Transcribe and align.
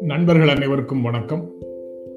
நண்பர்கள் 0.00 0.48
அனைவருக்கும் 0.48 1.02
வணக்கம். 1.02 1.52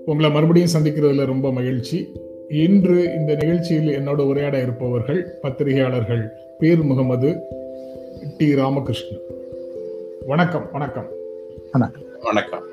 உங்களை 0.05 0.31
மறுபடியும் 0.31 0.69
சந்திக்கிறதுல 0.77 1.25
ரொம்ப 1.25 1.51
மகிழ்ச்சி. 1.51 2.11
இன்று 2.49 3.13
இந்த 3.13 3.35
நிகழ்ச்சியில் 3.35 3.99
என்னோட 3.99 4.21
உரையாட 4.21 4.61
இருப்பவர்கள் 4.61 5.27
பத்திரிகையாளர்கள் 5.41 6.29
பீர் 6.59 6.83
முகமது 6.83 7.35
டி 8.37 8.55
ராமகிருஷ்ணன். 8.55 9.21
வணக்கம் 10.25 10.69
வணக்கம். 10.71 11.07
வணக்கம். 12.23 12.63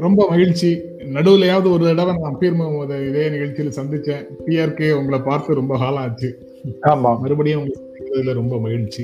ரொம்ப 0.00 0.26
மகிழ்ச்சி. 0.28 0.82
நடுவுலையாவது 0.98 1.72
ஒரு 1.72 1.84
தடவை 1.84 2.14
நான் 2.20 2.38
பீர் 2.38 2.54
முகமது 2.54 3.08
இதே 3.08 3.28
நிகழ்ச்சியில் 3.28 3.72
சந்திச்சேன். 3.72 4.26
பிஆர்கே 4.46 4.92
உங்களை 4.92 5.18
பார்த்து 5.18 5.54
ரொம்ப 5.54 5.76
காலம் 5.76 6.02
ஆச்சு. 6.02 6.52
ஆமா 6.64 7.10
மறுபடியும் 7.20 7.64
உங்களை 7.98 8.32
ரொம்ப 8.32 8.60
மகிழ்ச்சி. 8.60 9.02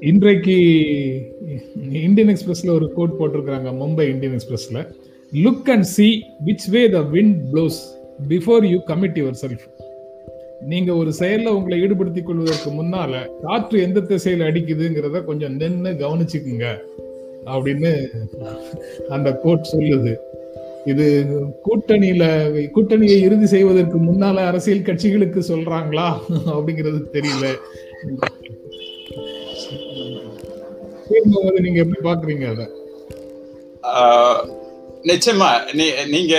இன்றைக்கு 0.00 0.56
இந்தியன் 1.92 2.32
எக்ஸ்பிரஸ்ல 2.34 2.70
ஒரு 2.70 2.92
கோட் 2.92 3.16
போட்டிருக்கிறாங்க 3.18 3.70
Mumbai 3.82 4.06
Indian 4.08 4.36
எக்ஸ்பிரஸ்ல. 4.36 4.80
Look 5.32 5.70
and 5.74 5.88
see 5.96 6.08
which 6.46 6.66
way 6.70 6.88
the 6.88 6.98
wind 6.98 7.36
blows 7.52 7.78
before 8.28 8.64
you 8.70 8.78
commit 8.86 9.20
yourself 9.42 9.66
நீங்க 10.66 10.94
ஒரு 10.94 11.12
செயல்ல 11.18 11.48
உங்களை 11.48 11.80
ஈடுபடுத்திக் 11.80 12.26
கொள்வதற்கு 12.26 12.70
முன்னால 12.70 13.12
காற்று 13.42 13.82
எந்த 13.82 14.00
திசையில 14.00 14.48
அடிக்குதுங்கிறத 14.50 15.24
கொஞ்சம் 15.24 15.56
நின்று 15.56 15.92
கவனிச்சுக்குங்க 15.92 16.66
அப்படின்னு 17.44 17.92
அந்த 19.08 19.32
கோட் 19.32 19.70
சொல்லுது. 19.72 20.12
இது 20.84 21.06
கூட்டணியில 21.66 22.24
கூட்டணியை 22.74 23.16
இறுதி 23.26 23.46
செய்வதற்கு 23.46 23.98
முன்னால 23.98 24.44
அரசியல் 24.50 24.86
கட்சிகளுக்கு 24.86 25.40
சொல்றாங்களா? 25.48 26.08
அப்படிங்கிறது 26.54 27.00
தெரியல. 27.16 27.46
நீங்க 31.64 31.80
எப்படி 31.84 32.00
பாக்குறீங்க 32.08 32.46
அத? 32.52 32.62
நிச்சயமா. 35.10 35.50
நீங்க 36.14 36.34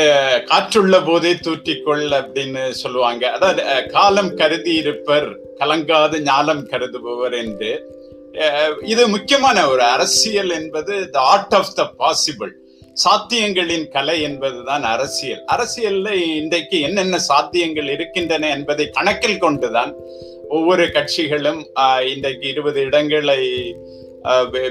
காற்றுள்ள 0.50 0.96
போதே 1.06 1.32
தூற்றிக்கொள் 1.46 2.06
அப்படின்னு 2.20 2.64
சொல்லுவாங்க. 2.82 3.24
அதாவது 3.38 3.64
காலம் 3.96 4.34
கருதி 4.42 4.74
இருப்பர் 4.82 5.30
கலங்காத 5.62 6.20
ஞாலம் 6.30 6.64
கருதுபவர் 6.72 7.36
என்று. 7.44 7.72
இது 8.94 9.04
முக்கியமான 9.16 9.68
ஒரு 9.68 9.84
அரசியல் 9.96 10.52
என்பது 10.60 10.94
the 11.10 11.20
art 11.34 11.56
of 11.60 11.74
the 11.80 11.86
possible 12.02 12.54
சாத்தியங்களின் 13.04 13.86
கலை 13.96 14.16
என்பதுதான் 14.28 14.84
அரசியல். 14.94 15.44
அரசியல்ல 15.54 16.10
இன்றைக்கு 16.40 16.78
என்னென்ன 16.88 17.20
சாத்தியங்கள் 17.30 17.90
இருக்கின்றன 17.96 18.50
என்பதை 18.58 18.86
கணக்கில் 18.98 19.42
கொண்டுதான் 19.46 19.92
ஒவ்வொரு 20.58 20.86
கட்சிகளும் 20.96 21.62
இன்றைக்கு 22.14 22.46
இருபது 22.54 22.80
இடங்களை 22.88 23.40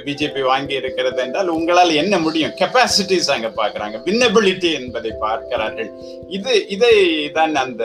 பிஜேபி 0.06 0.42
வாங்கி 0.48 0.74
இருக்கிறது 0.80 1.20
என்றால் 1.22 1.48
உங்களால் 1.54 1.92
என்ன 2.02 2.14
முடியும்? 2.24 2.52
கெப்பாசிட்டிஸ் 2.60 3.30
அங்க 3.34 3.48
பாக்குறாங்க 3.60 3.96
வின்னபிலிட்டி 4.06 4.70
என்பதை 4.80 5.12
பார்க்கிறார்கள். 5.24 5.90
இது 6.36 6.52
இதை 6.74 6.92
தான் 7.38 7.54
அந்த 7.64 7.84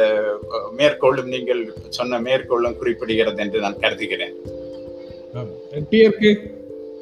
மேற்கோளும் 0.79 1.31
நீங்கள் 1.35 1.63
சொன்ன 1.97 2.19
மேற்கோளும் 2.27 2.77
குறிப்பிடுகிறது 2.81 3.41
என்று 3.45 3.63
நான் 3.65 3.81
கருதுகிறேன். 3.85 4.35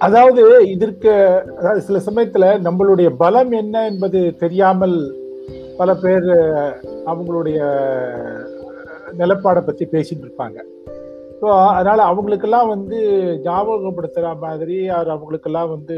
அதாவது 0.05 0.43
இதற்கு 0.75 1.11
அதாவது 1.57 1.81
சில 1.87 1.99
சமயத்துல 2.07 2.45
நம்மளுடைய 2.67 3.09
பலம் 3.21 3.51
என்ன 3.61 3.83
என்பது 3.91 4.19
தெரியாமல் 4.43 4.95
பல 5.79 5.89
பேர் 6.03 6.29
அவங்களுடைய 7.11 7.59
நிலப்பாடை 9.19 9.61
பத்தி 9.65 9.85
பேசிட்டு 9.93 10.25
இருப்பாங்க. 10.25 10.59
ஸோ 11.39 11.47
அதனால 11.77 11.99
அவங்களுக்கெல்லாம் 12.11 12.69
வந்து 12.73 12.97
ஞாபகப்படுத்துற 13.45 14.27
மாதிரி 14.43 14.77
அவர் 14.97 15.13
அவங்களுக்கெல்லாம் 15.15 15.71
வந்து 15.75 15.95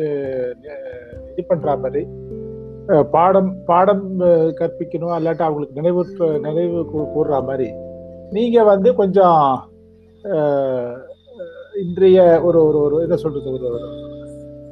இது 1.31 1.43
பண்ற 1.49 1.75
மாதிரி 1.83 2.03
பாடம் 3.15 3.51
பாடம் 3.69 4.05
கற்பிக்கணும் 4.59 5.15
அல்லாட்டி 5.17 5.43
அவங்களுக்கு 5.45 5.79
நினைவு 5.79 6.01
நினைவு 6.47 6.79
கூடுற 7.15 7.37
மாதிரி. 7.49 7.69
நீங்க 8.35 8.57
வந்து 8.71 8.89
கொஞ்சம் 9.01 9.39
இன்றைய 11.83 12.19
ஒரு 12.47 12.59
ஒரு 12.67 12.77
ஒரு 12.85 12.97
என்ன 13.05 13.15
சொல்றது 13.23 13.47
ஒரு 13.53 13.65
ஒரு. 13.69 13.87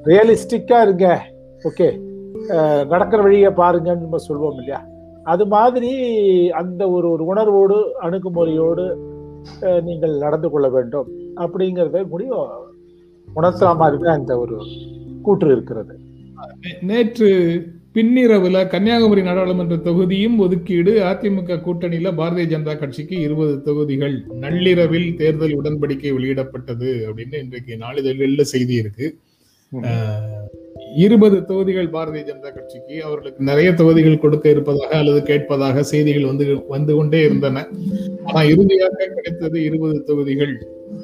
ரியலிஸ்டிக்கா 0.09 0.77
இருங்க. 0.85 1.07
ஓகே 1.69 1.87
நடக்கிற 2.91 3.19
வழியை 3.25 3.51
பாருங்கன்னு 3.59 4.05
நம்ம 4.05 4.19
சொல்லுவோம் 4.27 4.53
இல்லையா? 4.53 4.79
அது 5.33 5.43
மாதிரி 5.55 5.91
அந்த 6.61 6.81
ஒரு 6.95 7.07
ஒரு 7.13 7.23
உணர்வோடு 7.31 7.77
அணுகுமுறையோடு 8.05 8.85
நீங்கள் 9.87 10.15
நடந்து 10.23 10.47
கொள்ள 10.49 10.67
வேண்டும். 10.75 11.09
அப்படிங்கிறத 11.43 12.01
முடியும் 12.13 12.49
உணர்த்துற 13.27 13.69
மாதிரி 13.81 13.99
தான் 14.07 14.19
இந்த 14.21 14.33
ஒரு 14.43 14.57
கூற்று 15.25 15.49
இருக்கிறது. 15.55 15.93
நேற்று 16.89 17.29
பின்னிரவுல 17.95 18.57
கன்னியாகுமரி 18.69 19.21
நாடாளுமன்ற 19.25 19.75
தொகுதியும் 19.87 20.37
ஒதுக்கீடு 20.43 20.91
அதிமுக 21.09 21.57
கூட்டணியில 21.65 22.11
பாரதிய 22.19 22.45
ஜனதா 22.53 22.73
கட்சிக்கு 22.79 23.15
இருபது 23.25 23.53
தொகுதிகள். 23.67 24.15
நள்ளிரவில் 24.43 25.09
தேர்தல் 25.19 25.53
உடன்படிக்கை 25.59 26.11
வெளியிடப்பட்டது 26.15 26.89
அப்படின்னு 27.07 27.41
இன்றைக்கு 27.43 27.75
நாளிதழில் 27.83 28.51
செய்தி 28.53 28.75
இருக்கு. 28.83 29.07
இருபது 31.05 31.37
தொகுதிகள் 31.49 31.91
பாரதிய 31.95 32.23
ஜனதா 32.29 32.49
கட்சிக்கு 32.57 32.95
அவர்களுக்கு 33.07 33.47
நிறைய 33.51 33.69
தொகுதிகள் 33.81 34.21
கொடுக்க 34.23 34.47
இருப்பதாக 34.55 34.91
அல்லது 35.01 35.21
கேட்பதாக 35.29 35.83
செய்திகள் 35.91 36.29
வந்து 36.31 36.45
வந்து 36.75 36.93
கொண்டே 36.99 37.21
இருந்தன. 37.27 37.65
ஆனா 38.27 38.41
இறுதியாக 38.53 39.09
கிடைத்தது 39.17 39.59
இருபது 39.69 39.99
தொகுதிகள் 40.09 40.55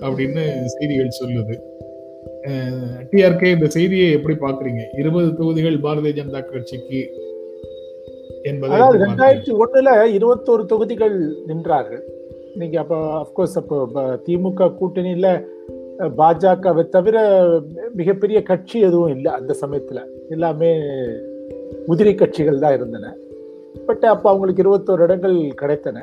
அப்படின்னு 0.06 0.44
செய்திகள் 0.76 1.18
சொல்லுது. 1.22 1.56
டிஆர்கே 3.10 3.50
இந்த 3.56 3.68
செய்தியை 3.68 4.12
எப்படி 4.12 4.36
பாக்குறீங்க 4.44 4.82
இருபது 5.02 5.30
தொகுதிகள் 5.40 5.78
பாரதிய 5.86 6.14
ஜனதா 6.20 6.42
கட்சிக்கு 6.46 7.02
என்பது 8.50 9.00
ரெண்டாயிரத்தி 9.04 9.54
ஒண்ணுல 9.64 9.92
இருபத்தோரு 10.18 10.64
தொகுதிகள் 10.66 11.16
நின்றார்கள். 11.50 12.04
நீங்க 12.60 12.80
அப்ப 12.80 12.96
அப்கோர்ஸ் 13.22 13.58
அப்போ 13.62 13.78
திமுக 14.28 14.70
கூட்டணியில 14.80 15.30
பாஜகவை 16.20 16.84
தவிர 16.90 17.18
மிகப்பெரிய 18.00 18.40
கட்சி 18.44 18.78
எதுவும் 18.80 19.14
இல்லை 19.16 19.32
அந்த 19.40 19.56
சமயத்துல. 19.62 20.02
எல்லாமே 20.36 20.72
உதிரி 21.94 22.14
கட்சிகள் 22.16 22.64
தான் 22.64 22.76
இருந்தன. 22.78 23.14
பட் 23.88 24.06
அப்போ 24.14 24.30
அவங்களுக்கு 24.30 24.64
இருபத்தோரு 24.66 25.04
இடங்கள் 25.08 25.38
கிடைத்தன. 25.62 25.98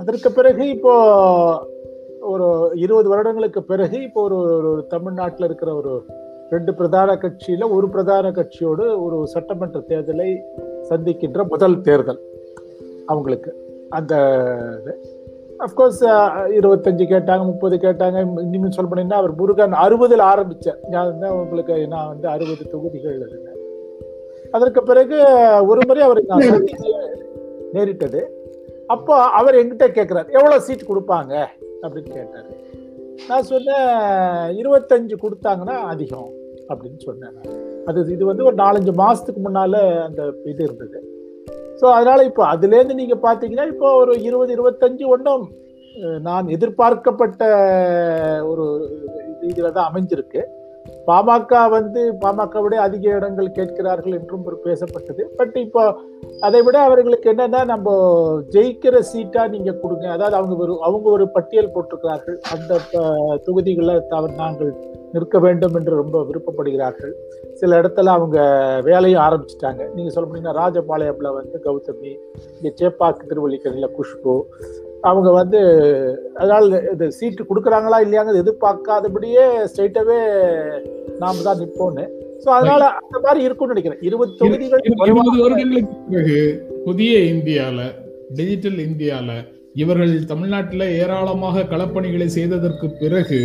அதற்கு 0.00 0.28
பிறகு 0.32 0.68
இப்போ 0.68 0.94
ஒரு 2.32 2.46
இருபது 2.84 3.08
வருடங்களுக்கு 3.12 3.60
பிறகு 3.70 3.98
இப்போ 4.06 4.20
ஒரு 4.28 4.38
ஒரு 4.70 4.70
தமிழ்நாட்டில் 4.94 5.46
இருக்கிற 5.48 5.70
ஒரு 5.80 5.92
ரெண்டு 6.54 6.72
பிரதான 6.78 7.14
கட்சியில 7.22 7.66
ஒரு 7.76 7.86
பிரதான 7.94 8.30
கட்சியோடு 8.38 8.84
ஒரு 9.04 9.16
சட்டமன்ற 9.34 9.80
தேர்தலை 9.90 10.30
சந்திக்கின்ற 10.90 11.42
முதல் 11.52 11.76
தேர்தல் 11.88 12.20
அவங்களுக்கு. 13.12 13.50
அந்த 13.98 14.14
அஃப்கோர்ஸ் 15.66 16.02
இருபத்தஞ்சு 16.56 17.04
கேட்டாங்க 17.12 17.44
முப்பது 17.50 17.76
கேட்டாங்க. 17.84 18.18
இனிமேல் 18.46 18.74
சொல்ல 18.76 18.88
போனீங்கன்னா 18.90 19.20
அவர் 19.22 19.32
முருகன் 19.40 19.74
அறுபதில் 19.84 20.24
ஆரம்பித்தேன் 20.32 20.80
நான் 20.94 21.24
உங்களுக்கு 21.42 21.76
நான் 21.94 22.10
வந்து 22.12 22.28
அறுபது 22.34 22.64
தொகுதிகள் 22.74 23.16
இருந்தேன் 23.26 23.56
அதற்கு 24.56 24.82
பிறகு 24.90 25.16
ஒரு 25.70 25.80
முறை 25.88 26.02
அவருக்கு 26.08 26.36
நேரிட்டது. 27.76 28.20
அப்போ 28.94 29.14
அவர் 29.38 29.58
எங்கிட்ட 29.60 29.86
கேட்குறாரு 29.96 30.28
எவ்வளோ 30.38 30.58
சீட் 30.66 30.90
கொடுப்பாங்க? 30.90 31.34
அப்படின்னு 31.84 32.10
கேட்டார். 32.18 32.48
நான் 33.28 33.48
சொன்னேன் 33.52 33.88
இருபத்தஞ்சு 34.60 35.14
கொடுத்தாங்கன்னா 35.24 35.76
அதிகம் 35.92 36.30
அப்படின்னு 36.70 37.00
சொன்னேன் 37.08 37.38
அது 37.90 37.98
இது 38.14 38.24
வந்து 38.30 38.46
ஒரு 38.48 38.56
நாலஞ்சு 38.64 38.92
மாதத்துக்கு 39.02 39.40
முன்னால் 39.46 39.80
அந்த 40.08 40.22
இது 40.52 40.62
இருந்தது. 40.68 40.98
ஸோ 41.80 41.86
அதனால் 41.96 42.28
இப்போ 42.28 42.42
அதுலேருந்து 42.52 43.00
நீங்கள் 43.00 43.24
பார்த்தீங்கன்னா 43.26 43.66
இப்போ 43.72 43.88
ஒரு 44.02 44.12
இருபது 44.28 44.50
இருபத்தஞ்சு 44.56 45.04
ஒன்றும் 45.14 45.44
நான் 46.28 46.52
எதிர்பார்க்கப்பட்ட 46.56 47.42
ஒரு 48.50 48.64
இதில் 49.50 49.74
தான் 49.76 49.88
அமைஞ்சிருக்கு. 49.90 50.42
பாமக 51.08 51.60
வந்து 51.76 52.00
பாமக 52.22 52.62
விட 52.64 52.74
அதிக 52.86 53.04
இடங்கள் 53.18 53.54
கேட்கிறார்கள் 53.58 54.16
என்றும் 54.18 54.46
ஒரு 54.48 54.56
பேசப்பட்டது. 54.66 55.22
பட் 55.38 55.56
இப்போ 55.64 55.82
அதை 56.46 56.60
விட 56.66 56.76
அவர்களுக்கு 56.88 57.30
என்னன்னா 57.32 57.60
நம்ம 57.72 57.88
ஜெயிக்கிற 58.54 58.96
சீட்டா 59.12 59.42
நீங்க 59.54 59.70
கொடுங்க. 59.82 60.06
அதாவது 60.16 60.38
அவங்க 60.40 60.56
ஒரு 60.64 60.74
அவங்க 60.88 61.08
ஒரு 61.16 61.26
பட்டியல் 61.36 61.72
போட்டிருக்கிறார்கள். 61.74 62.38
அந்த 62.54 62.80
தொகுதிகளில் 63.46 64.06
தவறு 64.12 64.34
நாங்கள் 64.42 64.72
நிற்க 65.14 65.38
வேண்டும் 65.46 65.76
என்று 65.78 65.92
ரொம்ப 66.02 66.18
விருப்பப்படுகிறார்கள். 66.28 67.12
சில 67.60 67.78
இடத்துல 67.80 68.12
அவங்க 68.18 68.38
வேலையும் 68.88 69.24
ஆரம்பிச்சிட்டாங்க. 69.26 69.82
நீங்க 69.94 70.10
சொல்ல 70.14 70.26
முடியும்னா 70.28 70.58
ராஜபாளையம்ல 70.62 71.30
வந்து 71.38 71.58
கௌதமி 71.66 72.12
இங்கே 72.56 72.72
சேப்பாக்கு 72.80 73.30
திருவள்ளிக்கரையில 73.30 73.88
குஷ்பு 73.98 74.34
அவங்க 75.02 75.30
வந்து 75.30 75.58
அதனால 76.34 76.78
இது 76.92 77.12
சீட்டு 77.12 77.42
கொடுக்குறாங்களா 77.44 77.98
இல்லையாங்க 78.00 78.42
எதிர்பார்க்காதபடியே 78.42 79.66
ஸ்ட்ரைட்டாவே 79.66 80.18
நாம 81.18 81.42
தான் 81.42 81.60
நிற்போம்னு. 81.60 82.04
சோ 82.44 82.48
அதனால 82.48 82.82
அந்த 82.94 83.18
மாதிரி 83.24 83.44
இருக்கும்னு 83.44 83.74
நினைக்கிறேன். 83.74 84.02
இருபது 84.02 84.32
தொகுதிகள் 84.32 84.82
வருடங்களுக்கு 85.42 85.94
பிறகு 86.10 86.40
புதிய 86.84 87.18
இந்தியால 87.34 87.78
டிஜிட்டல் 88.30 88.78
இந்தியால 88.78 89.30
இவர்கள் 89.74 90.24
தமிழ்நாட்டில் 90.24 90.80
ஏராளமாக 90.80 91.62
களப்பணிகளை 91.62 92.26
செய்ததற்கு 92.26 92.88
பிறகு 93.00 93.40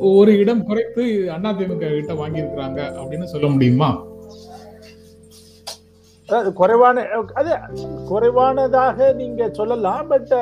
ஒரு 0.00 0.38
இடம் 0.38 0.64
குறைத்து 0.64 1.02
அதிமுக 1.34 1.88
கிட்ட 1.88 2.14
வாங்கியிருக்கிறாங்க 2.14 2.80
அப்படின்னு 3.00 3.24
சொல்ல 3.24 3.46
முடியுமா? 3.46 3.90
குறைவான 6.60 7.04
அது 7.34 7.52
குறைவானதாக 8.08 9.12
நீங்க 9.12 9.48
சொல்லலாம் 9.52 10.08
பட் 10.08 10.32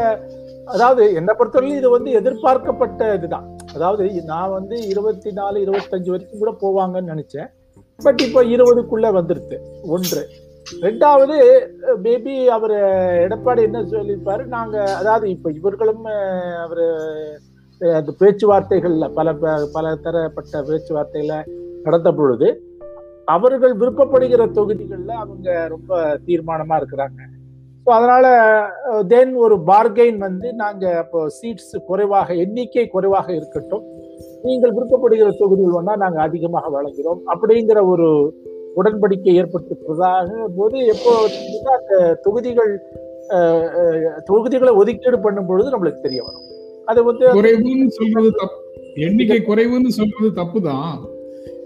அதாவது 0.67 1.03
என்னை 1.15 1.33
பொறுத்தவரையிலும் 1.39 1.81
இது 1.81 1.91
வந்து 1.91 2.11
எதிர்பார்க்கப்பட்ட 2.11 3.15
இதுதான். 3.15 3.47
அதாவது 3.75 4.05
நான் 4.25 4.51
வந்து 4.51 4.77
இருபத்தி 4.93 5.31
நாலு 5.31 5.57
இருபத்தஞ்சு 5.65 6.11
வரைக்கும் 6.15 6.43
கூட 6.43 6.53
போவாங்கன்னு 6.63 7.13
நினைச்சேன். 7.15 7.49
பட் 8.01 8.21
இப்போ 8.21 8.41
இருபதுக்குள்ள 8.45 9.09
வந்துருது 9.19 9.57
ஒன்று. 9.95 10.23
ரெண்டாவது 10.67 11.37
மேபி 12.05 12.35
அவர் 12.57 12.77
எடப்பாடி 13.27 13.63
என்ன 13.69 13.81
சொல்லியிருப்பாரு? 13.83 14.45
நாங்க 14.47 14.77
அதாவது 15.01 15.27
இப்ப 15.31 15.51
இவர்களும் 15.51 16.07
அவர் 16.65 16.87
அந்த 17.81 18.13
பேச்சுவார்த்தைகள்ல 18.21 19.07
பல 19.19 19.33
பல 19.77 19.95
தரப்பட்ட 20.05 20.63
பேச்சுவார்த்தைகளை 20.71 21.39
நடந்த 21.83 22.13
பொழுது 22.13 22.49
அவர்கள் 23.29 23.75
விருப்பப்படுகிற 23.81 24.43
தொகுதிகளில் 24.59 25.21
அவங்க 25.23 25.49
ரொம்ப 25.75 26.19
தீர்மானமா 26.27 26.77
இருக்கிறாங்க. 26.81 27.21
ஸோ 27.87 27.91
அதனால 27.97 28.27
uh, 28.91 29.01
தென் 29.13 29.33
ஒரு 29.45 29.57
பார்கெயின் 29.71 30.19
வந்து 30.27 30.49
நாங்க 30.63 30.85
இப்போ 31.05 31.21
சீட்ஸ் 31.39 31.75
குறைவாக 31.89 32.35
எண்ணிக்கை 32.45 32.85
குறைவாக 32.95 33.29
இருக்கட்டும். 33.39 33.85
நீங்கள் 34.47 34.75
விருப்பப்படுகிற 34.77 35.29
தொகுதிகள் 35.43 35.79
வந்தால் 35.79 36.03
நாங்கள் 36.05 36.25
அதிகமாக 36.29 36.71
வழங்குகிறோம் 36.77 37.21
அப்படிங்கிற 37.35 37.79
ஒரு 37.93 38.09
உடன்படிக்கை 38.81 39.35
ஏற்பட்டிருப்பதாக 39.41 40.49
போது 40.57 40.79
எப்போ 40.95 41.13
அந்த 41.77 41.95
தொகுதிகள் 42.27 42.73
தொகுதிகளை 44.31 44.73
ஒதுக்கீடு 44.81 45.19
பண்ணும் 45.27 45.49
பொழுது 45.51 45.69
நம்மளுக்கு 45.75 46.07
தெரிய 46.07 46.23
வரும். 46.29 46.47
அது 46.91 47.01
வந்து 47.05 47.27
குறைவுன்னு 47.39 47.87
தப்பு 48.41 48.59
எண்ணிக்கை 49.07 49.39
குறைவுன்னு 49.51 49.93
சொல்றது 49.99 50.31
தப்பு 50.41 50.59
தான் 50.71 50.97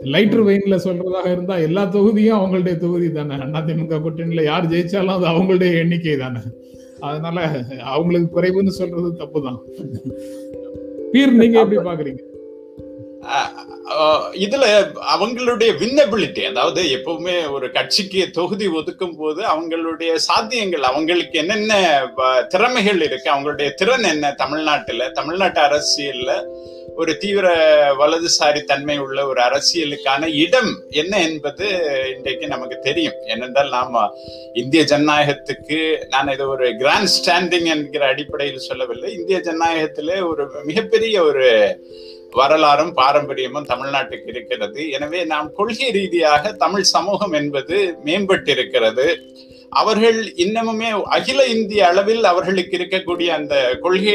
லைட்டர் 0.04 0.44
வெயின்ல 0.44 0.76
சொல்றதாக 0.84 1.32
இருந்தா 1.32 1.56
எல்லா 1.56 1.84
தொகுதியும் 1.84 2.38
அவங்களுடைய 2.38 2.76
தொகுதி 2.78 3.12
தானே. 3.12 3.34
அதிமுக 3.34 4.00
கூட்டணியில 4.00 4.42
யார் 4.42 4.66
ஜெயிச்சாலும் 4.66 5.16
அது 5.16 5.26
அவங்களுடைய 5.26 5.76
எண்ணிக்கை 5.76 6.16
தானே. 6.16 6.38
அதனால 7.00 7.64
அவங்களுக்கு 7.82 8.40
குறைவுன்னு 8.40 8.68
சொல்றது 8.68 9.16
தப்பு 9.16 9.42
தான் 9.42 9.58
பீர் 11.12 11.32
நீங்க 11.32 11.60
எப்படி 11.60 11.80
பாக்குறீங்க? 11.80 12.20
இதுல 14.44 14.64
அவங்களுடைய 15.14 15.70
வின்னபிலிட்டி 15.80 16.42
அதாவது 16.42 16.82
எப்பவுமே 16.96 17.50
ஒரு 17.50 17.70
கட்சிக்கு 17.70 18.30
தொகுதி 18.30 18.66
ஒதுக்கும் 18.68 19.16
போது 19.18 19.40
அவங்களுடைய 19.42 20.10
சாத்தியங்கள் 20.28 20.84
அவங்களுக்கு 20.90 21.38
என்னென்ன 21.38 21.72
திறமைகள் 22.48 23.00
இருக்கு 23.02 23.28
அவங்களுடைய 23.34 23.68
திறன் 23.74 24.02
என்ன 24.02 24.32
தமிழ்நாட்டுல? 24.32 25.10
தமிழ்நாட்டு 25.10 25.60
அரசியல்ல 25.60 26.32
ஒரு 26.96 27.16
தீவிர 27.16 27.48
வலதுசாரி 27.98 28.60
தன்மை 28.64 28.98
உள்ள 28.98 29.26
ஒரு 29.26 29.40
அரசியலுக்கான 29.40 30.26
இடம் 30.44 30.70
என்ன 30.90 31.20
என்பது 31.22 31.66
இன்றைக்கு 32.16 32.46
நமக்கு 32.46 32.78
தெரியும். 32.78 33.18
ஏனென்றால் 33.26 33.68
நாம 33.68 34.02
இந்திய 34.52 34.82
ஜனநாயகத்துக்கு 34.82 35.80
நான் 36.08 36.32
இதை 36.32 36.46
ஒரு 36.46 36.76
கிராண்ட் 36.76 37.12
ஸ்டாண்டிங் 37.18 37.68
என்கிற 37.74 38.06
அடிப்படையில் 38.06 38.66
சொல்லவில்லை. 38.68 39.14
இந்திய 39.14 39.38
ஜனநாயகத்திலே 39.38 40.28
ஒரு 40.28 40.46
மிகப்பெரிய 40.64 41.22
ஒரு 41.24 41.46
வரலாறும் 42.40 42.92
பாரம்பரியமும் 43.00 43.68
தமிழ்நாட்டுக்கு 43.72 44.28
இருக்கிறது. 44.34 44.80
எனவே 44.96 45.20
நாம் 45.32 45.48
கொள்கை 45.58 45.88
ரீதியாக 45.98 46.52
தமிழ் 46.64 46.90
சமூகம் 46.94 47.36
என்பது 47.40 47.76
மேம்பட்டிருக்கிறது. 48.06 49.06
அவர்கள் 49.72 50.18
இன்னமுமே 50.44 50.90
அகில 51.16 51.40
இந்திய 51.54 51.80
அளவில் 51.88 52.24
அவர்களுக்கு 52.30 52.74
இருக்கக்கூடிய 52.78 53.28
அந்த 53.38 53.54
கொள்கை 53.84 54.14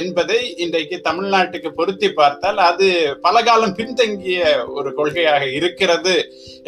என்பதை 0.00 0.38
இன்றைக்கு 0.64 0.96
தமிழ்நாட்டுக்கு 1.08 1.70
பொருத்தி 1.78 2.08
பார்த்தால் 2.18 2.58
அது 2.68 2.88
பல 3.26 3.42
காலம் 3.48 3.76
பின்தங்கிய 3.78 4.40
ஒரு 4.76 4.90
கொள்கையாக 4.98 5.44
இருக்கிறது 5.58 6.14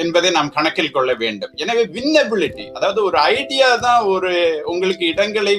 என்பதை 0.02 0.30
நாம் 0.36 0.54
கணக்கில் 0.56 0.94
கொள்ள 0.96 1.12
வேண்டும். 1.22 1.52
எனவே 1.62 1.84
வின்னபிலிட்டி 1.96 2.66
அதாவது 2.76 3.00
ஒரு 3.08 3.18
ஐடியா 3.38 3.68
தான் 3.86 4.02
ஒரு 4.14 4.32
உங்களுக்கு 4.72 5.04
இடங்களை 5.12 5.54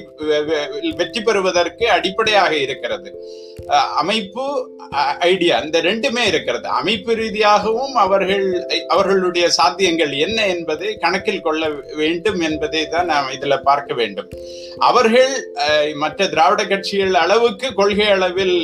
வெற்றி 1.02 1.22
பெறுவதற்கு 1.28 1.86
அடிப்படையாக 1.98 2.54
இருக்கிறது. 2.66 3.12
அமைப்பு 4.02 4.46
ஐடியா 5.32 5.56
இந்த 5.66 5.78
ரெண்டுமே 5.90 6.24
இருக்கிறது. 6.32 6.68
அமைப்பு 6.80 7.12
ரீதியாகவும் 7.22 7.96
அவர்கள் 8.06 8.48
அவர்களுடைய 8.94 9.46
சாத்தியங்கள் 9.58 10.14
என்ன 10.26 10.40
என்பதை 10.56 10.90
கணக்கில் 11.06 11.46
கொள்ள 11.48 11.64
வேண்டும் 12.02 12.42
என்பதை 12.42 12.62
தான் 12.94 13.10
நாம் 13.14 13.34
இதுல 13.36 13.56
பார்க்க 13.70 13.94
வேண்டும். 14.00 14.30
அவர்கள் 14.90 15.34
மற்ற 16.04 16.28
திராவிட 16.34 16.64
கட்சிகள் 16.72 17.22
அளவுக்கு 17.24 17.70
கொள்கை 17.80 18.10
அளவில் 18.16 18.58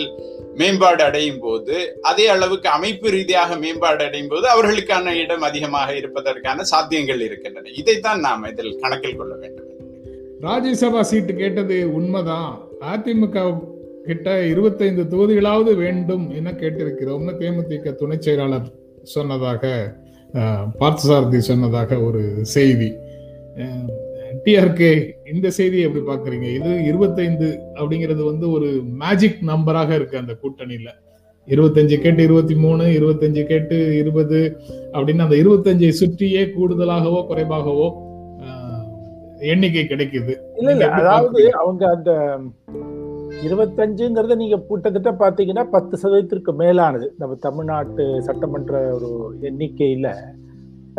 மேம்பாடு 0.59 1.01
அடையும் 1.07 1.41
போது 1.43 1.75
அதே 2.09 2.25
அளவுக்கு 2.35 2.67
அமைப்பு 2.77 3.07
ரீதியாக 3.15 3.57
மேம்பாடு 3.63 4.03
அடையும் 4.07 4.31
போது 4.31 4.45
அவர்களுக்கான 4.53 5.13
இடம் 5.23 5.45
அதிகமாக 5.49 5.89
இருப்பதற்கான 5.99 6.65
சாத்தியங்கள் 6.71 7.21
இருக்கின்றன. 7.27 7.71
இதைத்தான் 7.81 8.23
நாம் 8.27 8.47
இதில் 8.51 8.79
கணக்கில் 8.83 9.19
கொள்ள 9.19 9.33
வேண்டும். 9.43 9.67
ராஜ்யசபா 10.47 11.03
சீட்டு 11.11 11.35
கேட்டது 11.41 11.77
உண்மைதான். 11.99 12.51
அதிமுக 12.91 13.37
கிட்ட 14.09 14.27
இருபத்தைந்து 14.51 15.03
தொகுதிகளாவது 15.13 15.71
வேண்டும் 15.83 16.25
என 16.37 16.51
கேட்டிருக்கிறோம்னு 16.61 17.33
தேமுதிக 17.41 17.95
துணை 18.01 18.17
செயலாளர் 18.27 18.69
சொன்னதாக 19.15 19.63
பார்த்தசாரதி 20.81 21.39
சொன்னதாக 21.49 21.99
ஒரு 22.07 22.21
செய்தி. 22.55 22.89
டிஆர்கே 24.45 25.13
இந்த 25.33 25.49
செய்தியை 25.49 25.85
எப்படி 25.85 26.03
பாக்குறீங்க 26.05 26.43
இது 26.43 26.83
இருபத்தைந்து 26.83 27.61
அப்படிங்கிறது 27.75 28.23
வந்து 28.23 28.51
ஒரு 28.51 28.81
மேஜிக் 28.83 29.39
நம்பராக 29.41 29.95
இருக்கு 29.95 30.17
அந்த 30.17 30.37
கூட்டணியில. 30.41 30.89
இருபத்தஞ்சு 31.47 32.01
கேட்டு 32.01 32.23
இருபத்தி 32.23 32.55
மூணு 32.55 32.83
இருபத்தஞ்சு 32.83 33.45
கேட்டு 33.45 33.97
இருபது 33.97 34.39
அப்படின்னு 34.93 35.19
அந்த 35.19 35.35
இருபத்தஞ்சை 35.35 35.89
சுற்றியே 35.89 36.43
கூடுதலாகவோ 36.45 37.25
குறைவாகவோ 37.27 37.87
எண்ணிக்கை 39.39 39.83
கிடைக்குது. 39.83 40.33
இல்ல 40.55 40.71
இல்ல 40.71 40.87
அதாவது 40.89 41.51
அவங்க 41.51 41.89
அந்த 41.89 42.39
இருபத்தஞ்சுங்கிறத 43.43 44.35
நீங்க 44.35 44.57
கிட்டத்தட்ட 44.57 45.11
பாத்தீங்கன்னா 45.11 45.63
பத்து 45.69 45.97
சதவீதத்திற்கு 45.97 46.53
மேலானது. 46.53 47.13
நம்ம 47.17 47.35
தமிழ்நாட்டு 47.35 48.21
சட்டமன்ற 48.21 48.93
ஒரு 48.93 49.37
எண்ணிக்கையில. 49.41 50.07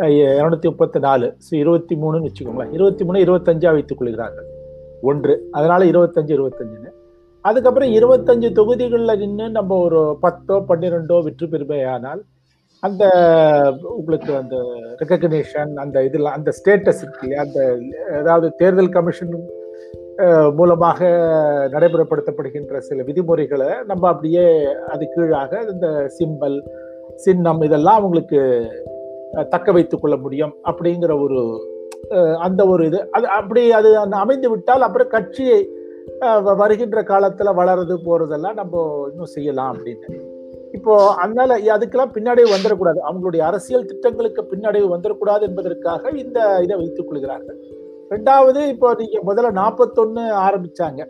இரநூத்தி 0.07 0.65
முப்பத்தி 0.65 0.99
நாலு. 0.99 1.27
ஸோ 1.45 1.51
இருபத்தி 1.55 1.95
மூணுன்னு 1.95 2.29
வச்சுக்கோங்களேன். 2.29 2.71
இருபத்தி 2.71 3.03
மூணு 3.03 3.23
இருபத்தஞ்சா 3.25 3.71
வைத்துக் 3.71 3.97
கொள்கிறார்கள். 3.97 4.47
ஒன்று. 5.01 5.47
அதனால 5.51 5.85
இருபத்தஞ்சு 5.85 6.33
இருபத்தஞ்சுன்னு. 6.37 6.91
அதுக்கப்புறம் 7.41 7.89
இருபத்தஞ்சு 7.89 8.51
தொகுதிகளில் 8.51 9.19
நின்று 9.19 9.49
நம்ம 9.49 9.77
ஒரு 9.77 10.17
பத்தோ 10.21 10.55
பன்னிரெண்டோ 10.69 11.23
வெற்றி 11.23 11.47
பெறுமையானால் 11.47 12.21
அந்த 12.83 13.03
உங்களுக்கு 13.81 14.35
அந்த 14.35 14.55
ரெக்கக்னேஷன் 15.01 15.73
அந்த 15.75 16.03
இதில் 16.03 16.25
அந்த 16.25 16.51
ஸ்டேட்டஸ் 16.51 17.01
இருக்கு 17.01 17.25
இல்லையா? 17.27 17.41
அந்த 17.41 17.59
அதாவது 18.19 18.53
தேர்தல் 18.55 18.89
கமிஷன் 18.89 19.33
மூலமாக 20.55 20.99
நடைமுறைப்படுத்தப்படுகின்ற 21.73 22.77
சில 22.77 23.03
விதிமுறைகளை 23.03 23.69
நம்ம 23.85 24.07
அப்படியே 24.07 24.45
அது 24.87 25.07
கீழாக 25.13 25.61
இந்த 25.71 26.09
சிம்பல் 26.19 26.57
சின்னம் 27.15 27.61
இதெல்லாம் 27.61 27.95
அவங்களுக்கு 27.95 28.39
தக்க 29.53 29.71
வைத்துக் 29.75 30.01
கொள்ள 30.01 30.15
முடியும் 30.23 30.53
அப்படிங்கிற 30.69 31.11
ஒரு 31.25 31.39
அந்த 32.45 32.61
ஒரு 32.73 32.83
இது. 32.89 32.99
அது 33.15 33.25
அப்படி 33.39 33.61
அது 33.79 33.89
அமைந்து 34.23 34.47
விட்டால் 34.49 34.85
அப்புறம் 34.87 35.13
கட்சியை 35.15 35.59
வருகின்ற 36.61 36.99
காலத்துல 37.11 37.49
வளருது 37.59 37.95
போறதெல்லாம் 38.05 38.59
நம்ம 38.61 38.83
இன்னும் 39.11 39.33
செய்யலாம் 39.35 39.71
அப்படின்னு. 39.73 40.07
இப்போ 40.77 40.93
அதனால 41.23 41.57
அதுக்கெல்லாம் 41.75 42.13
பின்னடைவு 42.15 42.49
வந்துடக்கூடாது. 42.55 42.99
அவங்களுடைய 43.09 43.41
அரசியல் 43.49 43.87
திட்டங்களுக்கு 43.91 44.41
பின்னடைவு 44.51 44.87
வந்துடக்கூடாது 44.95 45.43
என்பதற்காக 45.49 46.11
இந்த 46.23 46.39
இதை 46.65 46.77
வைத்துக் 46.81 47.09
கொள்கிறார்கள். 47.09 47.59
ரெண்டாவது 48.13 48.61
இப்போ 48.73 48.87
நீங்க 48.99 49.17
முதல்ல 49.29 49.49
நாற்பத்தொன்னு 49.61 50.23
ஆரம்பிச்சாங்க. 50.45 51.01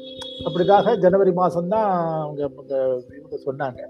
அப்படிதாக 0.47 0.95
ஜனவரி 1.05 1.31
மாசம்தான் 1.41 1.89
அவங்க 2.23 2.41
இவங்க 3.19 3.37
சொன்னாங்க. 3.47 3.81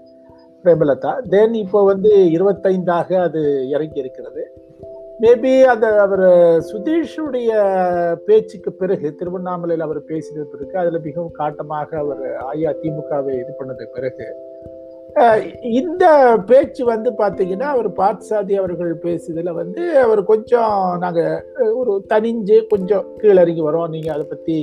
பிரேமலதா 0.64 1.12
தென் 1.30 1.54
இப்போ 1.54 1.80
வந்து 1.84 2.10
இருபத்தைந்தாக 2.36 3.18
அது 3.20 3.40
இறங்கி 3.68 3.98
இருக்கிறது 4.00 4.42
மேபி 5.20 5.52
அந்த 5.64 5.86
அவர் 5.98 6.24
சுதீஷுடைய 6.68 7.50
பேச்சுக்கு 8.26 8.70
பிறகு 8.72 9.08
திருவண்ணாமலையில் 9.18 9.86
அவர் 9.86 10.00
பேசின 10.04 10.46
பிறகு 10.52 10.74
அதில் 10.78 11.04
மிகவும் 11.04 11.36
காட்டமாக 11.36 11.98
அவர் 11.98 12.24
அஇஅதிமுகவை 12.46 13.34
இது 13.34 13.52
பண்ணது 13.58 13.86
பிறகு 13.94 14.26
இந்த 15.72 16.04
பேச்சு 16.46 16.82
வந்து 16.84 17.10
பார்த்தீங்கன்னா 17.18 17.66
அவர் 17.66 17.88
பார்த்தசாதி 17.92 18.54
அவர்கள் 18.54 18.92
பேசுதில் 18.98 19.50
வந்து 19.52 19.82
அவர் 19.98 20.22
கொஞ்சம் 20.24 20.74
நாங்கள் 20.98 21.42
ஒரு 21.74 22.04
தனிஞ்சு 22.10 22.56
கொஞ்சம் 22.68 23.06
கீழறங்கி 23.20 23.62
வரோம். 23.62 23.90
நீங்கள் 23.90 24.14
அதை 24.14 24.26
பற்றி 24.26 24.56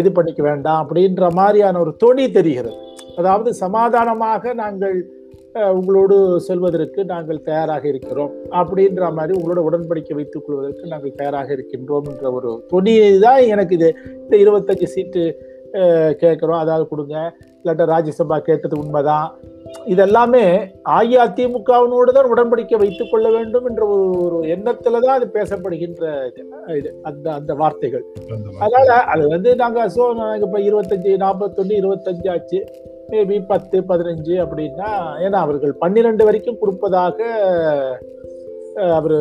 இது 0.00 0.08
பண்ணிக்க 0.12 0.42
வேண்டாம் 0.42 0.80
அப்படின்ற 0.82 1.24
மாதிரியான 1.40 1.78
ஒரு 1.78 1.92
தொனி 1.96 2.24
தெரிகிறது. 2.30 2.76
அதாவது 3.16 3.50
சமாதானமாக 3.64 4.52
நாங்கள் 4.62 4.96
உங்களோடு 5.78 6.16
செல்வதற்கு 6.46 7.00
நாங்கள் 7.04 7.38
தயாராக 7.42 7.84
இருக்கிறோம் 7.88 8.32
அப்படின்ற 8.60 9.04
மாதிரி 9.16 9.32
உங்களோட 9.38 9.60
உடன்படிக்கை 9.68 10.14
வைத்துக் 10.18 10.44
கொள்வதற்கு 10.46 10.92
நாங்கள் 10.92 11.14
தயாராக 11.16 11.48
இருக்கின்றோம் 11.56 12.08
என்ற 12.12 12.32
ஒரு 12.38 12.50
தொனியை 12.72 13.08
தான் 13.26 13.40
எனக்கு 13.52 13.74
இது. 13.78 13.88
இந்த 14.22 14.34
இருபத்தஞ்சு 14.44 14.88
சீட்டு 14.94 15.22
கேட்குறோம். 16.22 16.60
அதாவது 16.64 16.84
கொடுங்க. 16.88 17.16
இல்லாட்ட 17.60 17.86
ராஜ்யசபா 17.94 18.38
கேட்டது 18.48 18.76
உண்மைதான். 18.82 19.26
இதெல்லாமே 19.92 20.44
அஇஅதிமுகவினோடு 20.96 22.10
தான் 22.16 22.30
உடன்படிக்கை 22.32 22.76
வைத்துக் 22.82 23.10
கொள்ள 23.10 23.26
வேண்டும் 23.36 23.66
என்ற 23.70 23.82
ஒரு 24.24 24.38
எண்ணத்துல 24.54 25.00
தான் 25.04 25.16
அது 25.18 25.26
பேசப்படுகின்ற 25.36 26.04
இது 26.78 26.90
அந்த 27.10 27.26
அந்த 27.38 27.52
வார்த்தைகள். 27.62 28.04
அதனால 28.64 28.98
அது 29.14 29.24
வந்து 29.34 29.50
நாங்க 29.62 29.88
சோ 29.96 30.04
இப்ப 30.44 30.60
இருபத்தஞ்சு 30.68 31.14
நாற்பத்தொன்னு 31.24 31.80
இருபத்தஞ்சு 31.82 32.28
ஆச்சு. 32.34 32.60
மேபி 33.12 33.36
பத்து 33.52 33.76
பதினஞ்சு 33.90 34.34
அப்படின்னா 34.44 34.88
ஏன்னா 35.26 35.38
அவர்கள் 35.46 35.74
பன்னிரெண்டு 35.82 36.22
வரைக்கும் 36.28 36.60
கொடுப்பதாக 36.62 37.18
அவர் 38.96 39.14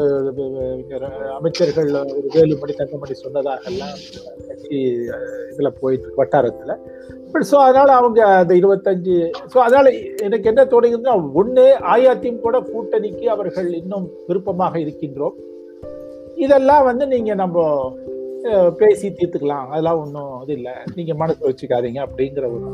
அமைச்சர்கள் 1.38 1.88
வேலுமணி 2.36 2.74
தங்கமணி 2.80 3.16
சொன்னதாக 3.22 3.70
எல்லாம் 3.72 3.96
கட்சி 4.48 4.80
இதுல 5.52 5.70
போயிட்டு 5.82 6.18
வட்டாரத்துல. 6.20 6.74
ஸோ 7.50 7.56
அதனால 7.66 7.90
அவங்க 8.00 8.20
அந்த 8.42 8.54
இருபத்தஞ்சு 8.62 9.16
ஸோ 9.54 9.58
அதனால 9.66 9.90
எனக்கு 10.28 10.50
என்ன 10.52 10.62
தோணுகிறதுனா 10.74 11.16
ஒண்ணு 11.42 11.66
அஇஅதிமுக 11.94 12.62
கூட்டணிக்கு 12.72 13.26
அவர்கள் 13.36 13.70
இன்னும் 13.82 14.08
விருப்பமாக 14.28 14.80
இருக்கின்றோம். 14.80 15.36
இதெல்லாம் 16.46 16.86
வந்து 16.90 17.08
நீங்க 17.14 17.34
நம்ம 17.36 17.58
பேசி 18.82 19.08
தீர்த்துக்கலாம். 19.10 19.68
அதெல்லாம் 19.72 20.02
ஒன்றும் 20.04 20.34
இது 20.44 20.54
இல்லை. 20.54 20.74
நீங்க 20.96 21.14
மனசு 21.22 21.48
வச்சுக்காதீங்க 21.48 22.00
அப்படிங்கிற 22.08 22.46
ஒரு 22.56 22.70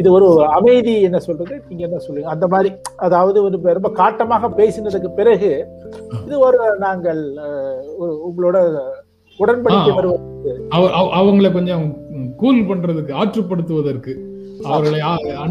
இது 0.00 0.08
ஒரு 0.16 0.28
அமைதி 0.58 0.94
என்ன 1.08 1.18
சொல்றது? 1.26 1.54
நீங்க 1.68 1.82
என்ன 1.88 1.98
சொல்லுங்க 2.06 2.30
அந்த 2.34 2.46
மாதிரி 2.54 2.70
அதாவது 3.06 3.38
ஒரு 3.42 3.58
ரொம்ப 3.78 3.90
காட்டமாக 4.00 4.50
பேசினதுக்கு 4.60 5.10
பிறகு 5.20 5.50
இது 6.26 6.38
ஒரு 6.48 6.58
நாங்கள் 6.78 7.22
உங்களோட 8.28 8.58
உடன்படிக்கை 9.38 9.92
வருவது 9.98 10.34
அவங்களை 11.20 11.50
கொஞ்சம் 11.58 11.84
கூல் 12.42 12.62
பண்றதுக்கு 12.70 13.12
ஆற்றுப்படுத்துவதற்கு. 13.22 14.14
அவர்களை 14.68 15.00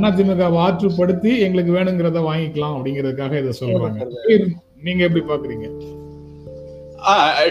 அதிமுக 0.08 0.46
ஆற்றுப்படுத்தி 0.68 1.32
எங்களுக்கு 1.46 1.76
வேணுங்கிறத 1.78 2.22
வாங்கிக்கலாம் 2.30 2.76
அப்படிங்கிறதுக்காக 2.78 3.34
இதை 3.42 3.54
சொல்றாங்க. 3.60 4.08
நீங்க 4.88 5.02
எப்படி 5.08 5.24
பாக்குறீங்க? 5.30 5.68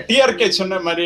டிஆர்கே 0.08 0.46
சொன்ன 0.58 0.78
மாதிரி 0.86 1.04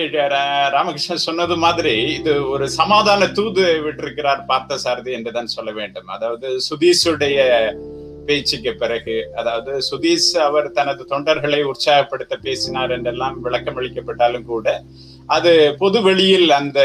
ராமகிருஷ்ணன் 0.75 1.27
சொன்னது 1.27 1.55
மாதிரி 1.65 1.95
இது 2.19 2.33
ஒரு 2.53 2.67
சமாதான 2.79 3.29
தூது 3.39 3.65
விட்டிருக்கிறார் 3.87 4.41
பார்த்த 4.51 4.79
சாரதி 4.85 5.11
என்றுதான் 5.19 5.55
சொல்ல 5.57 5.71
வேண்டும். 5.81 6.09
அதாவது 6.17 6.49
சுதீஷுடைய 6.69 7.39
பேச்சுக்கு 8.29 8.73
பிறகு 8.83 9.17
அதாவது 9.41 9.73
சுதீஷ் 9.91 10.33
அவர் 10.47 10.67
தனது 10.79 11.03
தொண்டர்களை 11.13 11.61
உற்சாகப்படுத்த 11.73 12.35
பேசினார் 12.47 12.95
என்றெல்லாம் 12.97 13.37
விளக்கம் 13.47 13.79
அளிக்கப்பட்டாலும் 13.81 14.49
கூட 14.53 14.67
அது 15.37 15.53
பொது 15.81 15.99
வெளியில் 16.03 16.51
அந்த 16.59 16.81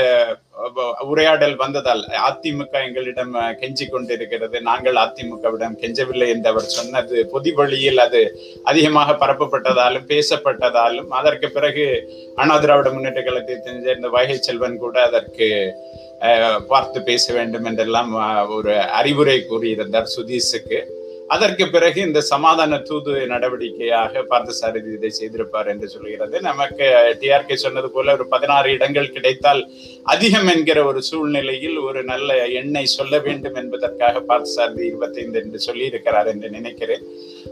உரையாடல் 1.12 1.56
வந்ததால் 1.62 2.02
அதிமுக 2.28 2.74
எங்களிடம் 2.88 3.34
கெஞ்சி 3.62 3.86
கொண்டிருக்கிறது 3.86 4.58
நாங்கள் 4.62 4.98
அதிமுகவிடம் 5.04 5.78
கெஞ்சவில்லை 5.82 6.28
என்று 6.34 6.50
அவர் 6.52 6.68
சொன்னது 6.76 7.18
பொது 7.32 7.52
வழியில் 7.60 8.04
அது 8.06 8.22
அதிகமாக 8.64 9.16
பரப்பப்பட்டதாலும் 9.24 10.10
பேசப்பட்டதாலும் 10.14 11.10
அதற்கு 11.20 11.50
பிறகு 11.50 11.86
அண்ணா 12.36 12.58
திராவிட 12.58 12.90
முன்னேற்ற 12.90 13.24
கழகத்தை 13.24 13.58
சேர்ந்த 13.88 14.10
வகை 14.18 14.38
செல்வன் 14.40 14.82
கூட 14.86 14.98
அதற்கு 15.10 15.48
பார்த்து 16.68 17.00
பேச 17.10 17.34
வேண்டும் 17.34 17.66
என்றெல்லாம் 17.70 18.12
ஒரு 18.58 18.74
அறிவுரை 19.00 19.38
கூறியிருந்தார் 19.50 20.14
சுதீஷுக்கு. 20.16 20.80
அதற்கு 21.30 21.66
பிறகு 21.74 22.00
இந்த 22.08 22.20
சமாதான 22.22 22.78
தூது 22.88 23.14
நடவடிக்கையாக 23.32 24.24
பார்த்தசாரதி 24.32 24.90
இதை 24.98 25.12
செய்திருப்பார் 25.18 25.70
என்று 25.74 25.88
சொல்கிறது. 25.94 26.36
நமக்கு 26.42 26.86
டிஆர்கே 27.22 27.56
சொன்னது 27.64 27.90
போல 27.92 28.14
ஒரு 28.18 28.26
பதினாறு 28.34 28.70
இடங்கள் 28.78 29.14
கிடைத்தால் 29.16 29.62
அதிகம் 30.14 30.50
என்கிற 30.54 30.80
ஒரு 30.90 31.02
சூழ்நிலையில் 31.10 31.78
ஒரு 31.88 32.04
நல்ல 32.12 32.38
எண்ணை 32.62 32.86
சொல்ல 32.98 33.20
வேண்டும் 33.28 33.58
என்பதற்காக 33.62 34.24
பார்த்தசாரதி 34.32 34.84
இருபத்தைந்து 34.90 35.40
என்று 35.44 35.60
சொல்லியிருக்கிறார் 35.68 36.32
என்று 36.34 36.50
நினைக்கிறேன். 36.58 37.06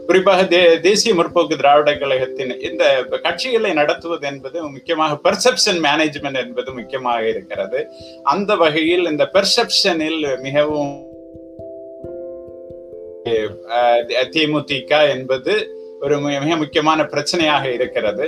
குறிப்பாக 0.08 0.42
தே 0.52 0.60
தேசிய 0.88 1.14
முற்போக்கு 1.20 1.60
திராவிட 1.62 1.92
கழகத்தின் 2.02 2.52
இந்த 2.70 2.84
கட்சிகளை 3.26 3.72
நடத்துவது 3.80 4.26
என்பது 4.32 4.58
முக்கியமாக 4.76 5.18
பெர்செப்ஷன் 5.28 5.80
மேனேஜ்மெண்ட் 5.88 6.42
என்பது 6.44 6.72
முக்கியமாக 6.80 7.22
இருக்கிறது. 7.28 7.80
அந்த 8.22 8.54
வகையில் 8.64 9.10
இந்த 9.12 9.26
பெர்செப்ஷனில் 9.36 10.20
மிகவும் 10.48 10.92
தேமுதிக 14.34 14.90
என்பது 15.14 15.54
ஒரு 16.04 16.16
மிக 16.20 16.56
முக்கியமான 16.56 17.00
பிரச்சனையாக 17.02 17.64
இருக்கிறது. 17.74 18.24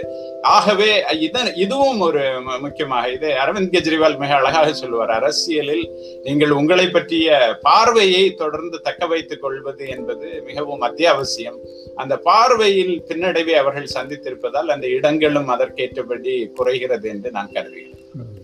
ஆகவே 0.56 0.90
இதன் 1.26 1.48
இதுவும் 1.54 2.00
ஒரு 2.00 2.22
முக்கியமாக 2.64 3.10
இது 3.10 3.28
அரவிந்த் 3.44 3.72
கெஜ்ரிவால் 3.74 4.16
மிக 4.22 4.34
அழகாக 4.34 4.68
சொல்லுவார். 4.72 5.10
அரசியலில் 5.10 5.84
நீங்கள் 6.22 6.50
உங்களை 6.50 6.86
பற்றிய 6.88 7.58
பார்வையை 7.62 8.34
தொடர்ந்து 8.42 8.80
தக்க 8.80 9.06
வைத்துக் 9.06 9.40
கொள்வது 9.40 9.88
என்பது 9.88 10.28
மிகவும் 10.46 10.80
அத்தியாவசியம். 10.80 11.58
அந்த 11.94 12.16
பார்வையில் 12.30 12.94
பின்னடைவை 13.08 13.56
அவர்கள் 13.62 13.94
சந்தித்திருப்பதால் 13.96 14.72
அந்த 14.76 14.86
இடங்களும் 14.88 15.48
அதற்கேற்றபடி 15.48 16.52
குறைகிறது 16.60 17.08
என்று 17.08 17.30
நான் 17.30 17.52
கருதுகிறேன். 17.52 18.43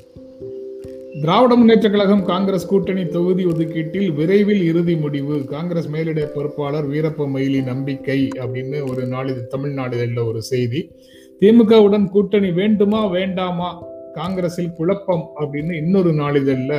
திராவிட 1.23 1.55
முன்னேற்ற 1.57 1.87
கழகம் 1.91 2.23
காங்கிரஸ் 2.25 2.67
கூட்டணி 2.67 3.07
தொகுதி 3.07 3.45
ஒதுக்கீட்டில் 3.45 4.11
விரைவில் 4.15 4.63
இறுதி 4.63 4.95
முடிவு. 4.97 5.37
காங்கிரஸ் 5.45 5.89
மேலிட 5.89 6.21
பொறுப்பாளர் 6.35 6.87
வீரப்ப 6.91 7.27
மயிலி 7.35 7.61
நம்பிக்கை 7.65 8.29
அப்படின்னு 8.43 8.79
ஒரு 8.91 9.03
நாளிதழ் 9.07 9.51
தமிழ்நாடுல 9.55 10.27
ஒரு 10.27 10.43
செய்தி. 10.43 10.81
திமுகவுடன் 11.41 12.07
கூட்டணி 12.09 12.51
வேண்டுமா 12.51 13.07
வேண்டாமா? 13.07 13.71
காங்கிரஸில் 14.13 14.73
குழப்பம் 14.73 15.27
அப்படின்னு 15.41 15.73
இன்னொரு 15.73 16.13
நாளிதழ்ல 16.13 16.75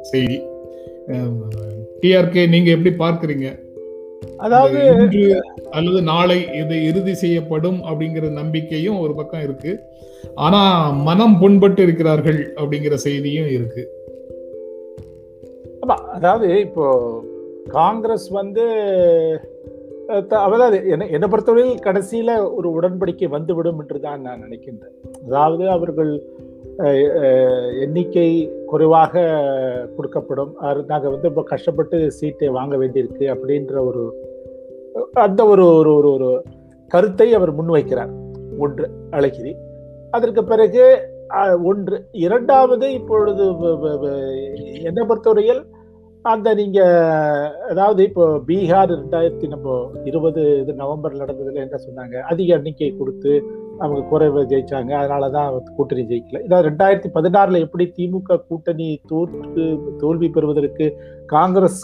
செய்தி. 0.00 0.38
டிஆர்கே 2.02 2.48
நீங்க 2.48 2.70
எப்படி 2.70 2.94
பார்க்கறீங்க? 3.04 3.48
அதாவது 4.36 4.80
அல்லது 5.70 6.02
நாளை 6.02 6.38
இது 6.52 6.76
இறுதி 6.84 7.14
செய்யப்படும் 7.14 7.80
அப்படிங்கிற 7.84 8.30
நம்பிக்கையும் 8.30 8.98
ஒரு 8.98 9.14
பக்கம் 9.14 9.42
இருக்கு. 9.42 9.72
ஆனா 10.46 10.60
மனம் 11.08 11.36
புண்பட்டு 11.42 11.80
இருக்கிறார்கள் 11.86 12.40
அப்படிங்கிற 12.60 12.94
செய்தியும் 13.06 13.50
இருக்கு. 13.56 13.84
ஆமா 15.84 15.96
அதாவது 16.16 16.48
இப்போ 16.66 16.86
காங்கிரஸ் 17.78 18.28
வந்து 18.40 18.64
அதாவது 20.18 20.76
என்னை 20.92 21.04
என்னை 21.16 21.26
பொறுத்தவரையில் 21.32 21.82
கடைசியில 21.86 22.30
ஒரு 22.56 22.68
உடன்படிக்கை 22.78 23.28
வந்துவிடும் 23.34 23.80
என்று 23.82 23.98
தான் 24.06 24.24
நான் 24.26 24.42
நினைக்கின்றேன். 24.44 24.96
அதாவது 25.26 25.64
அவர்கள் 25.76 26.12
எண்ணிக்கை 27.84 28.28
குறைவாக 28.70 29.22
கொடுக்கப்படும். 29.96 30.52
நாங்கள் 30.90 31.12
வந்து 31.14 31.30
இப்போ 31.30 31.42
கஷ்டப்பட்டு 31.52 31.96
சீட்டை 32.18 32.48
வாங்க 32.58 32.74
வேண்டியிருக்கு 32.82 33.26
அப்படின்ற 33.34 33.74
ஒரு 33.90 34.02
அந்த 35.26 35.40
ஒரு 35.52 35.64
ஒரு 35.80 35.90
ஒரு 35.98 36.10
ஒரு 36.16 36.30
கருத்தை 36.90 37.28
அவர் 37.38 37.52
முன்வைக்கிறார். 37.58 38.12
ஒன்று 38.64 38.86
அழகிரி. 39.18 39.52
அதற்கு 40.16 40.42
பிறகு 40.44 40.84
ஒன்று 41.70 41.96
இரண்டாவது 42.26 42.86
இப்பொழுது 42.98 43.44
என்னை 44.88 45.02
பொறுத்தவரையில் 45.10 45.62
அந்த 46.24 46.48
நீங்க 46.54 46.80
அதாவது 47.70 48.00
இப்போ 48.08 48.24
பீகார் 48.48 48.90
ரெண்டாயிரத்தி 48.94 49.46
நம்ம 49.52 49.76
இருபது 50.10 50.42
இது 50.62 50.72
நவம்பர் 50.80 51.20
நடந்ததுல 51.20 51.62
என்ன 51.66 51.78
சொன்னாங்க. 51.86 52.16
அதிக 52.30 52.56
எண்ணிக்கை 52.56 52.90
கொடுத்து 52.96 53.32
அவங்க 53.82 54.00
குறைவை 54.10 54.42
ஜெயிச்சாங்க. 54.52 54.92
அதனாலதான் 55.02 55.56
கூட்டணி 55.76 56.02
ஜெயிக்கல. 56.10 56.42
இதாவது 56.46 56.68
ரெண்டாயிரத்தி 56.68 57.10
பதினாறுல 57.16 57.62
எப்படி 57.66 57.86
திமுக 57.98 58.38
கூட்டணி 58.50 58.88
தோற்று 59.12 59.66
தோல்வி 60.02 60.30
பெறுவதற்கு 60.36 60.88
காங்கிரஸ் 61.34 61.82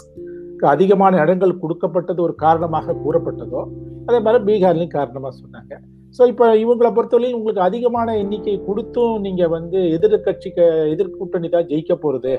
அதிகமான 0.73 1.17
இடங்கள் 1.23 1.59
கொடுக்கப்பட்டது 1.63 2.21
ஒரு 2.27 2.35
காரணமாக 2.45 2.97
கூறப்பட்டதோ 3.05 3.63
அதே 4.07 4.19
மாதிரி 4.25 4.43
பீகார்லையும் 4.49 4.95
காரணமா 4.99 5.31
சொன்னாங்க. 5.41 5.73
ஸோ 6.17 6.23
இப்போ 6.31 6.45
இவங்களை 6.63 6.89
பொறுத்தவரையில் 6.93 7.37
உங்களுக்கு 7.39 7.61
அதிகமான 7.69 8.13
எண்ணிக்கை 8.21 8.53
கொடுத்தும் 8.67 9.17
நீங்கள் 9.25 9.51
வந்து 9.57 9.79
எதிர்கட்சிக்கு 9.97 10.65
எதிர்கூட்டணி 10.93 11.49
தான் 11.55 11.67
ஜெயிக்க 11.71 11.93
போகிறது 12.03 12.33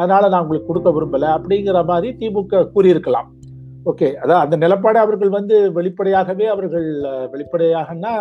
அதனால 0.00 0.28
நான் 0.32 0.42
உங்களுக்கு 0.44 0.68
கொடுக்க 0.70 0.90
விரும்பலை 0.96 1.28
அப்படிங்கிற 1.36 1.78
மாதிரி 1.90 2.10
திமுக 2.20 2.60
கூறியிருக்கலாம். 2.74 3.30
ஓகே 3.90 4.08
அதான் 4.22 4.42
அந்த 4.44 4.56
நிலப்பாடு 4.62 4.98
அவர்கள் 5.04 5.30
வந்து 5.36 5.54
வெளிப்படையாகவே 5.76 6.46
அவர்கள் 6.54 6.86
வெளிப்படையாகனா 7.32 8.12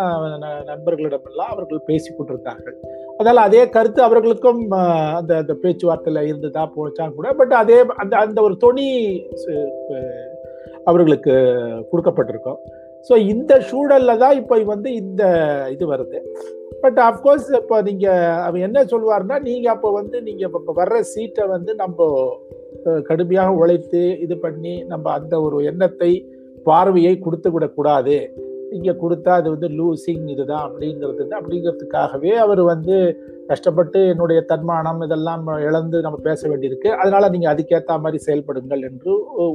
நண்பர்களிடமெல்லாம் 0.70 1.52
அவர்கள் 1.56 1.86
பேசி 1.90 2.10
கொண்டிருந்தார்கள். 2.12 2.78
அதனால் 3.18 3.46
அதே 3.48 3.62
கருத்து 3.76 4.02
அவர்களுக்கும் 4.08 4.62
அந்த 5.20 5.32
அந்த 5.42 5.56
பேச்சுவார்த்தையில் 5.64 6.28
இருந்துதா 6.30 6.64
போச்சான் 6.78 7.16
கூட. 7.18 7.28
பட் 7.42 7.56
அதே 7.62 7.80
அந்த 8.04 8.14
அந்த 8.24 8.42
ஒரு 8.48 8.58
தொனி 8.66 8.88
அவர்களுக்கு 10.92 11.36
கொடுக்கப்பட்டிருக்கும். 11.92 12.62
ஸோ 13.08 13.14
இந்த 13.34 13.54
சூழலில் 13.70 14.22
தான் 14.24 14.36
இப்போ 14.42 14.56
வந்து 14.74 14.90
இந்த 15.02 15.24
இது 15.76 15.86
வருது. 15.94 16.20
பட் 16.84 17.00
அஃப்கோர்ஸ் 17.08 17.48
இப்போ 17.62 17.78
நீங்கள் 17.88 18.28
அவன் 18.46 18.66
என்ன 18.68 18.84
சொல்லுவார்னா 18.92 19.38
நீங்கள் 19.48 19.74
அப்போ 19.76 19.90
வந்து 20.00 20.18
நீங்கள் 20.28 20.48
இப்போ 20.50 20.74
வர்ற 20.82 21.00
சீட்டை 21.14 21.46
வந்து 21.56 21.72
நம்ம 21.82 22.08
கடுமையாக 23.10 23.58
உழைத்து 23.62 24.04
இது 24.26 24.36
பண்ணி 24.46 24.76
நம்ம 24.92 25.12
அந்த 25.18 25.36
ஒரு 25.48 25.58
எண்ணத்தை 25.72 26.12
பார்வையை 26.70 27.14
கொடுத்து 27.26 27.50
விடக்கூடாது 27.56 28.16
இங்கே 28.78 28.94
கொடுத்தா 29.04 29.32
அது 29.40 29.48
வந்து 29.54 29.68
லூசிங் 29.78 30.28
இதுதான் 30.34 30.66
அப்படிங்கிறது 30.68 31.24
அப்படிங்கிறதுக்காகவே 31.38 32.32
அவர் 32.44 32.62
வந்து 32.72 32.96
கஷ்டப்பட்டு 33.50 34.00
என்னுடைய 34.12 34.42
தன்மானம் 34.52 35.02
இதெல்லாம் 35.08 35.44
இழந்து 35.68 35.98
நம்ம 36.06 36.20
பேச 36.28 36.42
வேண்டியிருக்கு. 36.50 36.90
அதனால 37.02 37.30
நீங்கள் 37.34 37.52
அதுக்கேற்ற 37.54 37.98
மாதிரி 38.06 38.20
செயல்படுங்கள் 38.28 38.86
என்று 38.90 39.14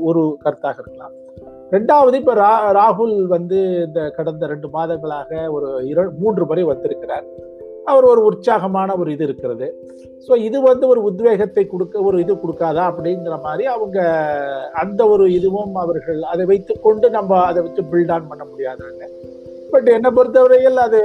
ஒரு 0.08 0.24
கருத்தாக 0.44 0.82
இருக்கலாம். 0.82 1.14
ரெண்டாவது 1.75 2.16
இப்ப 2.20 2.35
ரா 2.35 2.50
ராகுல் 2.76 3.14
வந்து 3.35 3.58
இந்த 3.87 4.00
கடந்த 4.16 4.46
ரெண்டு 4.52 4.68
மாதங்களாக 4.75 5.30
ஒரு 5.56 5.68
இர 5.92 6.04
மூன்று 6.20 6.44
முறை 6.49 6.64
வந்திருக்கிறார். 6.70 7.26
அவர் 7.90 8.06
ஒரு 8.11 8.23
உற்சாகமான 8.28 8.90
ஒரு 9.00 9.08
இது 9.14 9.25
இருக்கிறது. 9.28 9.66
ஸோ 10.26 10.37
இது 10.49 10.58
வந்து 10.61 10.85
ஒரு 10.92 11.00
உத்வேகத்தை 11.08 11.64
கொடுக்க 11.66 12.02
ஒரு 12.08 12.16
இது 12.25 12.35
கொடுக்காதா 12.35 12.85
அப்படிங்கிற 12.90 13.37
மாதிரி 13.46 13.64
அவங்க 13.75 13.99
அந்த 14.82 15.00
ஒரு 15.14 15.26
இதுவும் 15.38 15.75
அவர்கள் 15.85 16.20
அதை 16.32 16.46
வைத்து 16.52 16.75
கொண்டு 16.87 17.08
நம்ம 17.11 17.40
அதை 17.50 17.62
வச்சு 17.66 17.85
பில்ட் 17.92 18.12
ஆன் 18.16 18.28
பண்ண 18.30 18.44
முடியாதாங்க. 18.52 19.02
பட் 19.73 19.88
என்னை 19.96 20.11
பொறுத்தவரையில் 20.18 20.80
அது 20.87 21.00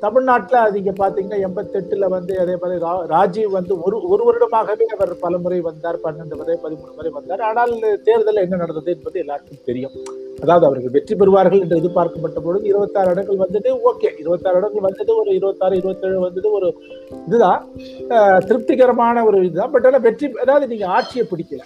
தமிழ்நாட்டில் 0.00 0.70
நீங்கள் 0.72 0.98
பார்த்தீங்கன்னா 0.98 1.38
எண்பத்தெட்டில் 1.46 2.08
வந்து 2.08 2.40
அதே 2.40 2.56
மாதிரி 2.60 2.84
ரா- 2.84 3.06
ராஜீவ் 3.06 3.50
வந்து 3.50 3.82
ஒரு 3.82 4.02
ஒரு 4.02 4.22
வருடமாகவே 4.28 4.82
அவர் 4.96 5.18
பல 5.18 5.38
முறை 5.38 5.60
வந்தார் 5.60 5.98
பன்னெண்டு 6.04 6.36
முறை 6.36 6.58
பதிமூணு 6.64 6.94
முறை 6.96 7.10
வந்தார். 7.10 7.40
ஆனால் 7.40 7.78
தேர்தல் 8.04 8.36
என்ன 8.36 8.56
நடந்தது 8.56 8.92
என்பது 8.92 9.18
எல்லாருக்கும் 9.18 9.64
தெரியும். 9.64 9.92
அதாவது 10.42 10.66
அவர்கள் 10.66 10.90
வெற்றி 10.90 11.14
பெறுவார்கள் 11.14 11.60
என்று 11.60 11.76
எதிர்பார்க்கப்பட்ட 11.76 12.40
பொழுது 12.40 12.66
இருபத்தாறு 12.66 13.10
இடங்கள் 13.10 13.36
வந்தது 13.36 13.74
ஓகே. 13.90 14.18
இருபத்தாறு 14.18 14.58
இடங்கள் 14.58 14.80
வந்தது 14.80 15.16
ஒரு 15.16 15.34
இருபத்தாறு 15.34 15.76
இருபத்தேழு 15.76 16.20
வந்தது 16.20 16.50
ஒரு 16.50 16.68
இதுதான். 17.26 17.68
திருப்திகரமான 18.46 19.24
ஒரு 19.24 19.44
இதுதான். 19.44 19.70
பட் 19.70 19.86
ஆனால் 19.86 20.00
வெற்றி 20.00 20.32
அதாவது 20.40 20.66
நீங்கள் 20.66 20.88
ஆட்சியை 20.88 21.26
பிடிக்கல. 21.30 21.62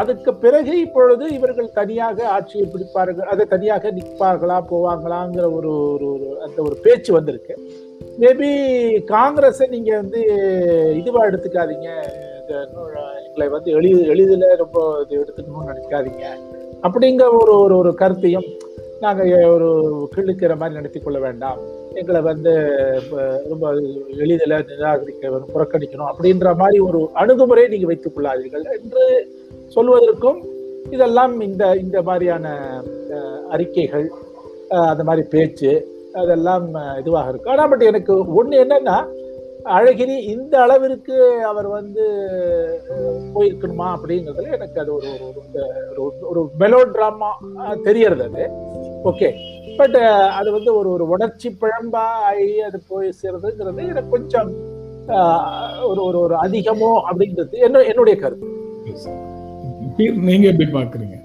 அதுக்கு 0.00 0.30
பிறகு 0.44 0.72
இப்பொழுது 0.84 1.24
இவர்கள் 1.36 1.76
தனியாக 1.78 2.26
ஆட்சியை 2.36 2.64
பிடிப்பார்கள். 2.72 3.28
அதை 3.32 3.44
தனியாக 3.52 3.92
நிற்பார்களா 3.98 4.58
போவாங்களாங்கிற 4.70 5.44
ஒரு 5.58 5.72
ஒரு 5.92 6.06
ஒரு 6.14 6.28
அந்த 6.44 6.58
ஒரு 6.62 6.76
பேச்சு 6.84 7.10
வந்திருக்கு. 7.18 7.54
மேபி 8.22 8.50
காங்கிரஸை 9.14 9.66
நீங்க 9.74 9.90
வந்து 9.96 10.20
இதுவா 11.00 11.22
எடுத்துக்காதீங்க. 11.28 11.90
எங்களை 13.26 13.48
வந்து 13.56 13.70
எளி 13.78 13.90
எளிதில் 14.14 14.46
ரொம்ப 14.62 14.78
இது 15.02 15.20
எடுத்துக்கணும்னு 15.22 15.70
நினைக்காதீங்க. 15.72 16.24
அப்படிங்கிற 16.86 17.26
ஒரு 17.40 17.52
ஒரு 17.64 17.74
ஒரு 17.80 17.90
கருத்தையும் 18.02 18.48
நாங்கள் 19.04 19.50
ஒரு 19.54 19.68
கிள்ளுக்கிற 20.14 20.54
மாதிரி 20.60 20.78
நடத்தி 20.78 21.00
கொள்ள 21.00 21.18
வேண்டாம். 21.26 21.60
எங்களை 22.00 22.20
வந்து 22.30 22.52
ரொம்ப 23.52 23.66
எளிதில் 24.24 24.56
நிராகரிக்க 24.70 25.30
புறக்கணிக்கணும் 25.54 26.10
அப்படின்ற 26.12 26.48
மாதிரி 26.62 26.80
ஒரு 26.88 27.00
அணுகுமுறையை 27.22 27.70
நீங்கள் 27.72 27.90
வைத்துக் 27.92 28.16
கொள்ளாதீர்கள் 28.16 28.66
என்று 28.76 29.04
சொல்வதற்கும் 29.74 30.44
இதெல்லாம் 30.90 31.40
இந்த 31.40 31.76
இந்த 31.76 32.02
மாதிரியான 32.02 32.46
அறிக்கைகள் 33.48 34.10
அந்த 34.68 35.04
மாதிரி 35.04 35.26
பேச்சு 35.30 35.88
அதெல்லாம் 36.12 36.74
இதுவாக 36.74 37.28
இருக்கும் 37.28 37.52
ஆனால் 37.52 37.68
பட் 37.68 37.82
எனக்கு 37.82 38.34
ஒன்று 38.34 38.64
என்னன்னா 38.64 39.06
அழகிரி 39.64 40.20
இந்த 40.20 40.60
அளவிற்கு 40.60 41.44
அவர் 41.44 41.66
வந்து 41.66 42.04
போயிருக்கணுமா 43.34 43.96
அப்படிங்கிறதுல 43.96 44.52
எனக்கு 44.52 44.80
அது 44.80 44.94
ஒரு 44.94 45.06
ஒரு 45.96 46.12
ஒரு- 46.34 46.48
மெலோ 46.58 46.84
ட்ராமா 46.84 47.30
தெரியறது 47.82 48.22
அது. 48.22 48.50
ஓகே. 49.04 49.34
பட் 49.76 49.94
அது 50.30 50.52
வந்து 50.52 50.74
ஒரு 50.74 50.90
ஒரு 50.90 51.08
உணர்ச்சி 51.08 51.56
பிழம்பா 51.60 52.04
ஆகி 52.22 52.60
அது 52.60 52.80
போய் 52.88 53.12
சேர்றதுங்கிறது 53.22 53.88
எனக்கு 53.88 54.08
கொஞ்சம் 54.08 54.50
ஒரு 55.82 56.04
ஒரு 56.04 56.20
ஒரு 56.20 56.34
அதிகமோ 56.34 57.00
அப்படிங்கிறது 57.10 57.50
என்ன 57.50 57.80
என்னுடைய 57.80 58.18
கருத்து. 58.20 58.58
நீங்க 60.08 60.48
எப்படி 60.48 60.70
பாக்குறீங்க 60.72 61.16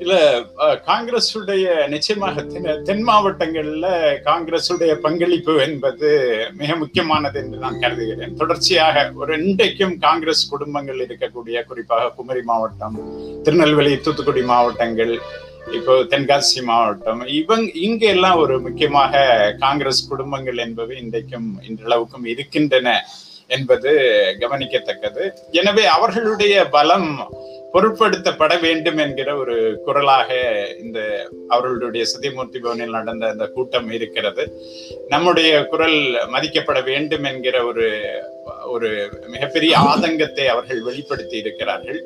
இல்ல 0.00 0.44
காங்கிரசுடைய 0.86 1.88
நிச்சயமாக 1.88 2.42
தென் 2.42 2.84
தென் 2.84 3.08
மாவட்டங்கள்ல 3.08 3.86
காங்கிரசுடைய 4.24 4.94
பங்களிப்பு 4.94 5.56
என்பது 5.60 6.08
மிக 6.56 6.76
முக்கியமானது 6.76 7.40
என்று 7.40 7.58
நான் 7.58 7.78
கருதுகிறேன். 7.78 8.36
தொடர்ச்சியாக 8.36 9.10
ஒரு 9.14 9.44
இன்றைக்கும் 9.44 9.98
காங்கிரஸ் 9.98 10.50
குடும்பங்கள் 10.50 10.96
இருக்கக்கூடிய 10.96 11.64
குறிப்பாக 11.64 12.10
குமரி 12.10 12.42
மாவட்டம் 12.42 12.98
திருநெல்வேலி 13.42 13.96
தூத்துக்குடி 14.00 14.42
மாவட்டங்கள் 14.42 15.18
இப்போ 15.72 15.94
தென்காசி 16.02 16.62
மாவட்டம் 16.62 17.26
இவங் 17.26 17.74
இங்க 17.74 18.06
எல்லாம் 18.06 18.38
ஒரு 18.38 18.60
முக்கியமாக 18.60 19.22
காங்கிரஸ் 19.58 20.08
குடும்பங்கள் 20.08 20.56
என்பவை 20.56 20.98
இன்றைக்கும் 20.98 21.60
இன்றளவுக்கும் 21.68 22.26
இருக்கின்றன 22.26 23.04
என்பது 23.46 23.90
கவனிக்கத்தக்கது. 24.40 25.30
எனவே 25.50 25.86
அவர்களுடைய 25.86 26.68
பலம் 26.68 27.28
பொருட்படுத்தப்பட 27.78 28.60
வேண்டும் 28.60 28.96
என்கிற 28.96 29.36
ஒரு 29.36 29.80
குரலாக 29.84 30.28
இந்த 30.82 31.28
அவர்களுடைய 31.48 32.04
சதிமூர்த்தி 32.06 32.58
பவனில் 32.58 32.96
நடந்த 32.98 33.26
அந்த 33.26 33.46
கூட்டம் 33.46 33.90
இருக்கிறது. 33.90 34.44
நம்முடைய 35.08 35.66
குரல் 35.66 35.98
மதிக்கப்பட 36.32 36.84
வேண்டும் 36.84 37.24
என்கிற 37.24 37.64
ஒரு 37.64 37.88
ஒரு 38.64 39.10
மிகப்பெரிய 39.28 39.78
ஆதங்கத்தை 39.78 40.46
அவர்கள் 40.46 40.82
வெளிப்படுத்தி 40.82 41.36
இருக்கிறார்கள். 41.36 42.00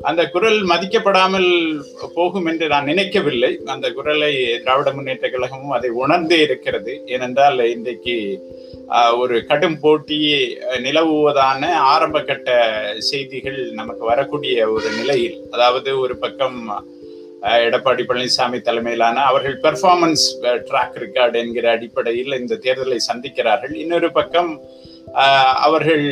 அந்த 0.00 0.22
குரல் 0.28 0.58
மதிக்கப்படாமல் 0.70 1.48
போகும் 2.14 2.46
என்று 2.46 2.66
நான் 2.68 2.84
நினைக்கவில்லை. 2.84 3.50
அந்த 3.74 3.86
குரலை 3.92 4.32
திராவிட 4.64 4.92
முன்னேற்ற 4.92 5.28
கழகமும் 5.28 5.76
அதை 5.76 5.90
உணர்ந்தே 5.90 6.38
இருக்கிறது. 6.40 6.92
ஏனென்றால் 7.06 7.58
இன்றைக்கு 7.74 8.16
ஒரு 9.18 9.36
கடும் 9.46 9.78
போட்டி 9.80 10.18
நிலவுவதான 10.86 11.70
ஆரம்ப 11.92 12.20
கட்ட 12.22 12.50
செய்திகள் 12.98 13.58
நமக்கு 13.72 14.04
வரக்கூடிய 14.04 14.68
ஒரு 14.70 14.90
நிலையில் 14.98 15.38
அதாவது 15.50 15.92
ஒரு 15.98 16.16
பக்கம் 16.16 16.58
எடப்பாடி 17.66 18.02
பழனிசாமி 18.06 18.60
தலைமையிலான 18.60 19.24
அவர்கள் 19.30 19.56
பெர்ஃபார்மன்ஸ் 19.64 20.24
ட்ராக் 20.68 20.96
ரெக்கார்டு 21.02 21.36
என்கிற 21.44 21.66
அடிப்படையில் 21.70 22.38
இந்த 22.40 22.54
தேர்தலை 22.54 22.98
சந்திக்கிறார்கள். 23.10 23.74
இன்னொரு 23.74 24.12
பக்கம் 24.12 24.60
அவர்கள் 25.64 26.04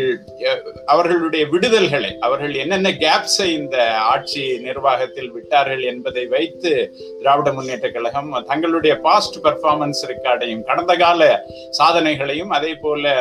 அவர்களுடைய 0.87 1.45
விடுதல்களை 1.47 2.11
அவர்கள் 2.21 2.55
என்னென்ன 2.55 2.91
கேப்ஸை 3.03 3.49
இந்த 3.53 3.77
ஆட்சி 4.13 4.45
நிர்வாகத்தில் 4.59 5.33
விட்டார்கள் 5.33 5.83
என்பதை 5.83 6.25
வைத்து 6.27 6.73
திராவிட 7.21 7.51
முன்னேற்ற 7.53 7.89
கழகம் 7.91 8.31
தங்களுடைய 8.47 8.95
பாஸ்ட் 9.01 9.39
பெர்ஃபார்மன்ஸ் 9.45 10.03
ரெக்கார்டையும் 10.13 10.65
கடந்த 10.65 10.95
கால 10.97 11.29
சாதனைகளையும் 11.71 12.55
அதே 12.59 12.73
போல 12.75 13.13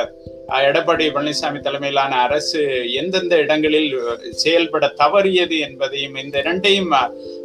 எடப்பாடி 0.67 1.05
பழனிசாமி 1.09 1.59
தலைமையிலான 1.59 2.13
அரசு 2.25 2.61
எந்தெந்த 3.01 3.35
இடங்களில் 3.37 3.91
செயல்பட 4.43 4.87
தவறியது 4.97 5.57
என்பதையும் 5.59 6.17
இந்த 6.23 6.35
இரண்டையும் 6.39 6.91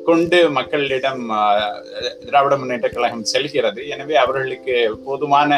கொண்டு 0.05 0.39
மக்களிடம் 0.51 1.23
திராவிட 2.27 2.55
முன்னேற்ற 2.57 2.89
கழகம் 2.89 3.29
செல்கிறது. 3.33 3.81
எனவே 3.89 4.15
அவர்களுக்கு 4.15 4.77
போதுமான 5.05 5.53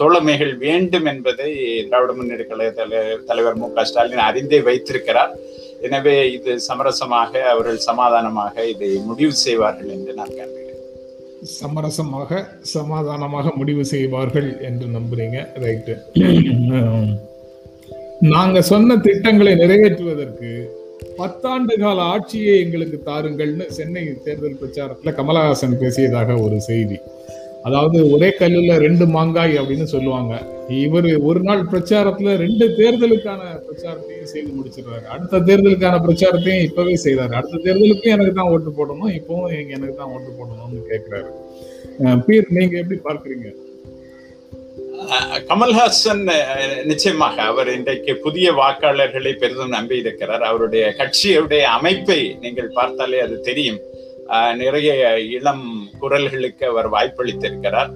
தோழமைகள் 0.00 0.56
வேண்டும் 0.56 1.04
என்பதை 1.04 1.52
திராவிட 1.84 2.12
முன்னேற்ற 2.12 2.44
கழக 2.44 2.84
தலை- 2.84 3.24
தலைவர் 3.24 3.54
மு 3.54 3.72
க 3.72 3.84
ஸ்டாலின் 3.84 4.18
அறிந்தே 4.18 4.60
வைத்திருக்கிறார். 4.60 5.36
எனவே 5.82 6.32
இது 6.32 6.60
சமரசமாக 6.60 7.40
அவர்கள் 7.40 7.76
சமாதானமாக 7.76 8.66
இதை 8.66 8.96
முடிவு 8.96 9.32
செய்வார்கள் 9.32 9.88
என்று 9.88 10.12
நான் 10.12 10.28
கருதுகிறேன். 10.36 10.78
சமரசமாக 11.42 12.44
சமாதானமாக 12.60 13.52
முடிவு 13.54 13.84
செய்வார்கள் 13.84 14.60
என்று 14.60 14.86
நம்புறீங்க. 14.86 15.46
ரைட்டு 15.54 15.96
நாங்க 18.20 18.62
சொன்ன 18.62 18.96
திட்டங்களை 18.96 19.52
நிறைவேற்றுவதற்கு 19.52 20.66
பத்தாண்டு 21.16 21.80
கால 21.80 22.02
ஆட்சியை 22.02 22.60
எங்களுக்கு 22.60 23.02
தாருங்கள்னு 23.06 23.66
சென்னை 23.66 24.22
தேர்தல் 24.24 24.56
பிரச்சாரத்துல 24.60 25.08
கமலஹாசன் 25.08 25.78
பேசியதாக 25.80 26.42
ஒரு 26.42 26.60
செய்தி. 26.60 26.98
அதாவது 27.68 27.98
ஒரே 28.14 28.28
கல்லுல 28.40 28.74
ரெண்டு 28.84 29.04
மாங்காய் 29.14 29.54
அப்படின்னு 29.60 29.86
சொல்லுவாங்க. 29.94 30.34
இவர் 30.84 31.08
ஒரு 31.28 31.40
நாள் 31.48 31.62
பிரச்சாரத்துல 31.72 32.34
ரெண்டு 32.44 32.66
தேர்தலுக்கான 32.78 33.40
பிரச்சாரத்தையும் 33.66 34.30
செய்து 34.32 34.50
முடிச்சிடுறாரு. 34.58 35.04
அடுத்த 35.14 35.42
தேர்தலுக்கான 35.48 35.98
பிரச்சாரத்தையும் 36.06 36.66
இப்பவே 36.68 36.94
செய்றாரு. 37.06 37.32
அடுத்த 37.40 37.62
தேர்தலுக்கும் 37.66 38.14
எனக்கு 38.16 38.34
தான் 38.38 38.52
ஓட்டு 38.54 38.72
போடணும் 38.78 39.16
இப்பவும் 39.18 39.56
எனக்கு 39.76 39.96
தான் 40.02 40.12
ஓட்டு 40.16 40.30
போடணும்னு 40.38 40.84
கேட்கிறாரு 40.92 41.32
பீர் 42.26 42.54
நீங்க 42.58 42.76
எப்படி 42.82 42.98
பார்க்கறீங்க? 43.08 43.50
கமல்ஹாசன் 45.50 46.24
நிச்சயமாக 46.88 47.36
அவர் 47.50 47.68
இன்றைக்கு 47.76 48.12
புதிய 48.24 48.48
வாக்காளர்களை 48.58 49.32
பெரிதும் 49.42 49.74
நம்பி 49.76 49.96
இருக்கிறார் 50.04 50.42
அவருடைய 50.48 50.84
கட்சியுடைய 50.98 51.62
அமைப்பை 51.76 52.20
நீங்கள் 52.42 52.74
பார்த்தாலே 52.78 53.20
அது 53.26 53.36
தெரியும். 53.48 53.80
நிறைய 54.60 54.90
இளம் 55.38 55.66
குரல்களுக்கு 56.02 56.64
அவர் 56.72 56.88
வாய்ப்பளித்திருக்கிறார். 56.96 57.92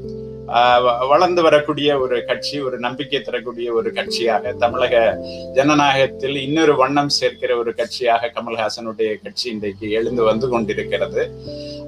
வளர்ந்து 1.11 1.43
வரக்கூடிய 1.45 1.91
ஒரு 2.05 2.17
கட்சி 2.29 2.57
ஒரு 2.67 2.77
நம்பிக்கை 2.85 3.21
தரக்கூடிய 3.21 3.69
ஒரு 3.79 3.91
கட்சியாக 3.99 4.53
தமிழக 4.63 4.97
ஜனநாயகத்தில் 5.57 6.37
இன்னொரு 6.47 6.73
வண்ணம் 6.81 7.13
சேர்க்கிற 7.19 7.53
ஒரு 7.61 7.71
கட்சியாக 7.79 8.31
கமல்ஹாசனுடைய 8.35 9.13
கட்சி 9.23 9.47
இன்றைக்கு 9.55 9.87
எழுந்து 10.01 10.23
வந்து 10.31 10.49
கொண்டிருக்கிறது. 10.55 11.25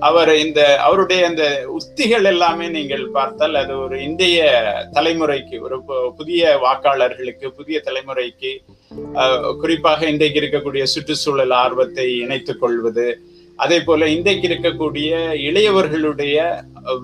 அவர் 0.08 0.32
இந்த 0.44 0.60
அவருடைய 0.86 1.20
அந்த 1.30 1.44
உத்திகள் 1.78 2.30
எல்லாமே 2.32 2.68
நீங்கள் 2.78 3.04
பார்த்தால் 3.18 3.60
அது 3.62 3.76
ஒரு 3.84 3.98
இந்திய 4.08 4.48
தலைமுறைக்கு 4.96 5.58
ஒரு 5.66 5.78
புதிய 6.18 6.58
வாக்காளர்களுக்கு 6.64 7.46
புதிய 7.60 7.78
தலைமுறைக்கு 7.90 8.52
குறிப்பாக 9.62 10.00
இன்றைக்கு 10.14 10.40
இருக்கக்கூடிய 10.42 10.84
சுற்றுச்சூழல் 10.94 11.56
ஆர்வத்தை 11.62 12.08
இணைத்துக் 12.24 12.62
கொள்வது 12.62 13.08
அதே 13.56 13.80
போல 13.80 14.08
இன்றைக்கு 14.08 14.48
இருக்கக்கூடிய 14.48 15.10
இளையவர்களுடைய 15.48 16.36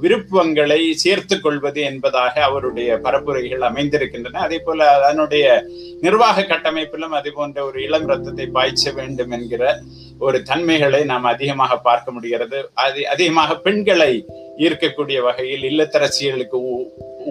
விருப்பங்களை 0.00 0.92
சேர்த்து 0.92 1.40
கொள்வது 1.40 1.80
என்பதாக 1.80 2.42
அவருடைய 2.42 2.98
பரப்புரைகள் 3.02 3.68
அமைந்திருக்கின்றன. 3.68 4.42
அதே 4.46 4.58
போல 4.58 4.88
அதனுடைய 4.96 5.46
நிர்வாக 6.00 6.42
கட்டமைப்பிலும் 6.42 7.16
அது 7.18 7.32
போன்ற 7.32 7.64
ஒரு 7.64 7.82
இளம் 7.82 8.06
ரத்தத்தை 8.06 8.46
பாய்ச்ச 8.52 8.94
வேண்டும் 8.94 9.30
என்கிற 9.30 9.64
ஒரு 10.26 10.38
தன்மைகளை 10.50 11.02
நாம் 11.12 11.32
அதிகமாக 11.34 11.78
பார்க்க 11.88 12.16
முடிகிறது. 12.16 12.58
அது 12.84 13.00
அதிகமாக 13.14 13.56
பெண்களை 13.66 14.12
ஈர்க்கக்கூடிய 14.64 15.18
வகையில் 15.26 15.64
இல்லத்தரசிகளுக்கு 15.70 16.58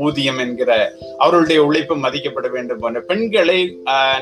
ஊதியம் 0.03 0.39
என்கிற 0.43 0.71
அவர்களுடைய 1.17 1.59
உழைப்பு 1.67 1.95
மதிக்கப்பட 2.03 2.47
வேண்டும் 2.49 2.79
போன்ற 2.79 2.99
பெண்களை 3.09 3.57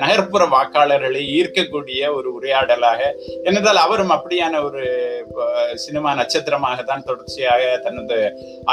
நகர்ப்புற 0.04 0.44
வாக்காளர்களை 0.56 1.22
ஈர்க்கக்கூடிய 1.38 2.02
ஒரு 2.18 2.30
உரையாடலாக 2.38 3.02
என்னதால் 3.44 3.82
அவரும் 3.86 4.14
அப்படியான 4.16 4.62
ஒரு 4.68 4.84
சினிமா 5.84 6.12
நட்சத்திரமாக 6.20 6.84
தான் 6.84 7.06
தொடர்ச்சியாக 7.06 7.64
தனது 7.86 8.18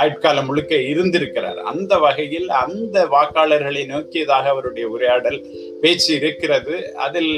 ஆயுட்காலம் 0.01 0.49
முழுக்க 0.51 0.75
இருந்திருக்கிறார். 0.93 1.61
அந்த 1.73 1.93
வகையில் 2.07 2.49
அந்த 2.63 2.97
வாக்காளர்களை 3.15 3.85
நோக்கியதாக 3.93 4.49
அவருடைய 4.55 4.87
உரையாடல் 4.89 5.39
பேச்சு 5.83 6.11
இருக்கிறது. 6.21 6.75
அதில் 7.07 7.33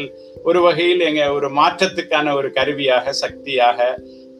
ஒரு 0.48 0.60
வகையில் 0.66 1.02
எங்க 1.10 1.22
ஒரு 1.38 1.48
மாற்றத்துக்கான 1.60 2.34
ஒரு 2.40 2.50
கருவியாக 2.58 3.12
சக்தியாக 3.22 3.88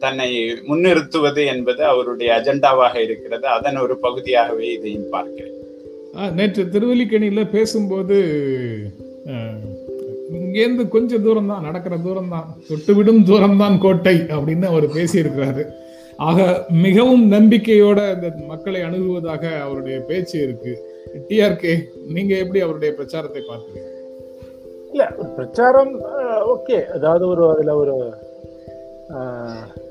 தன்னை 0.03 0.29
முன்னிறுத்துவது 0.67 1.41
என்பது 1.53 1.81
அவருடைய 1.91 2.29
அஜெண்டாவாக 2.37 2.95
இருக்கிறது. 3.07 3.45
அதன் 3.57 3.83
ஒரு 3.85 3.95
பகுதியாகவே 4.05 4.67
இதையும் 4.77 5.09
பார்க்கிறேன். 5.15 5.55
நேற்று 6.37 6.63
திருவல்லிக்கணியில் 6.73 7.51
பேசும்போது 7.55 8.17
இங்கேருந்து 10.37 10.83
கொஞ்சம் 10.95 11.23
தூரம் 11.25 11.51
தான் 11.51 11.65
நடக்கிற 11.67 11.95
தூரம் 12.05 12.31
தான் 12.35 12.47
தொட்டுவிடும் 12.69 13.21
தூரம் 13.29 13.59
தான் 13.61 13.75
கோட்டை 13.83 14.15
அப்படின்னு 14.35 14.65
அவர் 14.71 14.87
பேசியிருக்கிறாரு. 14.97 15.63
ஆக 16.29 16.39
மிகவும் 16.85 17.25
நம்பிக்கையோட 17.33 17.99
இந்த 18.15 18.29
மக்களை 18.51 18.79
அணுகுவதாக 18.87 19.43
அவருடைய 19.65 19.97
பேச்சு 20.09 20.35
இருக்கு. 20.45 20.73
டிஆர்கே 21.27 21.73
நீங்க 22.15 22.33
எப்படி 22.43 22.59
அவருடைய 22.65 22.91
பிரச்சாரத்தை 22.97 23.41
பார்க்குறீங்க? 23.49 23.85
இல்ல 24.91 25.05
பிரச்சாரம் 25.37 25.93
ஓகே. 26.53 26.77
அதாவது 26.95 27.23
ஒரு 27.33 27.43
அதுல 27.53 27.75
ஒரு 27.81 27.95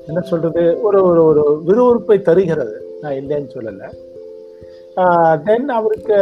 என்ன 0.09 0.21
சொல்றது? 0.31 0.63
ஒரு 0.87 0.99
ஒரு 1.09 1.21
ஒரு 1.29 1.43
விறுவிறுப்பை 1.67 2.17
தருகிறது. 2.29 2.75
நான் 3.01 3.17
இல்லைன்னு 3.21 3.53
சொல்லலை. 3.55 3.89
தென் 5.47 5.69
அவருக்கு 5.77 6.17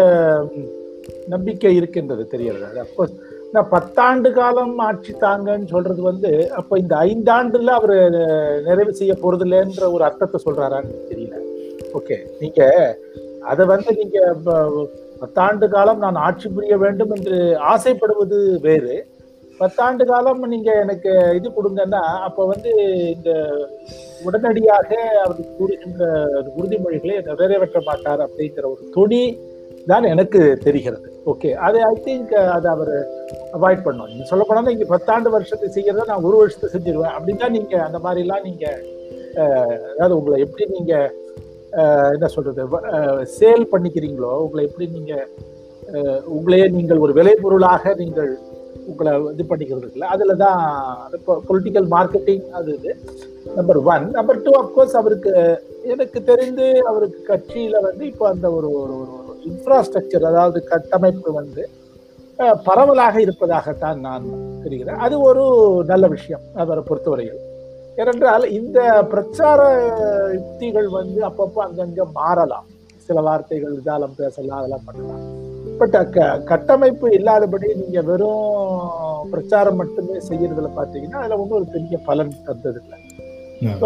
நம்பிக்கை 1.34 1.72
இருக்கின்றது 1.76 2.24
தெரியறது. 2.34 2.84
அப்கோர்ஸ் 2.84 3.16
நான் 3.54 3.70
பத்தாண்டு 3.72 4.30
காலம் 4.38 4.78
ஆட்சி 4.88 5.14
தாங்கன்னு 5.22 5.68
சொல்றது 5.74 6.02
வந்து 6.10 6.32
அப்போ 6.60 6.74
இந்த 6.84 6.96
ஐந்தாண்டுல 7.10 7.76
அவர் 7.80 7.96
நிறைவு 8.68 8.94
செய்ய 9.00 9.14
போறதில்லைன்ற 9.24 9.86
ஒரு 9.96 10.04
அர்த்தத்தை 10.08 10.40
சொல்றாரான்னு 10.46 10.98
தெரியல. 11.12 11.36
ஓகே 12.00 12.18
நீங்க 12.42 12.62
அதை 13.52 13.64
வந்து 13.74 13.92
நீங்க 14.00 14.20
பத்தாண்டு 15.22 15.68
காலம் 15.76 16.04
நான் 16.06 16.24
ஆட்சி 16.28 16.48
புரிய 16.56 16.74
வேண்டும் 16.86 17.14
என்று 17.18 17.38
ஆசைப்படுவது 17.74 18.40
வேறு. 18.66 18.96
பத்தாண்டு 19.60 20.04
காலம் 20.10 20.42
நீங்க 20.54 20.70
எனக்கு 20.84 21.12
இது 21.38 21.48
கொடுங்கன்னா 21.56 22.02
அப்ப 22.28 22.46
வந்து 22.52 22.72
இந்த 23.16 23.30
உடனடியாக 24.28 24.90
அவர் 25.24 25.40
கூறுகின்ற 25.60 26.04
உறுதிமொழிகளை 26.58 27.16
நிறைவேற்ற 27.30 27.80
மாட்டார் 27.90 28.22
அப்படிங்கிற 28.26 28.66
ஒரு 28.74 28.84
துணி 28.98 29.22
தான் 29.92 30.12
எனக்கு 30.14 30.42
தெரிகிறது. 30.66 31.08
ஓகே 31.32 31.50
அது 31.68 31.78
ஐ 31.90 31.94
திங்க் 32.06 32.34
அதை 32.56 32.68
அவர் 32.76 32.94
அவாய்ட் 33.58 33.86
பண்ணோம் 33.88 34.10
நீங்க 34.12 34.26
சொல்ல 34.32 34.44
போனா 34.50 34.76
இங்க 34.76 34.88
பத்தாண்டு 34.96 35.30
வருஷத்தை 35.36 35.70
செய்யறத 35.78 36.06
நான் 36.12 36.28
ஒரு 36.30 36.38
வருஷத்தை 36.42 36.70
செஞ்சிருவேன். 36.76 37.16
அப்படின்னா 37.18 37.50
நீங்க 37.58 37.76
அந்த 37.88 38.00
மாதிரிலாம் 38.06 38.46
நீங்க 38.50 38.66
அதாவது 39.94 40.14
உங்களை 40.20 40.38
எப்படி 40.46 40.66
நீங்க 40.78 40.94
என்ன 42.16 42.28
சொல்றது? 42.36 42.64
சேல் 43.38 43.72
பண்ணிக்கிறீங்களோ 43.74 44.34
உங்களை 44.44 44.64
எப்படி 44.70 44.88
நீங்க 44.98 45.14
உங்களையே 46.36 46.68
நீங்கள் 46.78 47.04
ஒரு 47.06 47.14
விளைபொருளாக 47.18 47.94
நீங்கள் 48.02 48.32
உங்களை 48.92 49.12
இது 49.34 49.44
பண்ணிக்கிறது 49.50 49.84
இருக்குல்ல 49.84 50.10
அதில் 50.14 50.42
தான் 50.44 50.60
பொலிட்டிக்கல் 51.48 51.88
மார்க்கெட்டிங் 51.96 52.46
அது 52.60 52.70
இது. 52.78 52.92
Number 53.58 53.80
one 53.94 54.06
number 54.18 54.42
two 54.46 54.54
of course 54.62 54.96
அவருக்கு 55.02 55.32
எனக்கு 55.94 56.20
தெரிந்து 56.30 56.68
அவருக்கு 56.92 57.20
கட்சியில் 57.32 57.86
வந்து 57.88 58.04
இப்போ 58.12 58.28
அந்த 58.34 58.48
ஒரு 58.58 58.70
ஒரு 58.84 58.96
ஒரு 59.18 59.36
இன்ஃப்ராஸ்ட்ரக்சர் 59.50 60.30
அதாவது 60.32 60.62
கட்டமைப்பு 60.74 61.32
வந்து 61.42 61.66
பரவலாக 62.68 63.16
இருப்பதாகத்தான் 63.26 64.00
நான் 64.08 64.26
தெரிகிறேன். 64.64 65.00
அது 65.06 65.16
ஒரு 65.30 65.44
நல்ல 65.92 66.06
விஷயம் 66.08 66.44
அவரை 66.64 66.82
பொறுத்தவரையில். 66.90 67.40
ஏனென்றால் 68.02 68.46
இந்த 68.60 68.80
பிரச்சார 69.12 69.62
யுக்திகள் 70.38 70.90
வந்து 71.00 71.20
அப்பப்போ 71.30 71.60
அங்கங்க 71.68 72.04
மாறலாம். 72.20 72.66
சில 73.08 73.22
வார்த்தைகள் 73.28 73.76
இதாலம் 73.80 74.18
பேசலாம் 74.22 74.60
அதெல்லாம் 74.62 74.88
பண்ணலாம். 74.88 75.24
பட் 75.80 75.96
கட்டமைப்பு 76.52 77.08
இல்லாதபடி 77.18 77.68
நீங்க 77.82 78.00
வெறும் 78.10 78.48
பிரச்சாரம் 79.34 79.80
மட்டுமே 79.82 80.16
செய்யறதுல 80.30 80.70
பாத்தீங்கன்னா 80.80 81.22
அதுல 81.22 81.40
ஒன்றும் 81.42 81.60
ஒரு 81.60 81.68
பெரிய 81.76 81.98
பலன் 82.08 82.34
தந்தது 82.48 82.80
இல்லை 82.84 82.98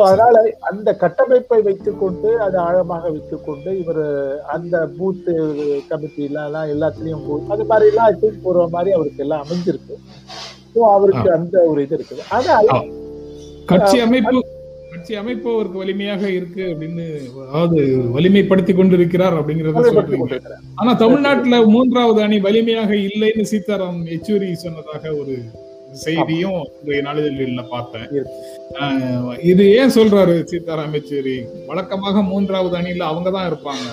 அதனால 0.06 0.38
அந்த 0.69 0.89
கட்டமைப்பை 1.04 1.60
வைத்துக்கொண்டு 1.67 2.30
அதை 2.45 2.58
ஆழமாக 2.67 3.04
வைத்துக்கொண்டு 3.15 3.69
இவர் 3.82 4.04
அந்த 4.56 4.76
பூத் 4.97 5.30
கமிட்டில 5.91 6.41
எல்லாம் 6.47 6.71
எல்லாத்துலயும் 6.74 7.52
அது 7.56 7.65
மாதிரி 7.71 7.91
எல்லாம் 7.91 8.41
போற 8.47 8.65
மாதிரி 8.76 8.91
அவருக்கு 8.97 9.24
எல்லாம் 9.26 9.43
அமைஞ்சிருக்கு. 9.45 9.95
ஸோ 10.74 10.82
அவருக்கு 10.95 11.30
அந்த 11.38 11.56
ஒரு 11.69 11.80
இது 11.86 11.95
இருக்குது. 12.00 12.26
ஆனால் 12.38 12.71
கட்சி 13.72 13.98
அமைப்பு 14.08 14.38
கட்சி 14.94 15.14
அமைப்பு 15.22 15.48
அவருக்கு 15.56 15.82
வலிமையாக 15.82 16.24
இருக்கு 16.38 16.64
அப்படின்னு 16.72 17.06
அதாவது 17.46 17.78
வலிமைப்படுத்தி 18.16 18.74
கொண்டிருக்கிறார் 18.76 19.36
அப்படிங்கறத 19.40 19.84
சொல்றீங்க. 19.98 20.38
ஆனா 20.80 20.92
தமிழ்நாட்டுல 21.04 21.58
மூன்றாவது 21.76 22.20
அணி 22.26 22.38
வலிமையாக 22.48 22.92
இல்லைன்னு 23.08 23.46
சீதாராம் 23.52 24.00
யெச்சூரி 24.14 24.50
சொன்னதாக 24.66 25.14
ஒரு 25.22 25.36
செய்தியும் 26.04 26.60
இன்றைய 26.80 27.00
நாளிதழில் 27.08 27.72
பார்த்தேன். 27.74 28.08
இது 29.52 29.64
ஏன் 29.80 29.96
சொல்றாரு 29.98 30.36
சீதாராம் 30.52 30.94
யெச்சூரி? 30.98 31.38
வழக்கமாக 31.70 32.22
மூன்றாவது 32.32 32.78
அணியில 32.82 33.10
அவங்க 33.12 33.30
தான் 33.38 33.50
இருப்பாங்க. 33.52 33.88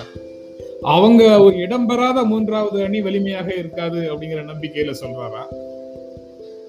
அவங்க 0.95 1.23
ஒரு 1.45 1.55
இடம்பெறாத 1.65 2.19
மூன்றாவது 2.33 2.77
அணி 2.87 2.99
வலிமையாக 3.07 3.49
இருக்காது 3.61 3.99
அப்படிங்கிற 4.11 4.43
நம்பிக்கையில 4.51 4.93
சொல்றாரா? 5.01 5.43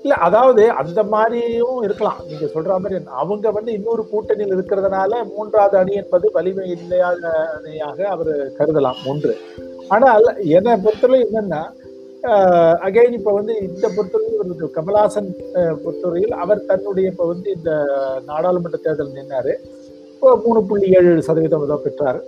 இல்ல 0.04 0.14
அதாவது 0.26 0.62
அந்த 0.80 1.00
மாதிரியும் 1.14 1.80
இருக்கலாம். 1.86 2.20
நீங்க 2.28 2.46
சொல்ற 2.54 2.78
மாதிரி 2.82 2.96
அவங்க 3.22 3.50
வந்து 3.56 3.70
இன்னொரு 3.78 4.02
கூட்டணியில் 4.12 4.54
இருக்கிறதுனால 4.56 5.12
மூன்றாவது 5.34 5.76
அணி 5.80 5.92
என்பது 6.02 6.26
வலிமை 6.36 6.64
இல்லையாத 6.76 7.32
அணியாக 7.56 8.08
அவர் 8.14 8.32
கருதலாம் 8.58 9.02
ஒன்று. 9.12 9.34
ஆனால் 9.94 10.26
என்னை 10.58 10.74
பொறுத்தவரை 10.86 11.20
என்னன்னா 11.26 11.62
அகைன் 12.86 13.14
இப்ப 13.18 13.32
வந்து 13.38 13.54
இந்த 13.66 13.86
பொறுத்தவரை 13.96 14.68
கமலாசன் 14.78 15.30
பொறுத்தவரையில் 15.84 16.34
அவர் 16.44 16.66
தன்னுடைய 16.70 17.12
இப்ப 17.12 17.26
வந்து 17.32 17.48
இந்த 17.58 17.70
நாடாளுமன்ற 18.30 18.80
தேர்தல் 18.86 19.16
நின்னாரு. 19.18 19.54
இப்போ 20.14 20.34
மூணு 20.46 20.62
புள்ளி 20.70 20.88
ஏழு 20.98 21.12
சதவீதம் 21.28 21.70
தான் 21.72 22.20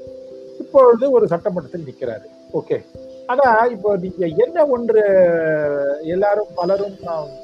இப்பொழுது 0.62 1.04
ஒரு 1.16 1.26
சட்டமன்றத்தில் 1.32 1.88
நிற்கிறாரு 1.88 2.26
ஓகே. 2.60 2.76
ஆனா 3.30 3.46
இப்போ 3.74 3.90
நீங்க 4.02 4.24
என்ன 4.44 4.64
ஒன்று 4.74 5.02
எல்லாரும் 6.14 6.50
பலரும் 6.58 6.96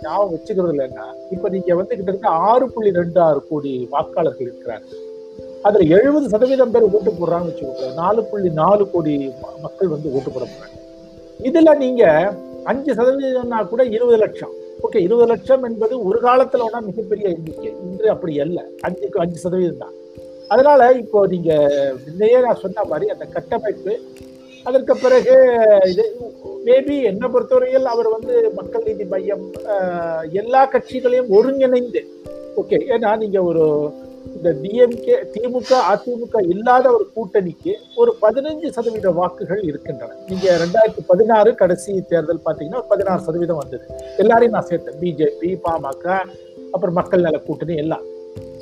ஞாபகம் 0.03 0.33
வச்சுக்கிறது 0.33 0.73
இல்லைன்னா 0.75 1.07
இப்ப 1.35 1.49
நீங்க 1.55 1.75
வந்து 1.81 1.97
கிட்டத்தட்ட 1.99 2.31
ஆறு 2.51 2.67
புள்ளி 2.75 2.91
ரெண்டு 3.01 3.21
ஆறு 3.27 3.41
கோடி 3.51 3.73
வாக்காளர்கள் 3.93 4.49
இருக்கிறாங்க. 4.49 4.89
அதுல 5.67 5.87
எழுபது 5.97 6.27
சதவீதம் 6.33 6.73
பேர் 6.75 6.91
ஓட்டு 6.97 7.11
போடுறாங்கன்னு 7.19 7.53
வச்சுக்கோங்க 7.53 7.89
நாலு 8.03 8.23
புள்ளி 8.31 8.51
நாலு 8.63 8.85
கோடி 8.93 9.15
மக்கள் 9.65 9.93
வந்து 9.95 10.13
ஓட்டு 10.17 10.31
போட 10.35 10.45
போறாங்க. 10.45 10.77
இதுல 11.49 11.75
நீங்க 11.85 12.05
அஞ்சு 12.73 12.91
சதவீதம்னா 12.99 13.61
கூட 13.73 13.83
இருபது 13.97 14.19
லட்சம். 14.25 14.55
ஓகே 14.87 14.99
இருபது 15.07 15.29
லட்சம் 15.33 15.65
என்பது 15.69 15.95
ஒரு 16.09 16.19
காலத்துல 16.27 16.67
ஒன்னா 16.69 16.81
மிகப்பெரிய 16.89 17.29
எண்ணிக்கை. 17.37 17.71
இன்று 17.87 18.09
அப்படி 18.15 18.35
அல்ல. 18.47 18.59
அஞ்சுக்கு 18.87 19.23
அஞ்சு 19.25 19.39
சதவீதம் 19.45 19.83
தான் 19.85 19.95
அதனால 20.53 20.83
இப்போ 21.03 21.19
நீங்க 21.33 21.51
முன்னையே 22.05 22.39
நான் 22.45 22.63
சொன்ன 22.65 22.85
மாதிரி 22.91 23.07
அந்த 23.15 23.25
கட்டமைப்பு 23.35 23.93
அதற்கு 24.65 24.97
பிறகு 24.97 25.35
இது 25.91 26.05
மேபி 26.67 27.03
என்னை 27.03 27.29
பொறுத்தவரையில் 27.29 27.85
அவர் 27.85 28.09
வந்து 28.09 28.53
மக்கள் 28.55 28.87
நீதி 28.87 29.05
மையம் 29.05 29.47
எல்லா 30.33 30.65
கட்சிகளையும் 30.65 31.33
ஒருங்கிணைந்து 31.39 32.03
ஓகே 32.57 32.79
ஏன்னா 32.95 33.17
நீங்க 33.17 33.43
ஒரு 33.43 33.65
இந்த 34.37 34.51
டிஎம்கே 34.63 35.15
திமுக 35.35 35.71
அதிமுக 35.91 36.41
இல்லாத 36.53 36.93
ஒரு 36.93 37.11
கூட்டணிக்கு 37.15 37.73
ஒரு 37.95 38.17
பதினஞ்சு 38.23 38.69
சதவீத 38.77 39.11
வாக்குகள் 39.11 39.63
இருக்கின்றன. 39.63 40.17
நீங்க 40.29 40.47
ரெண்டாயிரத்தி 40.65 41.03
பதினாறு 41.07 41.55
கடைசி 41.55 42.01
தேர்தல் 42.01 42.45
பார்த்தீங்கன்னா 42.47 42.81
ஒரு 42.83 42.87
பதினாறு 42.89 43.21
சதவீதம் 43.21 43.57
வந்தது. 43.57 43.87
எல்லாரையும் 44.17 44.57
நான் 44.57 44.69
சேர்த்தேன். 44.71 44.99
பிஜேபி 45.03 45.51
பாமக 45.65 46.07
அப்புறம் 46.73 46.95
மக்கள் 46.95 47.21
நல 47.21 47.39
கூட்டணி 47.39 47.75
எல்லாம். 47.75 48.05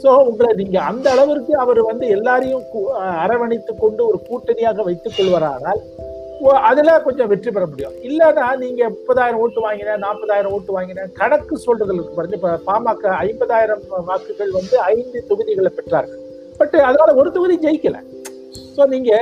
ஸோ 0.03 0.09
உங்களை 0.31 0.51
நீங்க 0.61 0.79
அந்த 0.91 1.07
அளவிற்கு 1.15 1.53
அவர் 1.65 1.81
வந்து 1.91 2.07
எல்லாரையும் 2.17 2.65
அரவணைத்து 3.25 3.73
கொண்டு 3.85 4.03
ஒரு 4.11 4.19
கூட்டணியாக 4.29 4.85
வைத்துக் 4.89 5.17
கொள்வாரானால் 5.19 5.81
அதுல 6.69 6.91
கொஞ்சம் 7.05 7.29
வெற்றி 7.31 7.51
பெற 7.51 7.65
முடியும். 7.69 7.95
இல்லைன்னா 8.09 8.47
நீங்க 8.63 8.83
முப்பதாயிரம் 8.95 9.41
ஓட்டு 9.45 9.61
வாங்கினேன் 9.67 10.03
நாற்பதாயிரம் 10.05 10.55
ஓட்டு 10.57 10.73
வாங்கினேன் 10.77 11.13
கணக்கு 11.21 11.55
சொல்றதுல 11.65 11.97
இருக்கு 11.99 12.17
பாருங்க. 12.19 12.37
இப்ப 12.39 12.59
பாமக 12.67 13.13
ஐம்பதாயிரம் 13.27 13.85
வாக்குகள் 14.11 14.53
வந்து 14.59 14.77
ஐந்து 14.93 15.19
தொகுதிகளை 15.31 15.71
பெற்றார்கள். 15.79 16.21
பட் 16.59 16.77
அதனால 16.89 17.09
ஒரு 17.21 17.31
தொகுதி 17.37 17.57
ஜெயிக்கல. 17.65 18.01
சோ 18.77 18.85
நீங்க 18.93 19.13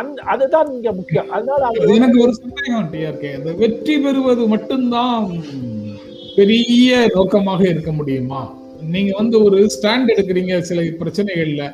அந்த 0.00 0.22
அதுதான் 0.32 0.70
இங்க 0.76 0.92
முக்கியம். 1.00 1.28
அதனால 1.36 1.60
அது 1.70 1.98
எனக்கு 1.98 2.22
ஒரு 2.26 2.34
சந்தேகம் 2.42 3.58
வெற்றி 3.64 3.96
பெறுவது 4.06 4.46
மட்டும்தான் 4.54 5.28
பெரிய 6.38 7.08
நோக்கமாக 7.16 7.62
இருக்க 7.72 7.92
முடியுமா? 8.00 8.42
நீங்க 8.94 9.12
வந்து 9.16 9.44
ஒரு 9.44 9.58
ஸ்டாண்ட் 9.76 10.12
எடுக்கிறீங்க 10.14 10.60
சில 10.60 10.82
பிரச்சனைகள்ல. 10.82 11.64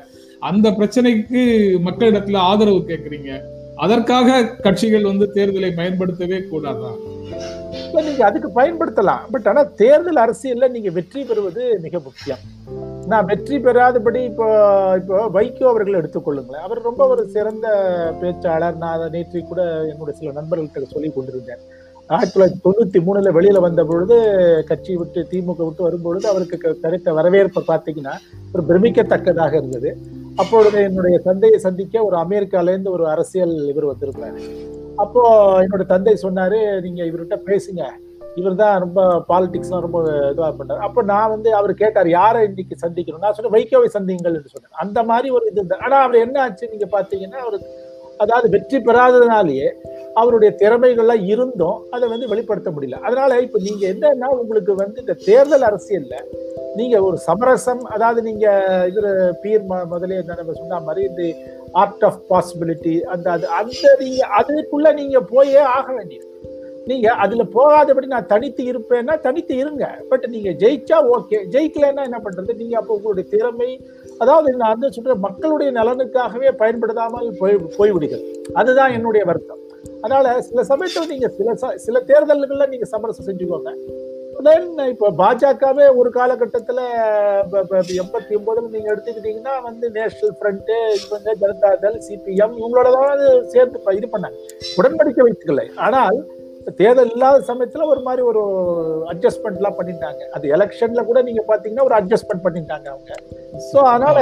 அந்த 0.41 0.71
பிரச்சனைக்கு 0.71 1.43
மக்களிடத்துல 1.89 2.37
ஆதரவு 2.37 2.79
கேட்கறீங்க 2.79 3.31
அதற்காக 3.77 4.45
கட்சிகள் 4.45 5.05
வந்து 5.05 5.27
தேர்தலை 5.35 5.71
பயன்படுத்தவே 5.75 6.39
கூடாதான் 6.51 6.99
இப்ப 7.87 8.03
நீங்க 8.03 8.25
அதுக்கு 8.27 8.49
பயன்படுத்தலாம். 8.61 9.25
பட் 9.31 9.49
ஆனா 9.49 9.63
தேர்தல் 9.63 10.23
அரசியல்ல 10.25 10.69
நீங்க 10.69 10.91
வெற்றி 10.91 11.25
பெறுவது 11.25 11.79
மிக 11.83 11.99
முக்கியம். 11.99 12.39
நான் 13.07 13.25
வெற்றி 13.25 13.57
பெறாதபடி 13.57 14.21
இப்போ 14.25 14.47
இப்போ 15.01 15.17
வைகோ 15.35 15.67
அவர்கள் 15.73 15.99
எடுத்துக்கொள்ளுங்களேன் 16.01 16.65
அவர் 16.67 16.83
ரொம்ப 16.83 17.07
ஒரு 17.07 17.29
சிறந்த 17.29 17.67
பேச்சாளர். 18.23 18.77
நான் 18.77 18.95
அதை 18.97 19.09
நேற்று 19.11 19.45
கூட 19.45 19.63
என்னுடைய 19.93 20.19
சில 20.21 20.33
நண்பர்கள்ட்ட 20.41 20.83
சொல்லி 20.83 21.11
கொண்டிருந்தேன். 21.11 21.63
ஆயிரத்தி 22.07 22.41
தொள்ளாயிரத்தி 22.41 22.73
தொண்ணூத்தி 22.73 23.07
மூணுல 23.07 23.31
வெளியில 23.31 23.61
வந்த 23.61 23.85
பொழுது 23.85 24.65
கட்சி 24.67 24.97
விட்டு 24.97 25.27
திமுக 25.31 25.57
விட்டு 25.57 25.83
வரும்பொழுது 25.83 26.29
அவருக்கு 26.29 26.59
க- 26.59 26.75
கிடைத்த 26.83 27.13
வரவேற்பை 27.13 27.63
பார்த்தீங்கன்னா 27.69 28.13
ஒரு 28.53 28.65
பிரமிக்கத்தக்கதாக 28.69 29.53
இருந்தது. 29.53 29.97
அப்பொழுது 30.37 30.83
என்னுடைய 30.83 31.19
தந்தையை 31.19 31.59
சந்திக்க 31.59 32.05
ஒரு 32.05 32.17
அமெரிக்கால 32.17 32.63
இருந்து 32.63 32.91
ஒரு 32.91 33.09
அரசியல் 33.09 33.69
இவர் 33.69 33.87
வந்திருந்தாரு. 33.87 34.39
அப்போ 34.97 35.51
என்னோட 35.63 35.87
தந்தை 35.87 36.19
சொன்னாரு 36.23 36.81
நீங்க 36.81 37.05
இவர்கிட்ட 37.05 37.41
பேசுங்க. 37.47 37.85
இவர் 38.35 38.55
தான் 38.55 38.79
ரொம்ப 38.81 39.25
பாலிடிக்ஸ்லாம் 39.29 39.81
ரொம்ப 39.81 40.11
இதுவாக 40.11 40.55
பண்ணாரு. 40.59 40.77
அப்போ 40.77 41.03
நான் 41.03 41.29
வந்து 41.29 41.55
அவர் 41.55 41.75
கேட்டார் 41.75 42.09
யாரை 42.09 42.47
இன்னைக்கு 42.47 42.89
சந்திக்கணும்? 42.89 43.19
நான் 43.19 43.33
சொன்னேன் 43.33 43.63
வைகோவை 43.63 43.87
சந்திங்கள் 43.87 44.35
என்று 44.35 44.49
சொன்னேன். 44.49 44.71
அந்த 44.71 45.03
மாதிரி 45.03 45.31
ஒரு 45.31 45.43
இது 45.45 45.55
இருந்தது. 45.55 45.81
ஆனால் 45.81 46.03
அவர் 46.03 46.21
என்ன 46.21 46.43
ஆச்சு 46.43 46.69
நீங்க 46.69 46.87
பார்த்தீங்கன்னா 46.87 47.35
அவருக்கு 47.35 47.86
அதாவது 48.19 48.49
வெற்றி 48.49 48.79
பெறாததுனாலேயே 48.79 49.73
அவருடைய 50.15 50.57
திறமைகள்லாம் 50.59 51.27
இருந்தும் 51.27 51.83
அதை 51.91 52.09
வந்து 52.09 52.29
வெளிப்படுத்த 52.29 52.71
முடியல. 52.71 52.93
அதனால 52.93 53.39
இப்போ 53.39 53.59
நீங்க 53.59 53.89
என்னன்னா 53.89 54.25
உங்களுக்கு 54.25 54.75
வந்து 54.75 55.01
இந்த 55.01 55.13
தேர்தல் 55.13 55.61
அரசியல்ல 55.61 56.21
நீங்க 56.75 57.03
ஒரு 57.03 57.19
சமரசம் 57.19 57.85
அதாவது 57.85 58.23
நீங்க 58.23 58.75
இதுல 58.89 59.31
பீர் 59.43 59.65
ம- 59.69 59.87
முதலே 59.87 60.23
நம்ம 60.27 60.53
சொன்ன 60.53 60.81
மாதிரி 60.81 61.07
இந்த 61.07 61.37
ஆர்ட் 61.73 62.05
ஆஃப் 62.05 62.23
பாசிபிலிட்டி 62.31 63.01
அந்த 63.01 63.31
அது 63.31 63.49
அந்த 63.49 63.97
நீங்க 63.99 64.27
அதுக்குள்ள 64.39 64.93
நீங்க 64.93 65.21
போயே 65.21 65.59
ஆக 65.59 65.93
வேண்டியது. 65.93 66.35
நீங்க 66.85 67.13
அதுல 67.13 67.43
போகாதபடி 67.43 68.07
நான் 68.07 68.27
தனித்து 68.27 68.65
இருப்பேன்னா 68.65 69.21
தனித்து 69.21 69.57
இருங்க. 69.57 69.99
பட் 70.09 70.27
நீங்க 70.27 70.51
ஜெயிச்சா 70.51 71.05
ஓகே. 71.13 71.37
ஜெயிக்கலைன்னா 71.51 72.03
என்ன 72.03 72.21
பண்றது? 72.25 72.57
நீங்க 72.57 72.79
அப்போ 72.79 72.95
உங்களுடைய 72.95 73.31
திறமை 73.31 73.81
அதாவது 74.19 74.57
நான் 74.57 74.71
வந்து 74.71 74.93
சொல்றேன் 74.93 75.19
மக்களுடைய 75.19 75.73
நலனுக்காகவே 75.73 76.53
பயன்படுத்தாமல் 76.53 77.37
போய் 77.39 77.55
போய்விடுகிறது. 77.55 78.35
அதுதான் 78.53 78.93
என்னுடைய 78.93 79.27
வருத்தம். 79.27 79.59
அதனால 80.01 80.41
சில 80.41 80.65
சமயத்தில் 80.65 81.09
நீங்க 81.09 81.29
சில 81.29 81.53
ச- 81.53 81.75
சில 81.75 82.03
தேர்தல்கள்ல 82.07 82.69
நீங்க 82.69 82.85
சமரசம் 82.85 83.27
செஞ்சுக்கோங்க. 83.27 83.75
தென் 84.43 84.79
இப்போ 84.79 85.11
பாஜகவே 85.11 85.97
ஒரு 85.97 86.11
காலகட்டத்தில் 86.11 86.77
எண்பத்தி 86.77 88.37
ஒன்பதுல 88.37 88.71
நீங்க 88.71 88.95
எடுத்துக்கிட்டீங்கன்னா 88.95 89.63
வந்து 89.63 89.91
நேஷனல் 89.91 90.35
ஃப்ரண்ட் 90.41 90.95
இவங்க 91.07 91.35
ஜனதாதள் 91.41 92.01
சிபிஎம் 92.09 92.55
இவங்களோட 92.59 92.93
தான் 92.93 93.09
அது 93.09 93.51
சேர்த்து 93.51 93.81
ப- 93.81 93.95
இது 93.95 94.09
பண்ணாங்க. 94.13 94.37
உடன்படிக்கை 94.77 95.27
வைத்துக்கல. 95.27 95.77
ஆனால் 95.77 96.27
தேர்தல் 96.81 97.13
இல்லாத 97.15 97.43
சமயத்துல 97.49 97.87
ஒரு 97.93 98.01
மாதிரி 98.07 98.23
ஒரு 98.31 98.43
அட்ஜஸ்ட்மெண்ட் 99.13 99.59
எல்லாம் 99.61 99.79
பண்ணிட்டாங்க. 99.81 100.23
அது 100.37 100.47
எலெக்ஷன்ல 100.57 101.03
கூட 101.11 101.19
நீங்க 101.29 101.43
பாத்தீங்கன்னா 101.51 101.87
ஒரு 101.89 101.97
அட்ஜஸ்ட்மெண்ட் 101.99 102.45
பண்ணிட்டாங்க 102.47 102.87
அவங்க. 102.95 103.13
சோ 103.69 103.79
அதனால 103.93 104.19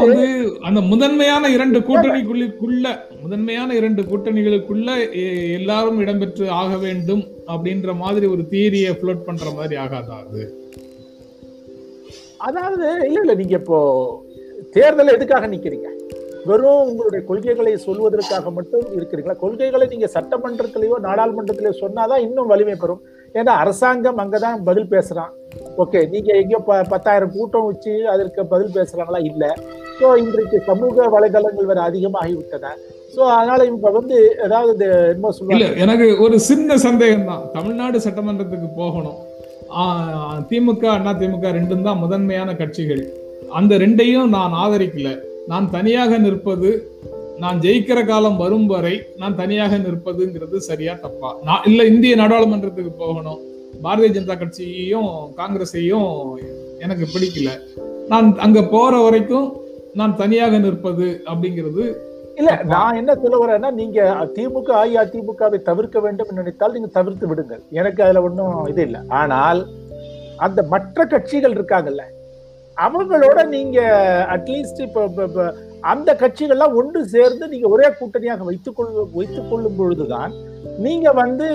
வந்து 0.00 0.26
அந்த 0.68 0.80
முதன்மையான 0.90 1.44
இரண்டு 1.54 1.78
கூட்டணிக்குள்ளுக்குள்ள 1.86 2.88
முதன்மையான 3.22 3.74
இரண்டு 3.80 4.02
கூட்டணிகளுக்குள்ள 4.10 4.90
எல்லாரும் 5.58 6.00
இடம்பெற்று 6.04 6.48
ஆக 6.62 6.76
வேண்டும் 6.86 7.24
அப்படின்ற 7.52 7.94
மாதிரி 8.02 8.26
ஒரு 8.34 8.42
தியரியை 8.52 8.92
ஃப்ளோட் 8.98 9.26
பண்ற 9.28 9.46
மாதிரி 9.58 9.76
ஆகாதா 9.84 10.18
அது? 10.24 10.42
அதாவது 12.48 12.86
இல்ல 13.08 13.18
இல்ல 13.24 13.34
நீங்க 13.40 13.56
இப்போ 13.62 13.80
தேர்தல் 14.76 15.14
எதுக்காக 15.16 15.46
நிக்கிறீங்க? 15.54 15.88
வெறும் 16.48 16.86
உங்களுடைய 16.90 17.20
கொள்கைகளை 17.28 17.72
சொல்வதற்காக 17.86 18.50
மட்டும் 18.58 18.84
இருக்கிறீங்களா? 18.98 19.34
கொள்கைகளை 19.42 19.86
நீங்க 19.92 20.08
சட்டமன்றத்திலேயோ 20.14 20.96
நாடாளுமன்றத்திலேயோ 21.06 21.74
சொன்னாதான் 21.82 22.24
இன்னும் 22.26 22.50
வலிமை 22.52 22.76
பெறும். 22.82 23.02
ஏன்னா 23.38 23.52
அரசாங்கம் 23.62 24.20
அங்கதான் 24.22 24.64
பதில் 24.68 24.88
பேசுறான். 24.94 25.30
ஓகே 25.82 26.00
நீங்க 26.12 26.30
எங்கேயோ 26.40 26.60
ப 26.68 26.78
பத்தாயிரம் 26.92 27.34
கூட்டம் 27.36 27.66
வச்சு 27.68 27.92
அதற்கு 28.14 28.40
பதில் 28.54 28.74
பேசுறாங்களா? 28.78 29.20
இல்லை. 29.30 29.50
ஸோ 30.00 30.08
இன்றைக்கு 30.22 30.58
சமூக 30.70 31.08
வலைதளங்கள் 31.14 31.70
வேற 31.70 31.80
அதிகமாகி 31.90 32.34
விட்டன 32.38 32.74
ஸோ 33.14 33.22
அதனால 33.36 33.60
இப்ப 33.70 33.90
வந்து 33.98 34.16
ஏதாவது 34.46 34.84
என்ன 34.84 35.08
என்னமோ 35.12 35.32
சொல்லுவாங்க. 35.36 35.70
எனக்கு 35.84 36.06
ஒரு 36.24 36.36
சின்ன 36.50 36.76
சந்தேகம் 36.86 37.28
தான் 37.30 37.46
தமிழ்நாடு 37.56 37.98
சட்டமன்றத்துக்கு 38.06 38.68
போகணும். 38.82 39.18
திமுக 40.50 40.84
அண்ணா 40.96 41.12
திமுக 41.22 41.50
ரெண்டும் 41.58 41.86
தான் 41.88 42.00
முதன்மையான 42.04 42.54
கட்சிகள். 42.60 43.02
அந்த 43.58 43.72
ரெண்டையும் 43.82 44.32
நான் 44.36 44.54
ஆதரிக்கல. 44.64 45.10
நான் 45.48 45.70
தனியாக 45.70 46.18
நிற்பது 46.18 46.70
நான் 47.38 47.60
ஜெயிக்கிற 47.60 48.06
காலம் 48.06 48.36
வரும் 48.36 48.66
வரை 48.66 49.06
நான் 49.16 49.36
தனியாக 49.36 49.76
நிற்பதுங்கிறது 49.76 50.60
சரியா 50.60 50.94
தப்பா? 50.94 51.36
நான் 51.44 51.62
இல்ல 51.64 51.84
இந்திய 51.84 52.16
நாடாளுமன்றத்துக்கு 52.16 52.90
போகணும். 52.90 53.40
பாரதிய 53.82 54.12
ஜனதா 54.12 54.38
கட்சியையும் 54.38 55.34
காங்கிரஸையும் 55.36 56.38
எனக்கு 56.78 57.06
பிடிக்கல. 57.06 57.50
நான் 58.08 58.38
அங்க 58.38 58.62
போற 58.62 59.00
வரைக்கும் 59.00 59.56
நான் 59.94 60.16
தனியாக 60.16 60.58
நிற்பது 60.58 61.22
அப்படிங்கிறது 61.26 61.84
இல்ல 62.36 62.62
நான் 62.64 62.96
என்ன 62.96 63.14
சொல்ல 63.14 63.46
வரேன்னா 63.46 63.70
நீங்க 63.70 64.26
திமுக 64.36 64.68
அஇஅதிமுகவை 64.82 65.62
தவிர்க்க 65.62 66.00
வேண்டும் 66.00 66.28
நினைத்தால் 66.32 66.72
நீங்க 66.72 66.86
தவிர்த்து 66.92 67.26
விடுங்கள். 67.26 67.62
எனக்கு 67.70 68.02
அதுல 68.02 68.22
ஒண்ணும் 68.22 68.66
இது 68.66 68.82
இல்லை. 68.82 69.00
ஆனால் 69.08 69.66
அந்த 70.36 70.62
மற்ற 70.62 71.04
கட்சிகள் 71.04 71.50
இருக்காங்கல்ல 71.50 72.02
அவங்களோட 72.86 73.46
நீங்க 73.46 73.80
அட்லீஸ்ட் 74.30 74.80
இப்ப 74.80 75.54
அந்த 75.80 76.14
கட்சிகள்லாம் 76.14 76.74
ஒன்று 76.74 77.06
சேர்ந்து 77.06 77.48
நீங்க 77.48 77.68
ஒரே 77.68 77.88
கூட்டணியாக 77.88 78.38
வைத்துக் 78.38 78.76
கொள்ள 78.76 79.06
வைத்துக் 79.12 79.50
கொள்ளும் 79.50 79.76
பொழுதுதான் 79.76 80.32
நீங்க 80.78 81.12
வந்து 81.12 81.46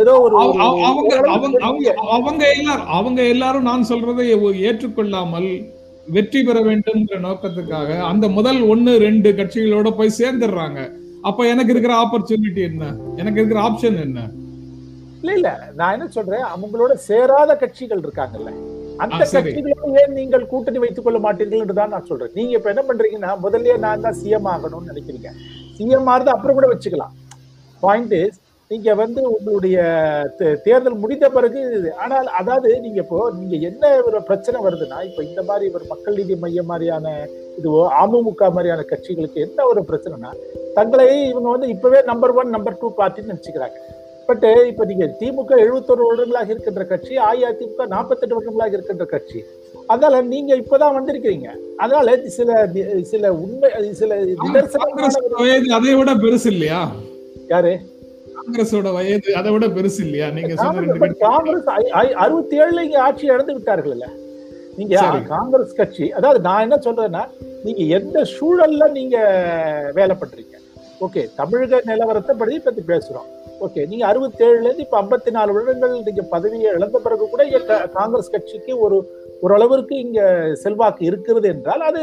ஏதோ 0.00 0.20
ஒரு 0.20 0.36
அவ- 0.38 0.64
அவ- 0.64 0.84
அவங்க 0.84 1.94
அவங்க 1.96 2.48
எல்லாரும் 2.48 2.86
அவங்க 2.86 3.22
எல்லாரும் 3.22 3.62
நான் 3.62 3.86
சொல்றதை 3.88 4.26
ஏற்றுக்கொள்ளாமல் 4.56 5.72
வெற்றி 6.08 6.42
பெற 6.42 6.60
வேண்டும்ங்கிற 6.60 7.20
நோக்கத்துக்காக 7.22 8.00
அந்த 8.00 8.28
முதல் 8.28 8.62
ஒண்ணு 8.62 8.98
ரெண்டு 8.98 9.32
கட்சிகளோட 9.32 9.90
போய் 9.90 10.10
சேர்ந்துடுறாங்க. 10.18 10.90
அப்ப 11.22 11.46
எனக்கு 11.46 11.70
இருக்கிற 11.70 11.94
ஆப்பர்ச்சுனிட்டி 11.94 12.62
என்ன? 12.62 12.94
எனக்கு 13.16 13.40
இருக்கிற 13.40 13.60
ஆப்ஷன் 13.60 14.00
என்ன? 14.00 14.28
இல்ல 15.20 15.32
இல்ல. 15.32 15.70
நான் 15.76 15.92
என்ன 15.92 16.06
சொல்றேன்? 16.06 16.40
அவங்களோட 16.40 16.92
சேராத 16.92 17.56
கட்சிகள் 17.56 18.00
இருக்காங்கல்ல. 18.00 18.82
அந்த. 19.02 19.22
கட்சிகளோட 19.34 19.90
ஏன் 20.00 20.16
நீங்கள் 20.18 20.48
கூட்டணி 20.52 20.78
வைத்துக் 20.82 21.06
கொள்ள 21.06 21.18
மாட்டீர்கள் 21.26 21.62
என்று 21.64 21.78
தான் 21.80 21.92
நான் 21.94 22.08
சொல்றேன். 22.10 22.32
நீங்க 22.38 22.52
இப்ப 22.58 22.68
என்ன 22.72 22.82
பண்றீங்கன்னா 22.88 23.32
முதல்லயே 23.44 23.76
நான் 23.84 24.06
தான் 24.06 24.18
சிஎம் 24.22 24.48
ஆகணும்னு 24.54 24.90
நினைக்கிறீங்க. 24.92 25.30
சிஎம் 25.78 26.10
ஆறுது 26.14 26.34
அப்புறம் 26.36 26.58
கூட 26.58 26.68
வச்சுக்கலாம். 26.72 27.14
பாயிண்ட் 27.82 28.16
இஸ் 28.22 28.40
நீங்க 28.70 28.90
வந்து 29.00 29.20
உங்களுடைய 29.36 29.78
தேர்தல் 30.66 31.00
முடிந்த 31.02 31.26
பிறகு 31.34 31.60
ஆனால் 32.04 32.28
அதாவது 32.40 32.68
நீங்க 32.84 32.98
இப்போ 33.02 33.18
நீங்க 33.40 33.56
என்ன 33.68 33.90
ஒரு 34.08 34.18
பிரச்சனை 34.28 34.58
வருதுன்னா 34.66 34.98
இப்ப 35.08 35.20
இந்த 35.30 35.42
மாதிரி 35.48 35.66
ஒரு 35.78 35.84
மக்கள் 35.90 36.16
நீதி 36.20 36.36
மையம் 36.44 36.70
மாதிரியான 36.70 37.12
இதுவோ 37.58 37.82
அமமுக 38.02 38.48
மாதிரியான 38.54 38.86
கட்சிகளுக்கு 38.92 39.44
என்ன 39.46 39.66
ஒரு 39.72 39.82
பிரச்சனைனா 39.90 40.30
தங்களை 40.78 41.06
இவங்க 41.32 41.48
வந்து 41.54 41.68
இப்பவே 41.74 42.00
நம்பர் 42.10 42.34
ஒன் 42.42 42.54
நம்பர் 42.56 42.80
டூ 42.80 42.90
பார்ட்டின்னு 43.00 43.32
நினைச்சுக்கிறாங்க. 43.32 43.78
பட் 44.28 44.44
இப்ப 44.70 44.84
நீங்க 44.90 45.06
திமுக 45.20 45.52
71 45.64 46.04
வருடங்களாக 46.08 46.52
இருக்கின்ற 46.52 46.82
கட்சி 46.92 47.14
அஇஅதிமுக 47.28 47.86
48 47.94 48.36
வருடங்களாக 48.36 48.76
இருக்கின்ற 48.76 49.06
கட்சி. 49.14 49.40
அதனால 49.92 50.20
நீங்க 50.32 50.52
இப்பதான் 50.62 50.96
வந்திருக்கிறீங்க. 50.98 51.48
அதனால 51.82 52.16
சில 52.36 52.50
சில 53.12 53.32
உண்மை 53.44 53.70
சில 54.00 54.20
வயது 55.40 55.74
அதை 55.78 55.94
விட 56.00 56.12
பெருசு 56.22 56.48
இல்லையா? 56.54 56.80
யாரு? 57.52 57.72
காங்கிரஸோட 58.36 58.88
வயது 58.96 59.30
அதை 59.40 59.50
விட 59.52 59.66
பெருசு 59.76 60.00
இல்லையா? 60.06 60.28
நீங்க 60.36 60.54
காங்கிரஸ் 61.26 61.68
அறுபத்தி 62.24 62.54
ஏழுல 62.62 62.84
இங்க 62.88 62.98
ஆட்சி 63.06 63.32
இழந்து 63.32 63.56
விட்டார்கள் 63.56 63.94
இல்ல 63.96 64.06
நீங்க. 64.78 64.94
காங்கிரஸ் 65.34 65.78
கட்சி 65.80 66.06
அதாவது 66.18 66.40
நான் 66.48 66.64
என்ன 66.66 66.76
சொல்றேன்னா 66.86 67.24
நீங்க 67.66 67.82
எந்த 67.98 68.26
சூழல்ல 68.36 68.84
நீங்க 68.98 69.16
வேலை 69.98 70.16
பண்றீங்க? 70.22 70.54
ஓகே 71.04 71.22
தமிழக 71.40 71.82
நிலவரத்தை 71.90 72.34
படி 72.40 72.58
பத்தி 72.66 72.82
பேசுறோம். 72.92 73.28
ஓகே 73.60 73.86
நீங்க 73.86 74.06
அறுபத்தேழுலேருந்து 74.06 74.34
இப்போ 74.36 74.60
இருந்து 74.68 74.82
இப்ப 74.82 75.02
ஐம்பத்தி 75.02 75.30
நாலு 75.30 75.52
வருடங்கள் 75.52 75.90
நீங்க 75.90 76.22
பதவியை 76.22 76.72
இழந்த 76.72 76.98
பிறகு 76.98 77.28
கூட 77.28 77.44
இங்க 77.44 77.88
காங்கிரஸ் 77.88 78.30
கட்சிக்கு 78.30 78.78
ஒரு 78.78 78.96
ஓரளவிற்கு 79.40 79.98
இங்க 79.98 80.20
செல்வாக்கு 80.54 81.04
இருக்கிறது 81.04 81.48
என்றால் 81.48 81.80
அது 81.80 82.02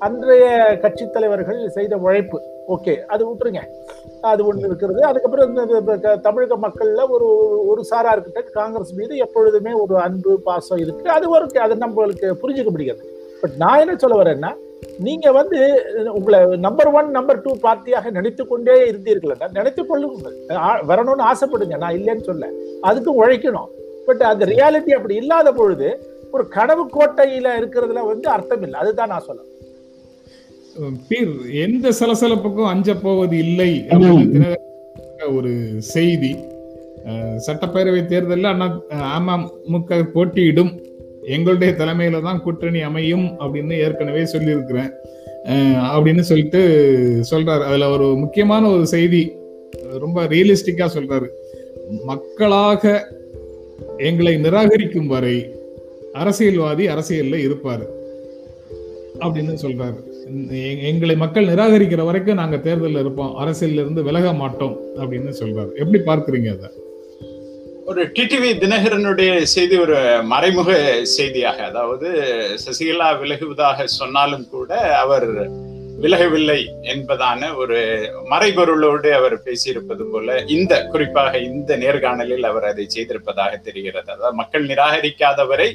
அன்றைய 0.00 0.76
கட்சி 0.80 1.10
தலைவர்கள் 1.10 1.68
செய்த 1.68 1.96
உழைப்பு. 1.96 2.38
ஓகே 2.68 2.98
அது 3.04 3.26
விட்டுருங்க. 3.28 3.60
அது 4.20 4.52
ஒண்ணு 4.52 4.58
இருக்கிறது. 4.58 5.02
அதுக்கப்புறம் 5.02 5.56
இந்த 5.56 5.96
க- 5.96 6.16
தமிழக 6.16 6.56
மக்கள்ல 6.56 7.08
ஒரு 7.08 7.28
ஒரு 7.66 7.84
சாரா 7.84 8.14
இருக்கிட்ட 8.14 8.50
காங்கிரஸ் 8.50 8.94
மீது 8.94 9.16
எப்பொழுதுமே 9.16 9.72
ஒரு 9.72 9.98
அன்பு 9.98 10.40
பாசம் 10.40 10.78
இருக்கு. 10.78 11.10
அது 11.10 11.30
ஒரு 11.30 11.60
அது 11.60 11.74
நம்மளுக்கு 11.74 12.38
புரிஞ்சுக்க 12.42 12.70
முடியாது 12.70 13.02
பட் 13.40 13.50
நான் 13.56 13.78
என்ன 13.78 13.96
சொல்ல 13.96 14.22
வரேன்னா 14.22 14.52
நீங்க 14.98 15.32
வந்து 15.32 15.84
உங்களை 16.14 16.56
நம்பர் 16.56 16.86
ஒன் 16.86 17.10
நம்பர் 17.10 17.42
டூ 17.42 17.56
பார்ட்டியாக 17.56 18.10
நினைத்து 18.10 18.46
கொண்டே 18.46 18.90
இருந்தீர்கள் 18.90 19.52
நினைத்துக் 19.52 19.88
கொள்ளுங்கள். 19.88 20.36
ஆ- 20.50 20.84
வரணும்னு 20.84 21.32
ஆசைப்படுங்க 21.32 21.76
நான் 21.76 21.94
இல்லைன்னு 21.94 22.22
சொல்ல. 22.22 22.50
அதுக்கும் 22.82 23.20
உழைக்கணும். 23.20 23.66
பட் 24.06 24.22
அந்த 24.22 24.46
ரியாலிட்டி 24.46 24.94
அப்படி 24.94 25.14
இல்லாத 25.14 25.52
பொழுது 25.52 26.06
ஒரு 26.32 26.48
கனவு 26.48 26.86
கோட்டையில 26.86 27.48
இருக்கிறதுல 27.60 28.06
வந்து 28.06 28.28
அர்த்தம் 28.28 28.62
இல்லை. 28.62 28.80
அதுதான் 28.80 29.08
நான் 29.08 29.20
சொல்ல 29.20 29.40
பீர் 31.08 31.52
எந்த 31.52 31.88
சலசலப்புக்கும் 32.00 32.66
அஞ்ச 32.66 32.94
போவது 32.94 33.38
இல்லை 33.38 33.84
ஒரு 35.36 35.74
செய்தி. 35.78 36.36
சட்டப்பேரவை 37.46 38.06
தேர்தலில் 38.06 38.44
அண்ணா 38.44 38.80
அமமுக 38.90 40.02
போட்டியிடும். 40.12 40.81
எங்களுடைய 41.22 41.74
தலைமையில 41.78 42.22
தான் 42.22 42.42
கூட்டணி 42.42 42.80
அமையும் 42.80 43.26
அப்படின்னு 43.40 43.78
ஏற்கனவே 43.78 44.24
சொல்லியிருக்கிறேன். 44.24 44.90
அப்படின்னு 45.96 46.20
சொல்லிட்டு 46.20 46.60
சொல்றாரு. 47.30 47.62
அதுல 47.62 47.88
ஒரு 47.88 48.16
முக்கியமான 48.16 48.68
ஒரு 48.68 48.86
செய்தி 48.86 49.32
ரொம்ப 49.98 50.24
ரியலிஸ்டிக்கா 50.24 50.88
சொல்றாரு. 50.94 51.28
மக்களாக 52.04 53.08
எங்களை 53.98 54.34
நிராகரிக்கும் 54.34 55.06
வரை 55.06 55.54
அரசியல்வாதி 56.12 56.86
அரசியல்ல 56.86 57.36
இருப்பாரு 57.48 57.86
அப்படின்னு 59.18 59.56
சொல்றாரு. 59.62 60.10
எங்களை 60.82 61.16
மக்கள் 61.16 61.46
நிராகரிக்கிற 61.46 62.04
வரைக்கும் 62.04 62.34
நாங்க 62.34 62.56
தேர்தலில் 62.56 62.98
இருப்போம் 62.98 63.34
அரசியல்ல 63.40 63.82
இருந்து 63.84 64.02
விலக 64.02 64.32
மாட்டோம் 64.32 64.80
அப்படின்னு 64.96 65.32
சொல்றாரு. 65.40 65.72
எப்படி 65.74 66.02
பார்க்குறீங்க 66.02 66.58
அதை? 66.58 66.81
ஒரு 67.86 68.02
டிடிவி 68.06 68.48
தினகரனுடைய 68.58 69.30
செய்தி 69.42 69.76
ஒரு 69.78 69.96
மறைமுக 70.22 70.70
செய்தியாக 71.02 71.58
அதாவது 71.64 72.08
சசிகலா 72.64 73.08
விலகுவதாக 73.20 73.84
சொன்னாலும் 73.84 74.48
கூட 74.48 74.70
அவர் 74.94 75.26
விலகவில்லை 75.96 76.58
என்பதான 76.82 77.50
ஒரு 77.54 77.78
மறைபொருளோடு 78.30 79.10
அவர் 79.10 79.36
பேசியிருப்பது 79.42 80.04
போல 80.12 80.38
இந்த 80.46 80.82
குறிப்பாக 80.84 81.38
இந்த 81.38 81.76
நேர்காணலில் 81.76 82.42
அவர் 82.42 82.64
அதை 82.64 82.86
செய்திருப்பதாக 82.88 83.60
தெரிகிறது. 83.64 84.08
அதாவது 84.12 84.36
மக்கள் 84.36 84.66
நிராகரிக்காதவரை 84.66 85.68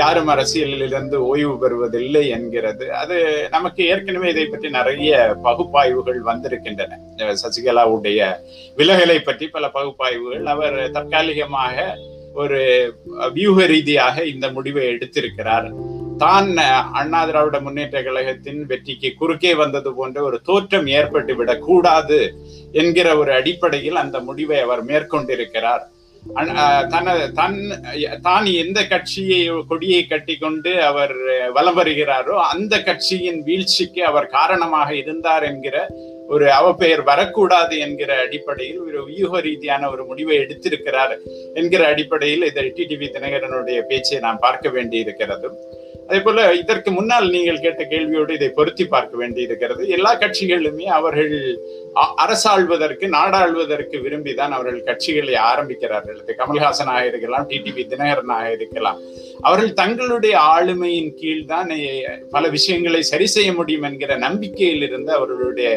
யாரும் 0.00 0.30
அரசியலில் 0.32 0.84
இருந்து 0.88 1.16
ஓய்வு 1.30 1.54
பெறுவதில்லை 1.62 2.22
என்கிறது. 2.36 2.84
அது 3.00 3.16
நமக்கு 3.54 3.80
ஏற்கனவே 3.92 4.28
இதை 4.34 4.44
பற்றி 4.46 4.68
நிறைய 4.78 5.10
பகுப்பாய்வுகள் 5.46 6.20
வந்திருக்கின்றன. 6.30 6.98
சசிகலாவுடைய 7.42 8.20
விலகலை 8.78 9.18
பற்றி 9.28 9.48
பல 9.56 9.68
பகுப்பாய்வுகள். 9.76 10.46
அவர் 10.54 10.78
தற்காலிகமாக 10.96 11.76
ஒரு 12.42 12.60
வியூக 13.36 13.66
ரீதியாக 13.72 14.24
இந்த 14.34 14.46
முடிவை 14.56 14.84
எடுத்திருக்கிறார். 14.92 15.68
தான் 16.22 16.50
அண்ணா 16.98 17.20
திராவிட 17.28 17.56
முன்னேற்ற 17.64 17.98
கழகத்தின் 18.06 18.60
வெற்றிக்கு 18.70 19.08
குறுக்கே 19.20 19.52
வந்தது 19.62 19.90
போன்ற 19.98 20.18
ஒரு 20.28 20.38
தோற்றம் 20.48 20.88
ஏற்பட்டு 20.98 21.32
விடக்கூடாது 21.38 22.18
என்கிற 22.82 23.08
ஒரு 23.22 23.32
அடிப்படையில் 23.38 24.02
அந்த 24.02 24.18
முடிவை 24.28 24.58
அவர் 24.66 24.82
மேற்கொண்டிருக்கிறார். 24.90 25.84
தன் 27.34 27.58
தான் 28.22 28.46
எந்த 28.54 28.80
கட்சியை 28.86 29.40
கொடியை 29.68 30.02
கட்டிக்கொண்டு 30.06 30.72
அவர் 30.80 31.14
வலம் 31.52 31.78
வருகிறாரோ 31.78 32.36
அந்த 32.50 32.74
கட்சியின் 32.82 33.40
வீழ்ச்சிக்கு 33.42 34.02
அவர் 34.04 34.28
காரணமாக 34.28 34.88
இருந்தார் 34.94 35.42
என்கிற 35.42 35.76
ஒரு 36.28 36.46
அவப்பெயர் 36.50 37.02
வரக்கூடாது 37.02 37.74
என்கிற 37.78 38.10
அடிப்படையில் 38.16 38.80
ஒரு 38.80 39.00
வியூக 39.04 39.40
ரீதியான 39.40 39.90
ஒரு 39.90 40.04
முடிவை 40.04 40.36
எடுத்திருக்கிறார் 40.36 41.14
என்கிற 41.54 41.82
அடிப்படையில் 41.86 42.48
இதை 42.48 42.66
டிடிவி 42.70 43.08
தினகரனுடைய 43.08 43.80
பேச்சை 43.86 44.20
நாம் 44.20 44.38
பார்க்க 44.38 44.68
வேண்டி 44.68 44.98
இருக்கிறது 45.00 45.50
அதே 46.08 46.18
போல 46.24 46.40
இதற்கு 46.60 46.90
முன்னால் 46.96 47.26
நீங்கள் 47.34 47.60
கேட்ட 47.64 47.82
கேள்வியோடு 47.92 48.32
இதை 48.38 48.48
பொருத்தி 48.58 48.84
பார்க்க 48.94 49.20
வேண்டியிருக்கிறது. 49.20 49.82
எல்லா 49.96 50.12
கட்சிகளுமே 50.22 50.86
அவர்கள் 50.98 51.34
அரசாள்வதற்கு 52.24 53.06
நாடாள்வதற்கு 53.16 53.96
விரும்பிதான் 54.04 54.54
அவர்கள் 54.56 54.86
கட்சிகளை 54.88 55.34
ஆரம்பிக்கிறார்கள். 55.50 56.18
அது 56.22 56.36
கமல்ஹாசனாக 56.40 57.02
இருக்கலாம் 57.10 57.46
தினகரன் 57.52 57.90
தினகரனாக 57.92 58.46
இருக்கலாம் 58.58 59.00
அவர்கள் 59.46 59.78
தங்களுடைய 59.80 60.34
ஆளுமையின் 60.54 61.12
கீழ் 61.20 61.50
தான் 61.52 61.70
பல 62.34 62.44
விஷயங்களை 62.56 63.02
சரி 63.12 63.26
செய்ய 63.36 63.50
முடியும் 63.58 63.86
என்கிற 63.90 64.16
நம்பிக்கையில் 64.26 64.84
இருந்து 64.88 65.12
அவர்களுடைய 65.18 65.70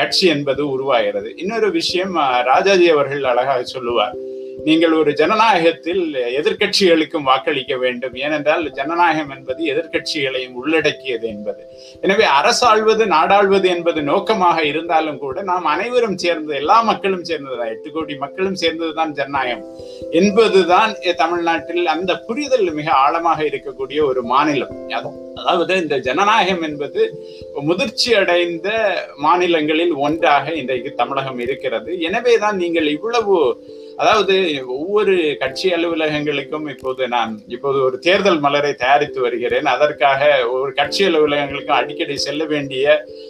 கட்சி 0.00 0.26
என்பது 0.36 0.64
உருவாகிறது. 0.74 1.30
இன்னொரு 1.42 1.70
விஷயம் 1.80 2.16
ராஜாஜி 2.52 2.88
அவர்கள் 2.96 3.30
அழகாக 3.32 3.62
சொல்லுவார். 3.74 4.16
நீங்கள் 4.64 4.92
ஒரு 4.92 5.12
ஜனநாயகத்தில் 5.12 6.14
எதிர்க்கட்சிகளுக்கும் 6.14 7.22
வாக்களிக்க 7.22 7.76
வேண்டும். 7.76 8.14
ஏனென்றால் 8.14 8.70
ஜனநாயகம் 8.70 9.30
என்பது 9.30 9.64
எதிர்கட்சிகளையும் 9.64 10.52
உள்ளடக்கியது 10.52 11.28
என்பது. 11.28 11.66
எனவே 12.00 12.24
அரசாள்வது 12.24 13.06
நாடாள்வது 13.06 13.64
என்பது 13.64 14.02
நோக்கமாக 14.02 14.62
இருந்தாலும் 14.62 15.18
கூட 15.18 15.42
நாம் 15.42 15.64
அனைவரும் 15.64 16.18
சேர்ந்து 16.18 16.54
எல்லா 16.54 16.82
மக்களும் 16.82 17.24
சேர்ந்ததுதான் 17.24 17.68
எட்டு 17.68 17.90
கோடி 17.90 18.16
மக்களும் 18.16 18.54
சேர்ந்ததுதான் 18.54 19.08
ஜனநாயகம் 19.08 19.64
என்பதுதான் 20.10 20.94
தமிழ்நாட்டில் 21.16 21.86
அந்த 21.86 22.18
புரிதல் 22.18 22.72
மிக 22.72 22.90
ஆழமாக 22.90 23.42
இருக்கக்கூடிய 23.42 24.02
ஒரு 24.02 24.22
மாநிலம். 24.22 24.88
அது- 24.88 25.32
அதாவது 25.34 25.82
இந்த 25.82 25.98
ஜனநாயகம் 25.98 26.62
என்பது 26.62 27.14
முதிர்ச்சி 27.60 28.14
அடைந்த 28.14 28.98
மாநிலங்களில் 29.16 29.92
ஒன்றாக 29.92 30.52
இன்றைக்கு 30.52 30.94
தமிழகம் 30.94 31.38
இருக்கிறது. 31.38 32.00
எனவேதான் 32.00 32.56
நீங்கள் 32.56 32.86
இவ்வளவு 32.86 33.56
அதாவது 34.00 34.34
ஒவ்வொரு 34.78 35.14
கட்சி 35.38 35.68
அலுவலகங்களுக்கும் 35.76 36.66
இப்போது 36.72 37.02
நான் 37.14 37.32
இப்போது 37.54 37.78
ஒரு 37.86 37.96
தேர்தல் 37.98 38.40
மலரை 38.44 38.72
தயாரித்து 38.74 39.20
வருகிறேன். 39.20 39.68
அதற்காக 39.74 40.20
ஒரு 40.56 40.70
கட்சி 40.72 41.02
அலுவலகங்களுக்கும் 41.06 41.78
அடிக்கடி 41.80 42.16
செல்ல 42.26 42.44
வேண்டிய 42.44 42.84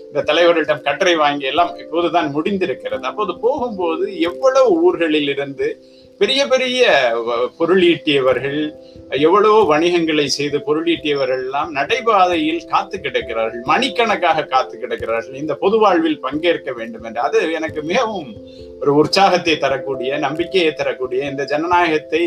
இந்த 0.08 0.24
தலைவர்களிடம் 0.32 0.86
கட்டுரை 0.88 1.14
வாங்கி 1.24 1.46
எல்லாம் 1.52 1.72
இப்போதுதான் 1.84 2.28
முடிந்திருக்கிறது. 2.36 3.04
அப்போது 3.10 3.34
போகும்போது 3.40 4.06
எவ்வளவு 4.30 4.70
ஊர்களில் 4.82 5.32
இருந்து 5.34 5.68
பெரிய 6.20 6.40
பெரிய 6.46 6.84
பொருளீட்டியவர்கள் 7.58 8.60
எவ்வளவோ 9.10 9.60
வணிகங்களை 9.72 10.24
செய்து 10.26 10.58
பொருளீட்டியவர்கள் 10.66 11.42
எல்லாம் 11.44 11.70
நடைபாதையில் 11.72 12.64
காத்து 12.72 12.96
கிடக்கிறார்கள். 12.98 13.62
மணிக்கணக்காக 13.72 14.44
காத்து 14.44 14.78
கிடக்கிறார்கள். 14.78 15.34
இந்த 15.34 15.54
பொது 15.54 15.78
வாழ்வில் 15.78 16.20
பங்கேற்க 16.20 16.72
வேண்டும் 16.72 17.04
என்று. 17.04 17.20
அது 17.20 17.52
எனக்கு 17.52 17.82
மிகவும் 17.82 18.30
ஒரு 18.80 18.94
உற்சாகத்தை 18.94 19.58
தரக்கூடிய 19.58 20.18
நம்பிக்கையை 20.18 20.72
தரக்கூடிய 20.72 21.30
இந்த 21.30 21.44
ஜனநாயகத்தை 21.44 22.22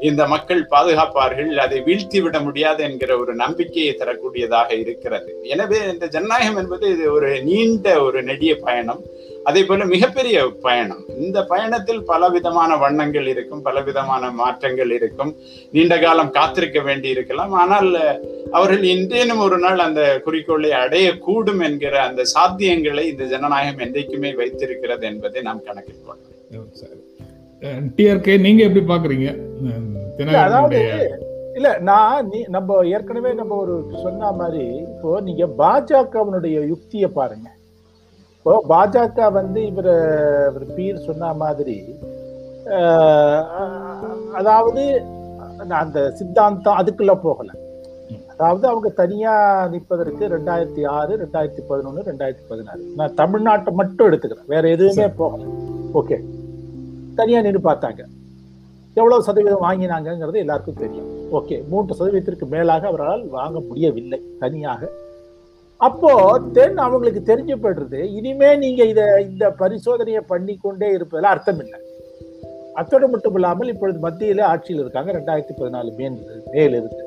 இந்த 0.00 0.26
மக்கள் 0.26 0.62
பாதுகாப்பார்கள் 0.74 1.52
அதை 1.56 1.80
வீழ்த்தி 1.80 2.22
விட 2.22 2.40
முடியாது 2.40 2.82
என்கிற 2.84 3.18
ஒரு 3.18 3.34
நம்பிக்கையை 3.34 3.94
தரக்கூடியதாக 4.02 4.70
இருக்கிறது. 4.84 5.30
எனவே 5.42 5.80
இந்த 5.92 6.06
ஜனநாயகம் 6.06 6.56
என்பது 6.56 6.92
இது 6.92 7.12
ஒரு 7.12 7.42
நீண்ட 7.42 8.02
ஒரு 8.02 8.22
நெடிய 8.22 8.54
பயணம். 8.56 9.02
அதே 9.48 9.60
போல 9.68 9.84
மிகப்பெரிய 9.92 10.36
பயணம். 10.64 11.02
இந்த 11.24 11.38
பயணத்தில் 11.50 12.00
பல 12.10 12.28
விதமான 12.34 12.70
வண்ணங்கள் 12.82 13.26
இருக்கும் 13.32 13.62
பல 13.66 13.80
விதமான 13.88 14.30
மாற்றங்கள் 14.40 14.92
இருக்கும். 14.98 15.32
நீண்ட 15.74 15.94
காலம் 16.04 16.32
காத்திருக்க 16.36 16.80
வேண்டி 16.88 17.08
இருக்கலாம். 17.14 17.52
ஆனால் 17.62 17.90
அவர்கள் 18.58 18.84
இன்றேனும் 18.94 19.42
ஒரு 19.46 19.58
நாள் 19.64 19.84
அந்த 19.86 20.02
குறிக்கோளை 20.24 20.70
அடையக்கூடும் 20.82 21.62
என்கிற 21.68 21.94
அந்த 22.08 22.24
சாத்தியங்களை 22.34 23.04
இந்த 23.12 23.26
ஜனநாயகம் 23.34 23.84
என்றைக்குமே 23.86 24.32
வைத்திருக்கிறது 24.40 25.06
என்பதை 25.12 25.42
நாம் 25.48 25.66
கணக்கில் 25.68 26.02
கொள்ளலாம். 26.06 26.34
டிஆர்கே 27.96 28.34
நீங்க 28.46 28.62
எப்படி 28.68 28.84
பாக்குறீங்க? 28.92 29.28
இல்ல 31.58 31.68
நான் 31.88 32.26
நீ 32.32 32.38
நம்ம 32.56 32.78
ஏற்கனவே 32.94 33.30
நம்ம 33.40 33.56
ஒரு 33.64 33.74
சொன்ன 34.02 34.30
மாதிரி 34.40 34.64
இப்போ 34.90 35.10
நீங்க 35.28 35.44
பாஜகவினுடைய 35.60 36.56
யுக்தியை 36.72 37.08
பாருங்க. 37.20 37.48
இப்போ 38.46 38.62
பாஜக 38.68 39.32
வந்து 39.32 39.66
இவர் 39.66 39.88
இவர் 40.48 40.74
பீர் 40.74 41.04
சொன்ன 41.06 41.32
மாதிரி 41.32 41.76
அதாவது 44.32 45.02
அந்த 45.68 46.10
சித்தாந்தம் 46.10 46.78
அதுக்குள்ள 46.78 47.14
போகல. 47.22 47.50
அதாவது 48.32 48.68
அவங்க 48.68 48.88
தனியா 48.88 49.32
நிற்பதற்கு 49.72 50.28
ரெண்டாயிரத்தி 50.28 50.86
ஆறு 50.86 51.16
ரெண்டாயிரத்தி 51.16 51.62
பதினொன்னு 51.70 52.04
ரெண்டாயிரத்தி 52.10 52.44
பதினாறு. 52.48 52.92
நான் 52.96 53.14
தமிழ்நாட்டை 53.16 53.72
மட்டும் 53.72 54.12
எடுத்துக்கிறேன். 54.12 54.46
வேற 54.46 54.68
எதுவுமே 54.68 55.08
போகல. 55.08 55.42
ஓகே. 55.94 56.20
தனியா 57.14 57.40
நின்று 57.40 57.70
பார்த்தாங்க. 57.70 58.04
எவ்வளவு 58.94 59.22
சதவீதம் 59.22 59.62
வாங்கினாங்கங்கிறது 59.62 60.36
எல்லாருக்கும் 60.36 60.80
தெரியும். 60.84 61.10
ஓகே. 61.32 61.68
மூன்று 61.68 61.94
சதவீதத்திற்கு 61.94 62.46
மேலாக 62.48 62.86
அவரால் 62.86 63.26
வாங்க 63.26 63.60
முடியவில்லை 63.60 64.22
தனியாக. 64.38 64.90
அப்போ 65.80 66.10
தென் 66.52 66.78
அவங்களுக்கு 66.84 67.20
தெரிஞ்சு 67.30 67.54
போயிடுறது 67.62 67.98
இனிமே 68.18 68.50
நீங்க 68.56 68.82
இத 68.84 69.02
இந்த 69.20 69.44
பரிசோதனையை 69.58 70.22
பண்ணி 70.26 70.54
கொண்டே 70.56 70.88
இருப்பதில் 70.92 71.32
அர்த்தம் 71.32 71.60
இல்லை. 71.64 71.78
அத்தோடு 72.74 73.06
மட்டும் 73.08 73.34
இல்லாமல் 73.34 73.70
இப்பொழுது 73.72 73.98
மத்தியில 74.06 74.40
ஆட்சியில் 74.52 74.80
இருக்காங்க 74.80 75.12
ரெண்டாயிரத்தி 75.12 75.54
பதினாலு 75.60 75.90
மேல் 75.98 76.16
மேல் 76.54 76.74
இருக்கு 76.80 77.04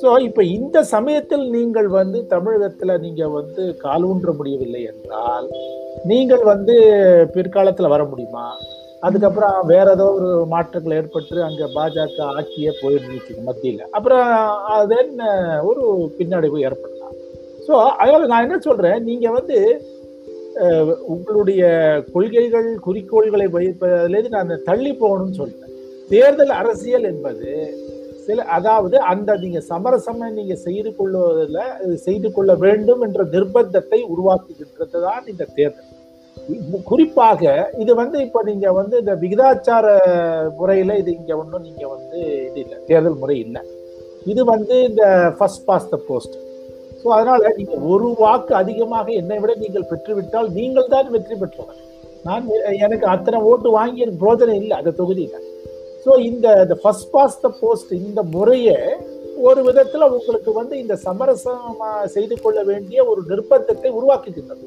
ஸோ 0.00 0.08
இப்ப 0.20 0.40
இந்த 0.56 0.78
சமயத்தில் 0.94 1.44
நீங்கள் 1.50 1.88
வந்து 1.98 2.18
தமிழகத்துல 2.30 2.98
நீங்க 3.04 3.28
வந்து 3.28 3.62
காலூன்ற 3.84 4.32
முடியவில்லை 4.36 4.82
என்றால் 4.92 5.48
நீங்கள் 6.10 6.44
வந்து 6.52 6.74
பிற்காலத்தில் 7.34 7.92
வர 7.94 8.04
முடியுமா? 8.04 8.46
அதுக்கப்புறம் 9.06 9.58
வேற 9.72 9.86
ஏதோ 9.96 10.06
ஒரு 10.18 10.30
மாற்றங்கள் 10.52 10.96
ஏற்பட்டு 10.98 11.36
அங்க 11.48 11.64
பாஜக 11.76 12.20
ஆட்சியே 12.36 12.72
போயிருந்துச்சு 12.82 13.34
மத்தியில். 13.48 13.84
அப்புறம் 13.96 14.28
தென் 14.92 15.14
ஒரு 15.70 15.84
பின்னடைவு 16.18 16.60
ஏற்படும். 16.68 16.97
ஸோ 17.68 17.74
அதனால 18.00 18.26
நான் 18.32 18.44
என்ன 18.46 18.58
சொல்றேன்? 18.66 18.98
நீங்க 19.08 19.28
வந்து 19.38 19.56
உங்களுடைய 21.14 21.62
கொள்கைகள் 22.14 22.68
குறிக்கோள்களை 22.86 23.46
வைப்பதிலிருந்து 23.56 24.36
நான் 24.36 24.64
தள்ளி 24.68 24.92
போகணும்னு 25.02 25.38
சொல்றேன். 25.40 25.74
தேர்தல் 26.12 26.52
அரசியல் 26.60 27.06
என்பது 27.12 27.50
சில 28.26 28.44
அதாவது 28.56 28.96
அந்த 29.10 29.36
நீங்க 29.42 29.60
சமரசம் 29.68 30.24
நீங்க 30.38 30.54
செய்து 30.64 30.90
கொள்வதில் 30.96 31.98
செய்து 32.06 32.28
கொள்ள 32.36 32.54
வேண்டும் 32.64 33.04
என்ற 33.06 33.22
நிர்பந்தத்தை 33.34 34.00
உருவாக்குகின்றது 34.14 34.98
தான் 35.06 35.30
இந்த 35.32 35.46
தேர்தல். 35.58 35.94
குறிப்பாக 36.90 37.42
இது 37.82 37.92
வந்து 38.02 38.18
இப்ப 38.26 38.42
நீங்க 38.50 38.66
வந்து 38.80 38.94
இந்த 39.02 39.14
விகிதாச்சார 39.22 39.86
முறையில 40.58 40.98
இது 41.02 41.10
இங்க 41.20 41.32
ஒன்றும் 41.42 41.66
நீங்க 41.68 41.84
வந்து 41.94 42.18
இது 42.48 42.60
இல்லை. 42.64 42.78
தேர்தல் 42.90 43.20
முறை 43.22 43.38
இல்லை. 43.46 43.62
இது 44.32 44.42
வந்து 44.54 44.76
இந்த 44.90 45.04
first 45.38 45.66
past 45.70 45.90
the 45.94 45.98
post 46.10 46.36
so 47.04 47.08
அதனால 47.08 47.52
நீங்க 47.56 47.74
ஒரு 47.74 48.14
வாக்கு 48.18 48.54
அதிகமாக 48.54 49.12
என்னை 49.12 49.38
விட 49.38 49.54
நீங்கள் 49.54 49.86
பெற்றுவிட்டால் 49.90 50.50
நீங்கள் 50.50 50.86
தான் 50.86 51.10
வெற்றி 51.10 51.34
பெற்றவர். 51.34 51.76
நான் 52.24 52.48
எனக்கு 52.78 53.06
அத்தனை 53.06 53.40
ஓட்டு 53.40 53.70
வாங்கிய 53.70 54.06
பிரோஜனம் 54.06 54.54
இல்லை 54.54 54.76
அந்த 54.76 54.90
தொகுதியில். 54.90 55.44
ஸோ 56.06 56.20
இந்த 56.20 56.76
ஃபர்ஸ்ட் 56.82 57.10
பாஸ் 57.10 57.40
த 57.40 57.52
போஸ்ட் 57.60 57.92
இந்த 57.92 58.22
முறையை 58.22 58.76
ஒரு 59.36 59.62
விதத்தில் 59.62 60.02
உங்களுக்கு 60.02 60.52
வந்து 60.52 60.78
இந்த 60.78 60.96
சமரசம் 60.96 61.76
செய்து 62.04 62.40
கொள்ள 62.40 62.62
வேண்டிய 62.62 63.04
ஒரு 63.04 63.22
நிர்பந்தத்தை 63.28 63.90
உருவாக்குகின்றது. 63.90 64.64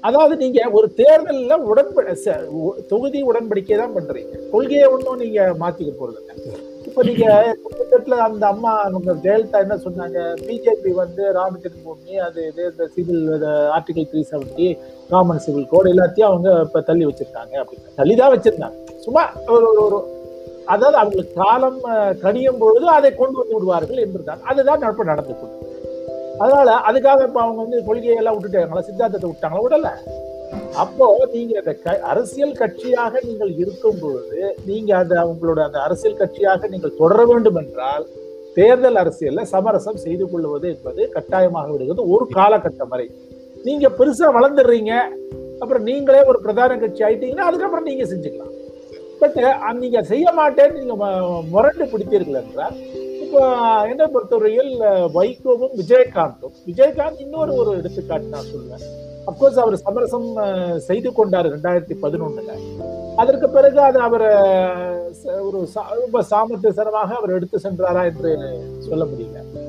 அதாவது 0.00 0.36
நீங்க 0.36 0.70
ஒரு 0.72 0.94
தேர்தலில் 0.94 1.64
உடன்பட 1.64 2.14
ச- 2.14 2.82
தொகுதி 2.86 3.24
உடன்படிக்கை 3.24 3.76
தான் 3.76 3.96
பண்றீங்க. 3.96 4.50
கொள்கையை 4.50 4.86
ஒன்றும் 4.86 5.16
நீங்க 5.16 5.56
மாத்திக்க 5.60 5.90
போறது 5.90 6.22
இப்ப 6.98 7.10
நீங்க 7.10 7.56
கிட்டத்தட்ட 7.68 8.22
அந்த 8.22 8.46
அம்மா 8.46 8.80
அவங்க 8.80 9.12
ஜெயலலிதா 9.12 9.58
என்ன 9.58 9.76
சொன்னாங்க? 9.76 10.36
பிஜேபி 10.46 10.90
வந்து 10.90 11.32
ராம 11.32 11.56
ஜென்மபூமி 11.58 12.14
அது 12.16 12.46
இது 12.46 12.64
இந்த 12.70 12.86
civil 12.86 13.42
article 13.44 14.08
three 14.12 14.24
seventy 14.30 14.78
common 15.10 15.38
civil 15.38 15.68
code 15.68 15.94
எல்லாத்தையும் 15.94 16.22
அவங்க 16.22 16.60
இப்ப 16.64 16.80
தள்ளி 16.80 17.06
வச்சிருக்காங்க 17.06 17.54
அப்படின்னு. 17.54 17.94
தள்ளி 17.96 18.16
தான் 18.16 18.38
வச்சிருந்தாங்க. 18.38 18.94
சும்மா 18.98 19.32
ஒரு 19.46 19.72
ஒரு- 19.72 19.84
ஒரு 19.84 20.16
அதாவது 20.66 20.98
அவங்களுக்கு 20.98 21.34
காலம் 21.34 21.80
கணியும் 22.20 22.58
பொழுது 22.58 22.86
அதை 22.88 23.14
கொண்டு 23.14 23.38
வந்து 23.38 23.54
விடுவார்கள் 23.54 23.96
என்றுதான் 23.96 24.42
அதுதான் 24.42 24.78
நடப்பு 24.78 25.04
நடந்து 25.04 25.34
கொண்டு 25.40 25.82
அதனால 26.38 26.70
அதுக்காக 26.88 27.26
இப்ப 27.26 27.40
அவங்க 27.40 27.62
வந்து 27.62 27.94
கொள்கையெல்லாம் 27.94 28.36
விட்டுட்டாங்களா? 28.36 28.80
சித்தாந்தத்தை 28.80 29.30
விட்டாங்களா? 29.30 29.62
விடல. 29.68 29.88
அப்போ 30.74 31.28
நீங்க 31.32 31.58
அந்த 31.58 31.72
க- 31.74 32.00
அரசியல் 32.02 32.52
கட்சியாக 32.52 33.24
நீங்கள் 33.24 33.54
இருக்கும் 33.54 33.98
பொழுது 34.00 34.56
நீங்க 34.66 34.96
அந்த 34.96 35.14
உங்களோட 35.26 35.60
அந்த 35.60 35.80
அரசியல் 35.80 36.16
கட்சியாக 36.16 36.68
நீங்கள் 36.68 36.96
தொடர 36.96 37.24
வேண்டும் 37.24 37.56
என்றால் 37.56 38.06
தேர்தல் 38.54 38.94
அரசியல்ல 38.94 39.42
சமரசம் 39.42 39.96
செய்து 39.96 40.30
கொள்வது 40.30 40.68
என்பது 40.68 41.08
கட்டாயமாக 41.08 41.70
விடுகிறது 41.70 42.08
ஒரு 42.08 42.28
காலகட்டம் 42.34 42.88
வரை. 42.88 43.10
நீங்க 43.64 43.88
பெருசா 43.88 44.26
வளர்ந்துடுறீங்க 44.34 44.92
அப்புறம் 45.58 45.82
நீங்களே 45.82 46.24
ஒரு 46.24 46.40
பிரதான 46.40 46.78
கட்சி 46.78 47.04
ஆயிட்டீங்கன்னா 47.04 47.46
அதுக்கப்புறம் 47.46 47.84
நீங்க 47.84 48.04
செஞ்சுக்கலாம். 48.04 48.54
பட் 49.20 49.38
நீங்க 49.72 50.02
செய்ய 50.02 50.32
மாட்டேன்னு 50.36 50.72
நீங்க 50.72 50.94
முரண்டு 51.50 51.84
பிடித்தீர்கள் 51.84 52.40
என்றால் 52.42 52.76
என்னை 53.88 54.06
பொறுத்தவரையில் 54.06 54.80
வைகோவும் 55.14 55.78
விஜயகாந்தும். 55.78 56.52
விஜயகாந்த் 56.66 57.20
இன்னொரு 57.20 57.54
ஒரு 57.54 57.76
எடுத்துக்காட்டு 57.76 58.26
நான் 58.26 58.44
சொல்லுவேன் 58.44 59.06
அப்கோர்ஸ் 59.26 59.58
அவர் 59.58 59.76
சமரசம் 59.76 60.36
செய்து 60.80 61.12
கொண்டார் 61.12 61.46
ரெண்டாயிரத்தி 61.46 61.96
பதினொன்னுல. 62.02 62.52
அதற்கு 63.16 63.48
பிறகு 63.48 63.80
அது 63.80 63.98
அவரை 63.98 64.34
ச- 65.24 65.40
ஒரு 65.40 65.68
சா- 65.74 66.10
ரொம்ப 66.10 66.22
சாமர்த்தியசனமாக 66.30 67.14
அவர் 67.14 67.30
எடுத்து 67.30 67.58
சென்றாரா 67.62 68.04
என்று 68.04 68.60
சொல்ல 68.78 69.04
முடியல. 69.04 69.66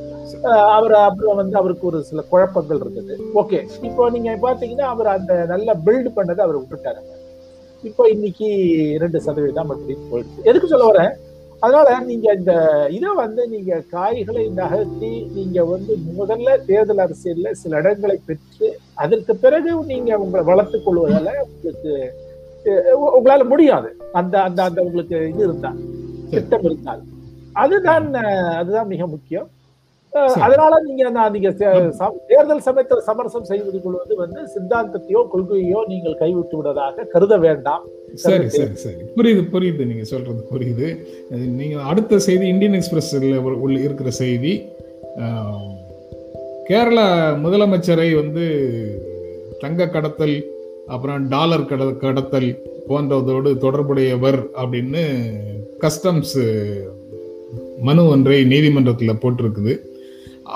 அவர் 0.47 0.93
அப்புறம் 0.93 1.35
வந்து 1.35 1.57
அவருக்கு 1.57 1.87
ஒரு 1.87 2.03
சில 2.03 2.21
குழப்பங்கள் 2.21 2.77
இருந்தது. 2.79 3.19
ஓகே 3.35 3.67
இப்போ 3.81 4.09
நீங்க 4.09 4.37
பாத்தீங்கன்னா 4.41 4.81
அவர் 4.81 5.07
அந்த 5.07 5.45
நல்ல 5.45 5.73
பில்டு 5.85 6.11
பண்ணதை 6.15 6.39
அவர் 6.39 6.61
விட்டுட்டாரு. 6.61 6.99
இப்போ 7.83 8.09
இன்னைக்கு 8.09 8.45
இரண்டு 8.89 9.21
சதவீதம் 9.21 9.71
அப்படின்னு 9.71 9.97
போயிடுச்சு. 10.11 10.43
எதுக்கு 10.43 10.67
சொல்ல 10.67 10.91
வரேன்? 10.91 11.15
அதனால 11.59 11.99
நீங்க 12.09 12.27
இந்த 12.33 12.53
இதை 12.97 13.09
வந்து 13.15 13.41
நீங்க 13.47 13.81
காய்களை 13.93 14.43
நகர்த்தி 14.59 15.11
நீங்க 15.37 15.65
வந்து 15.65 15.93
முதல்ல 16.19 16.49
தேர்தல் 16.65 17.03
அரசியல்ல 17.05 17.51
சில 17.61 17.77
இடங்களை 17.77 18.17
பெற்று 18.25 18.67
அதற்கு 19.03 19.35
பிறகு 19.35 19.71
நீங்க 19.91 20.17
உங்களை 20.17 20.45
வளர்த்துக் 20.45 20.85
கொள்வதால 20.85 21.29
உங்களுக்கு 21.45 21.93
உங்களால 23.17 23.43
முடியாது. 23.51 23.89
அந்த 24.19 24.35
அந்த 24.47 24.59
அந்த 24.63 24.79
உங்களுக்கு 24.81 25.17
இது 25.29 25.43
இருந்தா 25.43 25.71
திட்டம் 26.31 26.65
இருந்தால். 26.67 27.03
அதுதான் 27.53 28.07
அதுதான் 28.61 28.91
மிக 28.93 29.07
முக்கியம். 29.07 29.47
அதனால 30.13 30.81
நீங்க 30.85 31.29
நீங்க 31.29 31.51
தேர்தல் 32.27 32.61
சமயத்தில் 32.61 32.99
சமரசம் 32.99 33.43
செய்து 33.43 33.81
கொள்வது 33.81 34.15
வந்து 34.15 34.39
சித்தாந்தத்தையோ 34.53 35.21
கொள்கையோ 35.33 35.83
நீங்கள் 35.87 36.17
கைவிட்டு 36.17 36.57
விடுவதாக 36.57 37.03
கருத 37.03 37.37
வேண்டாம். 37.37 37.83
சரி 38.13 38.49
சரி 38.49 38.75
சரி. 38.75 39.01
புரியுது 39.17 39.43
புரியுது. 39.53 39.85
நீங்க 39.85 40.03
சொல்றது 40.03 40.47
புரியுது. 40.53 40.87
நீங்க 41.31 41.81
அடுத்த 41.81 42.19
செய்தி 42.19 42.47
இந்தியன் 42.47 42.77
எக்ஸ்பிரஸ்ல 42.79 43.59
உள்ள 43.65 43.79
இருக்கிற 43.79 44.09
செய்தி. 44.09 44.61
கேரளா 46.69 47.05
முதலமைச்சரை 47.43 48.15
வந்து 48.15 48.45
தங்க 49.59 49.87
கடத்தல் 49.87 50.45
அப்புறம் 50.87 51.27
டாலர் 51.27 51.65
கட 51.65 51.85
கடத்தல் 51.85 52.49
போன்றதோடு 52.87 53.57
தொடர்புடையவர் 53.57 54.39
அப்படின்னு 54.61 55.03
கஸ்டம்ஸ் 55.79 56.37
மனு 57.79 58.07
ஒன்றை 58.07 58.43
நீதிமன்றத்தில் 58.43 59.21
போட்டிருக்குது. 59.21 59.88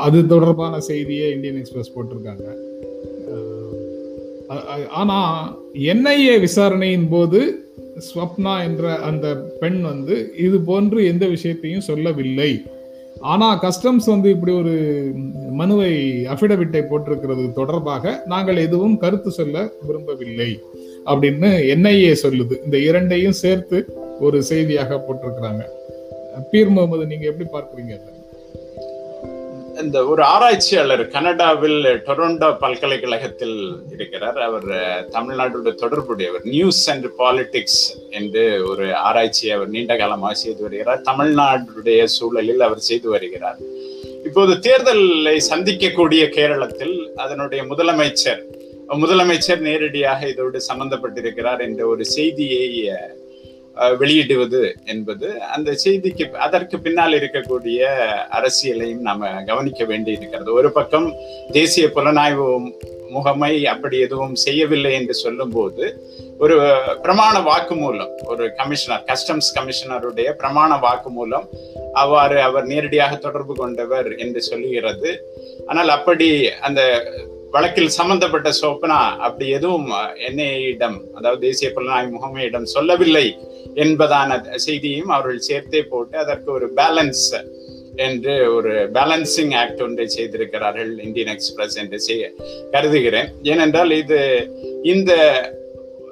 அது 0.05 0.19
தொடர்பான 0.27 0.79
செய்தியை 0.79 1.27
இந்தியன் 1.31 1.59
எக்ஸ்பிரஸ் 1.61 1.93
போட்டிருக்காங்க. 1.95 2.47
ஆனால் 4.49 4.85
ஆனா 5.01 5.17
என்ஐஏ 5.93 6.35
விசாரணையின் 6.39 7.09
போது 7.09 7.39
ஸ்வப்னா 8.07 8.53
என்ற 8.67 8.95
அந்த 9.09 9.27
பெண் 9.61 9.81
வந்து 9.81 10.15
இது 10.45 10.59
போன்று 10.69 10.99
எந்த 11.11 11.25
விஷயத்தையும் 11.25 11.87
சொல்லவில்லை. 11.89 12.51
ஆனா 13.31 13.47
கஸ்டம்ஸ் 13.63 14.07
வந்து 14.13 14.29
இப்படி 14.29 14.53
ஒரு 14.61 14.73
மனுவை 15.59 15.91
அபிடவிட்டை 16.33 16.81
போட்டிருக்கிறது 16.91 17.43
தொடர்பாக 17.59 18.23
நாங்கள் 18.25 18.63
எதுவும் 18.65 18.97
கருத்து 18.97 19.31
சொல்ல 19.31 19.57
விரும்பவில்லை 19.87 20.49
அப்படின்னு 21.05 21.51
என்ஐஏ 21.75 22.13
சொல்லுது. 22.23 22.55
இந்த 22.65 22.77
இரண்டையும் 22.89 23.39
சேர்த்து 23.43 23.79
ஒரு 24.19 24.39
செய்தியாக 24.43 24.99
போட்டிருக்கிறாங்க. 25.05 25.63
பீர் 26.51 26.73
முகமது 26.75 27.05
நீங்க 27.05 27.25
எப்படி 27.31 27.47
பார்க்குறீங்க 27.55 27.95
இந்த 29.81 30.05
ஒரு 30.05 30.23
ஆராய்ச்சியாளர் 30.23 31.03
கனடாவில் 31.07 31.79
டொரண்டோ 32.07 32.49
பல்கலைக்கழகத்தில் 32.59 33.57
இருக்கிறார். 33.95 34.39
அவர் 34.41 34.67
தமிழ்நாட்டோட 35.15 35.71
தொடர்புடையவர். 35.81 36.43
நியூஸ் 36.43 36.89
அண்ட் 36.89 37.07
பாலிடிக்ஸ் 37.17 37.81
என்று 38.09 38.67
ஒரு 38.69 38.85
ஆராய்ச்சியை 38.95 39.55
அவர் 39.55 39.69
நீண்ட 39.69 39.95
காலமாக 39.97 40.33
செய்து 40.33 40.61
வருகிறார். 40.61 41.01
தமிழ்நாடுடைய 41.01 42.03
சூழலில் 42.03 42.59
அவர் 42.59 42.85
செய்து 42.89 43.09
வருகிறார். 43.09 43.59
இப்போது 44.25 44.53
தேர்தலை 44.67 45.37
சந்திக்கக்கூடிய 45.51 46.25
கேரளத்தில் 46.37 46.95
அதனுடைய 47.15 47.63
முதலமைச்சர் 47.63 48.43
முதலமைச்சர் 49.01 49.59
நேரடியாக 49.59 50.27
இதோடு 50.27 50.61
சம்பந்தப்பட்டிருக்கிறார் 50.69 51.61
என்ற 51.61 51.87
ஒரு 51.87 52.05
செய்தியை 52.05 52.65
வெளியிடுவது 53.75 54.75
என்பது 54.85 55.41
அந்த 55.41 55.75
செய்திக்கு 55.83 56.31
அதற்கு 56.31 56.79
பின்னால் 56.79 57.13
இருக்கக்கூடிய 57.13 57.79
அரசியலையும் 58.31 59.01
நாம 59.01 59.43
கவனிக்க 59.43 59.83
வேண்டி 59.85 60.11
இருக்கிறது 60.11 60.53
ஒரு 60.53 60.71
பக்கம் 60.71 61.13
தேசிய 61.51 61.87
புலனாய்வு 61.87 62.71
முகமை 63.09 63.65
அப்படி 63.65 63.99
எதுவும் 63.99 64.35
செய்யவில்லை 64.35 64.93
என்று 64.93 65.13
சொல்லும்போது 65.13 65.83
ஒரு 66.37 66.55
பிரமாண 67.03 67.35
வாக்குமூலம் 67.43 68.13
ஒரு 68.25 68.53
கமிஷனர் 68.55 69.03
கஸ்டம்ஸ் 69.05 69.51
கமிஷனருடைய 69.55 70.29
பிரமாண 70.39 70.79
வாக்குமூலம் 70.79 71.45
அவ்வாறு 71.93 72.41
அவர் 72.41 72.65
நேரடியாக 72.65 73.15
தொடர்பு 73.15 73.55
கொண்டவர் 73.55 74.17
என்று 74.17 74.41
சொல்லுகிறது. 74.41 75.11
ஆனால் 75.65 75.89
அப்படி 75.89 76.49
அந்த 76.59 76.81
வழக்கில் 77.53 77.95
சம்பந்தப்பட்ட 77.97 78.49
சோப்பனா 78.61 78.99
அப்படி 79.17 79.49
எதுவும் 79.49 79.89
என்ஐடம் 80.27 80.97
அதாவது 81.13 81.41
தேசிய 81.41 81.69
புலனாய்வு 81.75 82.13
முகமையிடம் 82.15 82.71
சொல்லவில்லை 82.75 83.27
என்பதான 83.75 84.39
செய்தியையும் 84.55 85.07
அவர்கள் 85.07 85.39
சேர்த்தே 85.39 85.81
போட்டு 85.83 86.17
அதற்கு 86.17 86.51
ஒரு 86.51 86.67
பேலன்ஸ் 86.75 87.25
என்று 87.95 88.33
ஒரு 88.55 88.71
பேலன்சிங் 88.93 89.53
ஆக்ட் 89.55 89.81
ஒன்றை 89.81 90.07
செய்திருக்கிறார்கள் 90.07 90.91
இந்தியன் 90.97 91.31
எக்ஸ்பிரஸ் 91.33 91.77
என்று 91.77 91.99
செய்ய 91.99 92.31
கருதுகிறேன். 92.71 93.29
ஏனென்றால் 93.43 93.91
இது 93.91 94.19
இந்த 94.83 95.11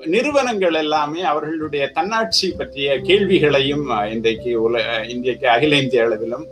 நிறுவனங்கள் 0.05 0.73
எல்லாமே 0.73 1.21
அவர்களுடைய 1.21 1.83
தன்னாட்சி 1.91 2.47
பற்றிய 2.51 2.99
கேள்விகளையும் 2.99 3.87
இன்றைக்கு 4.11 4.51
உல 4.69 4.77
இன்றைக்கு 5.07 5.47
அகில 5.49 5.75
இந்திய 5.75 6.03
அளவிலும் 6.03 6.45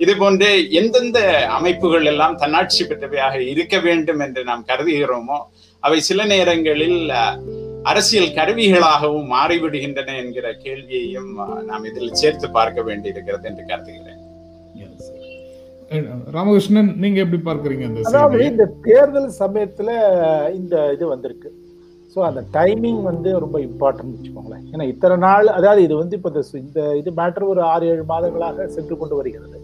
இது 0.00 0.12
போன்று 0.20 0.48
எந்தெந்த 0.78 1.18
அமைப்புகள் 1.56 2.06
எல்லாம் 2.12 2.38
தன்னாட்சி 2.42 2.82
பெற்றவையாக 2.84 3.36
இருக்க 3.52 3.76
வேண்டும் 3.78 4.22
என்று 4.26 4.40
நாம் 4.50 4.66
கருதுகிறோமோ 4.70 5.38
அவை 5.82 5.98
சில 6.08 6.24
நேரங்களில் 6.32 7.00
அரசியல் 7.90 8.34
கருவிகளாகவும் 8.38 9.26
மாறிவிடுகின்றன 9.34 10.14
என்கிற 10.22 10.46
கேள்வியையும் 10.64 11.32
நாம் 11.70 11.88
இதில் 11.90 12.18
சேர்த்து 12.20 12.46
பார்க்க 12.58 12.86
வேண்டியிருக்கிறது 12.88 13.46
என்று 13.50 13.64
கருதுகிறேன். 13.70 14.20
ராமகிருஷ்ணன் 16.36 16.90
நீங்க 17.02 17.18
எப்படி 17.24 17.40
பார்க்கறீங்க 17.48 17.84
அந்த 17.88 18.00
அதாவது? 18.10 18.38
இந்த 18.52 18.64
தேர்தல் 18.86 19.28
சமயத்துல 19.42 19.90
இந்த 20.60 20.74
இது 20.96 21.04
வந்திருக்கு. 21.12 21.50
ஸோ 22.16 22.20
அந்த 22.28 22.40
டைமிங் 22.56 23.02
வந்து 23.10 23.30
ரொம்ப 23.44 23.58
இம்பார்ட்டன்ட் 23.68 24.14
வச்சுக்கோங்களேன். 24.14 24.64
ஏன்னா 24.72 24.84
இத்தனை 24.92 25.16
நாள் 25.26 25.54
அதாவது 25.58 25.82
இது 25.86 25.94
வந்து 26.02 26.16
இப்போ 26.18 26.32
இந்த 26.64 26.80
இது 27.02 27.12
மேட்டர் 27.20 27.50
ஒரு 27.52 27.62
ஆறு 27.72 27.86
ஏழு 27.92 28.04
மாதங்களாக 28.12 28.66
சென்று 28.76 28.96
கொண்டு 29.02 29.18
வருகிறது. 29.20 29.58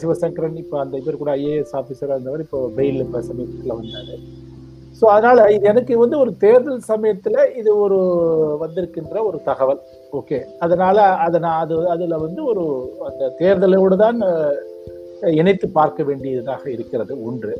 சிவசங்கரன் 0.00 0.60
இப்போ 0.62 0.76
அந்த 0.82 0.94
இவர் 1.02 1.22
கூட 1.22 1.32
ஐஏஎஸ் 1.40 1.74
ஆஃபீஸராக 1.80 2.14
இருந்தவர் 2.16 2.44
இப்போ 2.46 2.60
பெயில் 2.76 3.02
இப்போ 3.06 3.20
சமீபத்தில் 3.30 3.76
வந்தார். 3.80 4.12
ஸோ 5.00 5.06
அதனால் 5.14 5.40
இது 5.54 5.64
எனக்கு 5.72 5.92
வந்து 6.02 6.16
ஒரு 6.22 6.30
தேர்தல் 6.44 6.80
சமயத்தில் 6.88 7.38
இது 7.60 7.70
ஒரு 7.84 7.98
வந்திருக்கின்ற 8.62 9.16
ஒரு 9.28 9.38
தகவல். 9.48 9.80
ஓகே 10.18 10.38
அதனால் 10.64 11.02
அதை 11.26 11.40
நான் 11.44 11.60
அது 11.64 11.76
அதில் 11.94 12.22
வந்து 12.24 12.40
ஒரு 12.52 12.64
அந்த 13.08 13.30
தேர்தலோடு 13.40 13.98
தான் 14.04 14.18
இணைத்து 15.40 15.68
பார்க்க 15.78 16.02
வேண்டியதாக 16.08 16.64
இருக்கிறது 16.76 17.14
ஒன்று. 17.28 17.54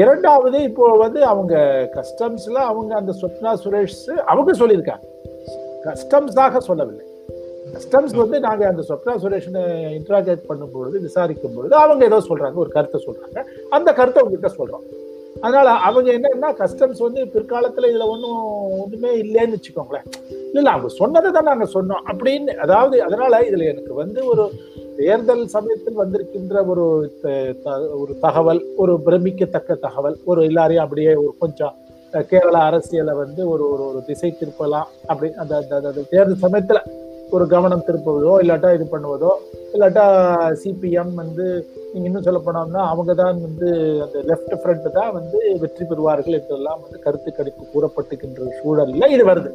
இரண்டாவது 0.00 0.58
இப்போ 0.68 0.86
வந்து 1.04 1.20
அவங்க 1.32 1.54
கஸ்டம்ஸில் 1.96 2.60
அவங்க 2.70 2.92
அந்த 3.00 3.12
ஸ்வப்னா 3.20 3.52
சுரேஷ் 3.64 4.00
அவங்க 4.32 4.52
சொல்லியிருக்காங்க. 4.62 5.04
கஸ்டம்ஸாக 5.86 6.60
சொல்லவில்லை. 6.68 7.07
கஸ்டம்ஸ் 7.78 8.16
வந்து 8.16 8.40
நாங்கள் 8.40 8.68
அந்த 8.68 8.84
சொப்னா 8.88 9.08
சுரேஷனை 9.08 9.62
இன்ட்ராகேட் 9.98 10.46
பண்ணும் 10.46 10.70
பொழுது 10.72 11.00
விசாரிக்கும் 11.00 11.54
பொழுது 11.54 11.74
அவங்க 11.76 12.04
ஏதோ 12.04 12.18
சொல்கிறாங்க 12.18 12.54
ஒரு 12.54 12.70
கருத்தை 12.70 13.04
சொல்கிறாங்க 13.06 13.42
அந்த 13.68 13.92
கருத்தை 13.92 14.22
உங்ககிட்ட 14.22 14.56
சொல்கிறோம் 14.56 14.82
அதனால் 15.40 15.66
அவங்க 15.66 16.12
என்னன்னா 16.12 16.64
கஸ்டம்ஸ் 16.64 16.98
வந்து 16.98 17.28
பிற்காலத்தில் 17.28 17.88
இதில் 17.88 18.00
ஒன்றும் 18.00 18.38
ஒன்றுமே 18.80 19.22
இல்லைன்னு 19.22 19.54
வச்சுக்கோங்களேன். 19.54 20.06
இல்லை 20.52 20.72
அவங்க 20.72 20.88
சொன்னதை 20.88 21.30
தான் 21.30 21.44
நாங்கள் 21.44 21.72
சொன்னோம். 21.74 22.02
அப்படின்னு 22.06 22.56
அதாவது 22.56 23.02
அதனால் 23.02 23.46
இதில் 23.46 23.60
எனக்கு 23.60 23.94
வந்து 23.94 24.26
ஒரு 24.26 24.50
தேர்தல் 24.96 25.46
சமயத்தில் 25.46 25.98
வந்திருக்கின்ற 25.98 26.66
ஒரு 26.66 27.12
த- 27.62 27.80
ஒரு 27.80 28.18
தகவல் 28.20 28.66
ஒரு 28.76 29.00
பிரமிக்கத்தக்க 29.00 29.74
தகவல் 29.74 30.18
ஒரு 30.24 30.44
எல்லாரையும் 30.44 30.84
அப்படியே 30.84 31.14
ஒரு 31.14 31.34
கொஞ்சம் 31.38 31.74
கேரள 32.28 32.58
அரசியலை 32.58 33.14
வந்து 33.14 33.48
ஒரு 33.48 33.72
ஒரு 33.72 33.86
ஒரு 33.86 34.04
திசை 34.06 34.36
திருப்பலாம். 34.40 34.88
அப்படி 35.06 35.32
அந்த 35.32 35.56
அந்த 35.70 35.92
தேர்தல் 36.10 36.36
சமயத்தில் 36.36 37.07
ஒரு 37.36 37.44
கவனம் 37.54 37.84
திருப்புவதோ 37.86 38.34
இல்லாட்டா 38.42 38.68
இது 38.76 38.84
பண்ணுவதோ 38.92 39.32
இல்லாட்டா 39.74 40.04
சிபிஎம் 40.60 41.12
வந்து 41.22 41.46
நீங்க 41.90 42.06
இன்னும் 42.08 42.24
சொல்ல 42.26 42.38
போனோம்னா 42.46 42.82
அவங்க 42.92 43.12
தான் 43.20 43.42
வந்து 43.46 43.68
அந்த 44.04 44.18
லெஃப்ட் 44.30 44.54
ஃப்ரண்ட் 44.60 44.86
தான் 44.98 45.10
வந்து 45.18 45.38
வெற்றி 45.62 45.84
பெறுவார்கள் 45.90 46.36
என்றெல்லாம் 46.38 46.80
வந்து 46.84 46.98
கருத்து 47.06 47.32
கணிப்பு 47.38 47.64
கூறப்பட்டுகின்ற 47.74 48.48
சூழல்ல 48.60 49.10
இது 49.14 49.24
வருது. 49.30 49.50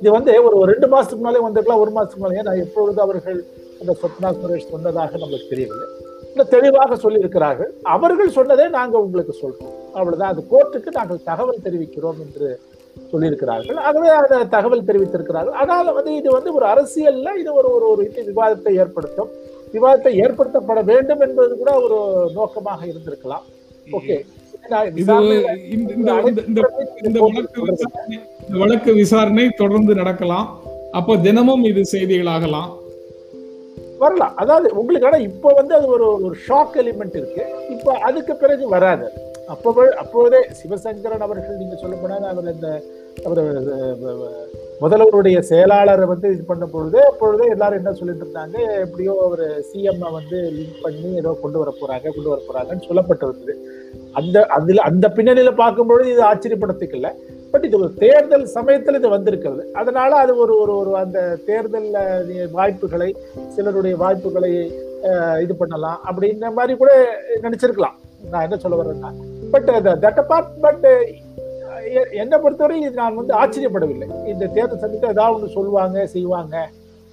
இது 0.00 0.10
வந்து 0.16 0.34
ஒரு 0.48 0.58
ரெண்டு 0.72 0.88
மாசத்துக்கு 0.94 1.22
முன்னாலே 1.22 1.44
வந்திருக்கலாம் 1.46 1.82
ஒரு 1.84 1.92
மாசத்துக்கு 1.96 2.22
முன்னாலே. 2.22 2.46
நான் 2.48 2.62
எப்பொழுது 2.66 3.00
அவர்கள் 3.06 3.38
அந்த 3.80 3.92
சொப்னா 4.02 4.30
சுரேஷ் 4.40 4.72
சொன்னதாக 4.74 5.18
நமக்கு 5.24 5.50
தெரியவில்லை. 5.52 5.86
இல்லை 6.32 6.44
தெளிவாக 6.56 6.96
சொல்லியிருக்கிறார்கள். 7.04 7.70
அவர்கள் 7.96 8.36
சொன்னதே 8.38 8.66
நாங்கள் 8.78 9.04
உங்களுக்கு 9.06 9.34
சொல்கிறோம் 9.42 9.76
அவ்வளோதான் 9.98 10.32
அது 10.32 10.42
கோர்ட்டுக்கு 10.52 10.90
நாங்கள் 10.98 11.24
தகவல் 11.30 11.64
தெரிவிக்கிறோம் 11.66 12.20
என்று 12.24 12.48
சொல்லியிருக்கிறார்கள். 13.12 13.74
ஆகவே 13.74 14.08
அந்த 14.08 14.44
தகவல் 14.44 14.82
தெரிவித்திருக்கிறார்கள். 14.82 15.50
ஆனால் 15.50 15.94
வந்து 15.94 16.14
இது 16.14 16.30
வந்து 16.30 16.54
ஒரு 16.54 16.66
அரசியல்ல 16.66 17.36
இது 17.36 17.54
ஒரு 17.54 17.74
ஒரு 17.74 17.90
ஒரு 17.90 18.04
இது 18.04 18.32
விவாதத்தை 18.36 18.74
ஏற்படுத்தும். 18.74 19.28
விவாதத்தை 19.72 20.20
ஏற்படுத்தப்பட 20.20 20.84
வேண்டும் 20.84 21.20
என்பது 21.20 21.56
கூட 21.56 21.80
ஒரு 21.80 22.30
நோக்கமாக 22.34 22.86
இருந்திருக்கலாம். 22.86 23.42
ஓகே. 23.92 24.26
இந்த- 24.96 25.18
வழக்கு 27.20 27.62
விசாரணை 27.62 28.20
இந்த 28.48 28.48
வழக்கு 28.48 28.92
விசாரணை 28.92 29.48
தொடர்ந்து 29.48 29.94
நடக்கலாம். 29.94 30.60
அப்போ 30.90 31.16
தினமும் 31.16 31.64
இது 31.64 31.82
செய்திகளாகலாம். 31.92 32.78
வரலாம். 33.98 34.36
அதாவது 34.36 34.78
உங்களுக்கு 34.78 35.06
ஆனா 35.06 35.16
இப்போ 35.16 35.52
வந்து 35.52 35.74
அது 35.74 35.86
ஒரு 35.86 36.24
ஒரு 36.24 36.36
ஷாக் 36.48 36.70
எலிமெண்ட் 36.74 37.08
இருக்கு. 37.08 37.44
இப்போ 37.70 37.92
அதுக்கு 37.92 38.36
பிறகு 38.36 38.68
வராது. 38.68 39.10
அப்போ 39.48 39.94
அப்போதே 39.98 40.38
சிவசங்கரன் 40.38 41.02
அவர்கள் 41.02 41.56
நீங்க 41.56 41.76
சொல்ல 41.76 41.96
போனா 41.96 42.16
அவர் 42.16 42.54
இந்த 42.54 42.82
அவர் 43.26 43.42
முதல்வருடைய 44.82 45.38
செயலாளரை 45.48 46.04
வந்து 46.10 46.26
இது 46.34 46.42
பண்ண 46.50 46.64
பொழுது 46.74 46.98
அப்பொழுது 47.08 47.42
எல்லாரும் 47.54 47.80
என்ன 47.80 47.90
சொல்லிட்டு 47.98 48.24
இருந்தாங்க 48.24 48.58
எப்படியோ 48.84 49.14
அவர் 49.26 49.44
சிஎம் 49.70 50.04
வந்து 50.18 50.38
லிங்க் 50.56 50.78
பண்ணி 50.84 51.10
ஏதோ 51.20 51.32
கொண்டு 51.42 51.60
வர 51.62 51.70
போறாங்க 51.80 52.06
கொண்டு 52.14 52.32
வர 52.32 52.40
போறாங்கன்னு 52.46 52.88
சொல்லப்பட்டிருந்தது. 52.90 53.54
அந்த 54.18 54.44
அதுல 54.56 54.84
அந்த 54.90 55.06
பின்னணியில 55.16 55.52
பார்க்கும்பொழுது 55.62 56.08
இது 56.14 56.22
ஆச்சரியப்படுத்திக்கல. 56.30 57.10
பட் 57.52 57.64
இது 57.68 57.78
ஒரு 57.80 57.90
தேர்தல் 58.02 58.46
சமயத்தில் 58.56 58.98
இது 59.00 59.08
வந்திருக்கிறது. 59.16 59.62
அதனால 59.80 60.10
அது 60.24 60.32
ஒரு 60.44 60.54
ஒரு 60.62 60.72
ஒரு 60.82 60.92
அந்த 61.04 61.20
தேர்தல் 61.48 61.88
வாய்ப்புகளை 62.58 63.10
சிலருடைய 63.56 63.96
வாய்ப்புகளை 64.04 64.52
இது 65.44 65.54
பண்ணலாம் 65.62 65.98
அப்படின்ற 66.08 66.48
மாதிரி 66.58 66.74
கூட 66.82 66.92
நினைச்சிருக்கலாம். 67.46 67.98
நான் 68.32 68.46
என்ன 68.46 68.56
சொல்ல 68.62 68.78
வரேன்னா 68.80 69.10
பட் 69.52 69.68
தட் 70.04 70.20
அபார்ட் 70.22 70.50
பட் 70.64 70.86
என்னை 72.12 72.38
பொறுத்தவரை 72.38 72.80
இது 72.80 72.90
நான் 72.90 73.14
வந்து 73.14 73.34
ஆச்சரியப்படவில்லை. 73.34 74.28
இந்த 74.28 74.46
தேர்தல் 74.46 74.78
சந்தித்து 74.78 75.08
ஏதாவது 75.08 75.34
ஒன்று 75.34 75.48
சொல்லுவாங்க 75.48 76.06
செய்வாங்க 76.06 76.70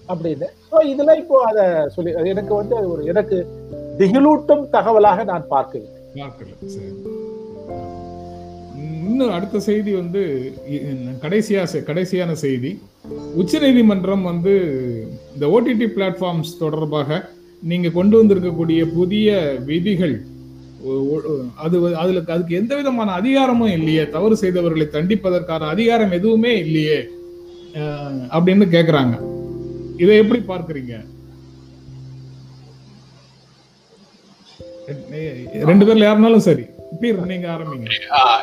அப்படின்னு. 0.10 0.48
ஸோ 0.72 0.86
இதெல்லாம் 0.86 1.18
இப்போ 1.18 1.42
அதை 1.42 1.90
சொல்லி 1.90 2.14
அது 2.14 2.30
எனக்கு 2.30 2.54
வந்து 2.56 2.76
அது 2.76 2.92
ஒரு 2.92 3.06
எனக்கு 3.06 3.38
திகிலூட்டும் 3.98 4.66
தகவலாக 4.72 5.24
நான் 5.24 5.48
பார்க்கவில்லை. 5.48 6.02
பார்க்கல 6.16 6.50
இன்னும் 9.08 9.32
அடுத்த 9.32 9.60
செய்தி 9.60 9.94
வந்து 9.94 10.54
கடைசியாக 11.22 11.80
கடைசியா 11.80 11.84
செ- 11.84 11.86
கடைசியான 11.86 12.32
செய்தி. 12.32 12.82
உச்சநீதிமன்றம் 13.36 14.24
வந்து 14.24 14.54
இந்த 15.34 15.48
ஓடிடி 15.48 15.88
பிளாட்ஃபார்ம்ஸ் 15.96 16.58
தொடர்பாக 16.60 17.30
நீங்கள் 17.64 17.92
கொண்டு 17.92 18.24
வந்திருக்கக்கூடிய 18.24 18.94
புதிய 18.96 19.56
விதிகள் 19.66 20.16
அது 21.66 21.96
அதுல 21.96 22.22
அதுக்கு 22.28 22.56
எந்த 22.56 22.76
விதமான 22.76 23.12
அதிகாரமும் 23.12 23.72
இல்லையே. 23.72 24.10
தவறு 24.10 24.36
செய்தவர்களை 24.42 24.86
தண்டிப்பதற்கான 24.96 25.68
அதிகாரம் 25.76 26.12
எதுவுமே 26.12 26.58
இல்லையே. 26.58 27.00
அப்படின்னு 28.38 28.66
கேக்குறாங்க. 28.76 29.16
இதை 30.04 30.18
எப்படி 30.18 30.42
பார்க்கறீங்க? 30.48 30.96
ரெண்டு 35.70 35.86
பேர்ல 35.86 36.06
யாருனாலும் 36.08 36.46
சரி. 36.50 36.66
நீங்க 37.00 37.48
ஆரம்பிங்க. 37.48 37.90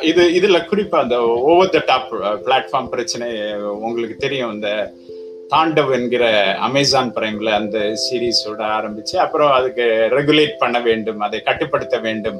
இது 0.09 0.23
இதுல 0.39 0.57
குறிப்பா 0.71 0.97
அந்த 1.03 1.15
ஓவர் 1.21 1.69
த 1.69 1.83
டாப் 1.85 2.13
பிளாட்ஃபார்ம் 2.45 2.89
பிரச்சனை 2.89 3.29
உங்களுக்கு 3.55 4.17
தெரியும். 4.17 4.53
இந்த 4.53 4.69
தாண்டவ் 5.53 5.91
என்கிற 5.95 6.25
அமேசான் 6.67 7.11
பிரைம்ல 7.15 7.49
அந்த 7.59 7.77
சீரீஸோட 8.03 8.61
ஆரம்பிச்சு 8.77 9.15
அப்புறம் 9.23 9.51
அதுக்கு 9.57 9.85
ரெகுலேட் 10.15 10.55
பண்ண 10.61 10.77
வேண்டும் 10.87 11.19
அதை 11.25 11.39
கட்டுப்படுத்த 11.49 11.97
வேண்டும். 12.05 12.39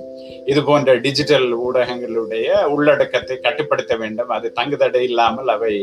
இது 0.52 0.62
போன்ற 0.70 0.96
டிஜிட்டல் 1.06 1.48
ஊடகங்களுடைய 1.66 2.48
உள்ளடக்கத்தை 2.76 3.38
கட்டுப்படுத்த 3.40 3.96
வேண்டும். 4.04 4.32
அது 4.38 4.48
தங்குதடை 4.60 5.04
இல்லாமல் 5.10 5.48
அவை 5.56 5.74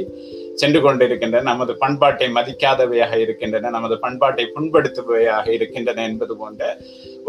சென்று 0.61 0.81
கொண்டிருக்கின்றன. 0.81 1.47
நமது 1.53 1.73
பண்பாட்டை 1.83 2.29
மதிக்காதவையாக 2.39 3.15
இருக்கின்றன. 3.25 3.71
நமது 3.79 3.97
பண்பாட்டை 4.05 4.47
புண்படுத்துபவையாக 4.57 5.47
இருக்கின்றன 5.59 6.05
என்பது 6.11 6.37
போன்ற 6.37 6.77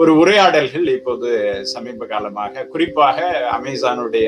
ஒரு 0.01 0.11
உரையாடல்கள் 0.21 0.87
இப்போது 0.97 1.29
சமீப 1.73 2.05
காலமாக 2.05 2.67
குறிப்பாக 2.75 3.27
அமேசானுடைய 3.57 4.27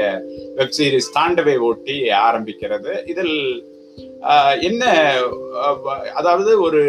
வெப்சீரிஸ் 0.59 1.15
தாண்டவை 1.19 1.55
ஓட்டி 1.69 1.95
ஆரம்பிக்கிறது. 2.27 2.91
இதில் 3.13 3.37
என்ன 4.69 4.83
அதாவது 6.19 6.51
ஒரு 6.67 6.83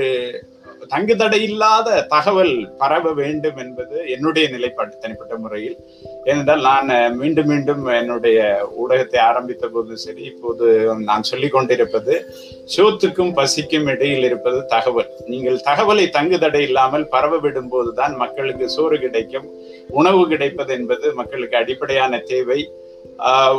தங்குதடை 0.92 1.38
இல்லாத 1.46 1.88
தகவல் 2.12 2.52
பரவ 2.80 3.12
வேண்டும் 3.20 3.56
என்பது 3.62 3.96
என்னுடைய 4.14 4.46
நிலைப்பாட்டு 4.54 5.00
தனிப்பட்ட 5.04 5.34
முறையில். 5.36 5.76
ஏனென்றால் 6.24 6.62
நான் 6.68 6.90
மீண்டும் 7.20 7.48
மீண்டும் 7.52 7.82
என்னுடைய 8.00 8.38
ஊடகத்தை 8.82 9.18
ஆரம்பித்த 9.28 9.68
போதும் 9.68 10.02
சரி 10.04 10.22
இப்போது 10.32 10.66
நான் 11.08 11.28
சொல்லி 11.30 11.48
கொண்டிருப்பது 11.48 12.14
சோத்துக்கும் 12.74 13.34
பசிக்கும் 13.40 13.90
இடையில் 13.94 14.26
இருப்பது 14.28 14.60
தகவல். 14.74 15.10
நீங்கள் 15.32 15.58
தகவலை 15.68 16.06
தங்குதடை 16.18 16.62
இல்லாமல் 16.68 17.10
பரவ 17.14 17.40
விடும் 17.46 17.72
போதுதான் 17.74 18.16
மக்களுக்கு 18.16 18.68
சோறு 18.76 18.98
கிடைக்கும் 18.98 19.48
உணவு 20.00 20.22
கிடைப்பது 20.28 20.72
என்பது 20.78 21.14
மக்களுக்கு 21.14 21.56
அடிப்படையான 21.62 22.18
தேவை. 22.32 22.60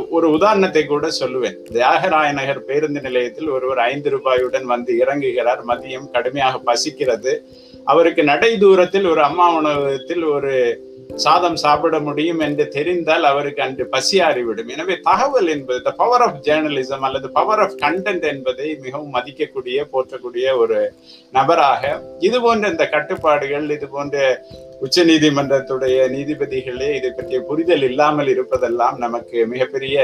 ஒரு 0.09 0.31
உதாரணத்தை 0.31 0.85
கூட 0.85 1.07
சொல்லுவேன். 1.19 1.57
தியாகராய 1.71 2.33
நகர் 2.33 2.65
பேருந்து 2.65 3.01
நிலையத்தில் 3.01 3.49
ஒருவர் 3.49 3.77
ஐந்து 3.77 4.17
ரூபாயுடன் 4.17 4.63
வந்து 4.63 4.95
இறங்குகிறார். 5.05 5.59
மதியம் 5.67 6.11
கடுமையாக 6.11 6.57
பசிக்கிறது. 6.57 7.43
அவருக்கு 7.85 8.23
நடை 8.23 8.57
தூரத்தில் 8.57 9.05
ஒரு 9.05 9.23
அம்மா 9.23 9.55
உணவகத்தில் 9.55 10.23
ஒரு 10.23 10.85
சாதம் 11.09 11.55
சாப்பிட 11.55 11.99
முடியும் 11.99 12.39
என்று 12.39 12.67
தெரிந்தால் 12.67 13.23
அவருக்கு 13.23 13.61
அன்று 13.61 13.89
பசியாறிவிடும். 13.91 14.67
எனவே 14.67 14.95
தகவல் 15.01 15.47
என்பது 15.47 15.81
த 15.81 15.91
பவர் 15.91 16.21
ஆஃப் 16.21 16.39
ஜேர்னலிசம் 16.43 16.99
அல்லது 16.99 17.29
பவர் 17.29 17.59
ஆஃப் 17.59 17.77
கண்டென்ட் 17.81 18.23
என்பதை 18.23 18.77
மிகவும் 18.81 19.13
மதிக்கக்கூடிய 19.15 19.87
போற்றக்கூடிய 19.93 20.57
ஒரு 20.57 20.93
நபராக 21.33 22.01
இது 22.19 22.41
போன்ற 22.41 22.69
இந்த 22.69 22.89
கட்டுப்பாடுகள் 22.89 23.69
இது 23.69 23.87
போன்ற 23.87 24.43
உச்ச 24.81 25.03
நீதிமன்றத்துடைய 25.03 26.07
நீதிபதிகளே 26.09 26.89
இதை 26.95 27.11
பற்றிய 27.11 27.41
புரிதல் 27.41 27.81
இல்லாமல் 27.81 28.27
இருப்பதெல்லாம் 28.27 28.97
நமக்கு 28.97 29.47
மிகப்பெரிய 29.47 29.97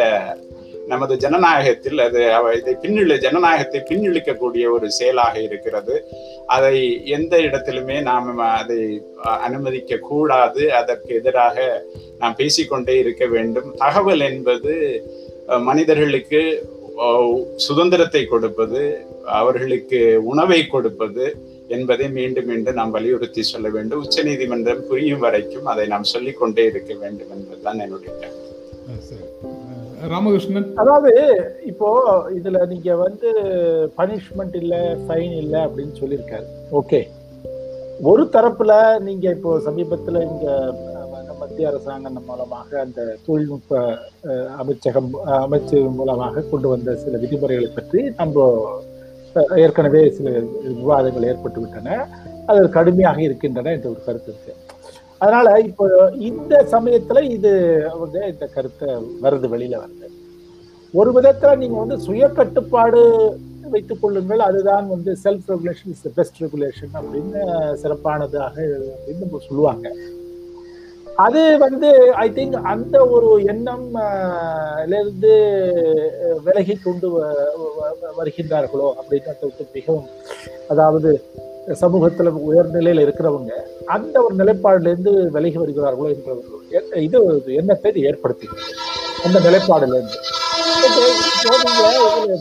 நமது 0.91 1.13
ஜனநாயகத்தில் 1.23 1.99
அது 2.05 2.21
இதை 2.59 2.73
பின்னிழு 2.83 3.15
ஜனநாயகத்தை 3.25 3.79
பின்னிழிக்கக்கூடிய 3.89 4.65
ஒரு 4.75 4.87
செயலாக 4.97 5.35
இருக்கிறது. 5.47 5.95
அதை 6.55 6.75
எந்த 7.17 7.33
இடத்திலுமே 7.47 7.97
நாம் 8.09 8.29
அதை 8.59 8.79
அனுமதிக்க 9.47 10.01
கூடாது 10.09 10.63
அதற்கு 10.81 11.11
எதிராக 11.19 11.65
நாம் 12.21 12.37
பேசிக்கொண்டே 12.41 12.95
இருக்க 13.03 13.25
வேண்டும். 13.35 13.69
தகவல் 13.83 14.25
என்பது 14.31 14.73
மனிதர்களுக்கு 15.69 16.41
சுதந்திரத்தை 17.65 18.21
கொடுப்பது 18.33 18.81
அவர்களுக்கு 19.39 19.99
உணவை 20.31 20.59
கொடுப்பது 20.73 21.25
என்பதை 21.75 22.07
மீண்டும் 22.17 22.47
மீண்டும் 22.49 22.77
நாம் 22.79 22.95
வலியுறுத்தி 22.97 23.43
சொல்ல 23.51 23.67
வேண்டும். 23.75 24.01
உச்ச 24.05 24.23
நீதிமன்றம் 24.29 24.85
புரியும் 24.89 25.23
வரைக்கும் 25.25 25.69
அதை 25.73 25.85
நாம் 25.93 26.11
சொல்லிக்கொண்டே 26.13 26.65
இருக்க 26.71 26.93
வேண்டும் 27.03 27.33
என்பதுதான் 27.37 27.83
என்னுடைய 27.85 28.11
ராமகிருஷ்ணன். 30.11 30.69
அதாவது 30.81 31.11
இப்போ 31.71 31.89
இதுல 32.37 32.59
நீங்க 32.71 32.95
வந்து 33.03 33.29
பனிஷ்மெண்ட் 33.97 34.55
இல்ல 34.61 34.75
ஃபைன் 35.03 35.35
இல்ல 35.41 35.55
அப்படின்னு 35.65 35.93
சொல்லியிருக்காரு. 36.01 36.47
ஓகே 36.79 36.99
ஒரு 38.11 38.23
தரப்புல 38.35 38.73
நீங்க 39.07 39.25
இப்போ 39.37 39.51
சமீபத்துல 39.67 40.21
இங்க 40.29 40.47
மத்திய 41.41 41.69
அரசாங்கம் 41.69 42.27
மூலமாக 42.29 42.69
அந்த 42.83 42.99
தொழில்நுட்ப 43.25 43.79
அமைச்சகம் 44.61 45.09
அமைச்சு 45.45 45.77
மூலமாக 45.99 46.43
கொண்டு 46.51 46.67
வந்த 46.73 46.95
சில 47.03 47.17
விதிமுறைகளை 47.23 47.69
பற்றி 47.77 48.01
நம்ம 48.19 48.45
ஏற்கனவே 49.63 50.01
சில 50.17 50.29
விவாதங்கள் 50.79 51.29
ஏற்பட்டு 51.31 51.59
விட்டன 51.61 51.97
அது 52.51 52.61
கடுமையாக 52.77 53.19
இருக்கின்றன 53.27 53.73
என்ற 53.75 53.87
ஒரு 53.93 54.01
கருத்து 54.07 54.31
இருக்கு. 54.31 54.53
அதனால 55.21 55.47
இப்போ 55.69 55.85
இந்த 56.29 56.53
சமயத்துல 56.71 57.21
இது 57.35 57.51
வந்து 57.99 58.21
இந்த 58.31 58.45
கருத்தை 58.55 58.87
வருது 59.23 59.47
வெளியில 59.53 59.75
வருது. 59.83 60.07
ஒரு 60.93 61.11
விதத்துல 61.17 61.55
நீங்க 61.57 61.77
வந்து 61.79 61.97
சுய 61.99 62.27
கட்டுப்பாடு 62.29 63.01
வைத்துக் 63.73 64.01
கொள்ளுங்கள் 64.01 64.39
அதுதான் 64.39 64.89
வந்து 64.89 65.11
self 65.23 65.47
regulation 65.51 65.93
is 65.93 66.07
best 66.15 66.41
regulation 66.43 66.93
அப்படின்னு 66.99 67.41
சிறப்பானதாக 67.83 68.55
அப்படின்னு 68.95 69.45
சொல்லுவாங்க. 69.47 69.87
அது 71.25 71.41
வந்து 71.57 71.89
ஐ 72.25 72.27
திங்க் 72.29 72.55
அந்த 72.73 72.95
ஒரு 73.15 73.29
எண்ணம் 73.53 73.87
இருந்து 74.85 75.33
விலகி 76.45 76.75
கொண்டு 76.75 77.09
வருகின்றார்களோ 78.19 78.87
அப்படின்னு 78.99 79.67
மிகவும் 79.73 80.07
அதாவது 80.67 81.11
சமூகத்தில் 81.77 82.29
உயர்நிலையில் 82.45 83.03
இருக்கிறவங்க 83.03 83.51
அந்த 83.87 84.15
ஒரு 84.23 84.33
நிலைப்பாடுலேருந்து 84.35 85.11
விலகி 85.31 85.57
வருகிறார்களோ 85.57 86.09
என்ற 86.71 87.01
இது 87.05 87.19
எண்ணத்தை 87.57 87.91
இது 87.93 88.01
ஏற்படுத்தி 88.09 88.47
அந்த 89.25 89.37
நிலைப்பாடுலேருந்து 89.45 90.19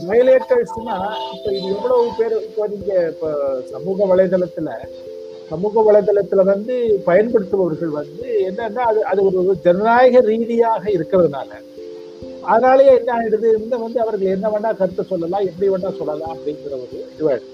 வயலேட்டர்ஸ்னா 0.09 0.97
இப்போ 1.35 1.51
இது 1.51 1.67
எவ்வளவு 1.73 2.11
பேர் 2.19 2.37
இப்போ 2.41 2.67
நீங்க 2.67 2.93
இப்போ 3.11 3.29
சமூக 3.73 4.07
வலைதளத்துல 4.13 4.71
சமூக 5.51 5.83
வலைதளத்துல 5.87 6.43
வந்து 6.45 6.75
பயன்படுத்துபவர்கள் 7.07 7.93
வந்து 7.99 8.29
என்னன்னா 8.49 8.85
அது 8.91 9.01
அது 9.07 9.21
ஒரு 9.29 9.57
ஜனநாயக 9.65 10.21
ரீதியாக 10.29 10.85
இருக்கிறதுனால. 10.91 11.51
அதனாலேயே 12.45 12.93
என்ன 12.99 13.11
ஆயிடுது? 13.17 13.49
இந்த 13.59 13.75
வந்து 13.77 13.99
அவர்கள் 14.01 14.35
என்ன 14.35 14.47
வேணா 14.49 14.71
கருத்து 14.79 15.05
சொல்லலாம் 15.05 15.47
எப்படி 15.49 15.69
வேணா 15.69 15.91
சொல்லலாம் 15.99 16.33
அப்படிங்கிற 16.35 16.75
ஒரு 16.79 16.97
இதுவாயிடுது 17.13 17.51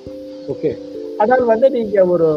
ஓகே? 0.53 0.71
ஆனால் 1.19 1.45
வந்து 1.45 1.71
நீங்க 1.71 2.05
ஒரு 2.05 2.29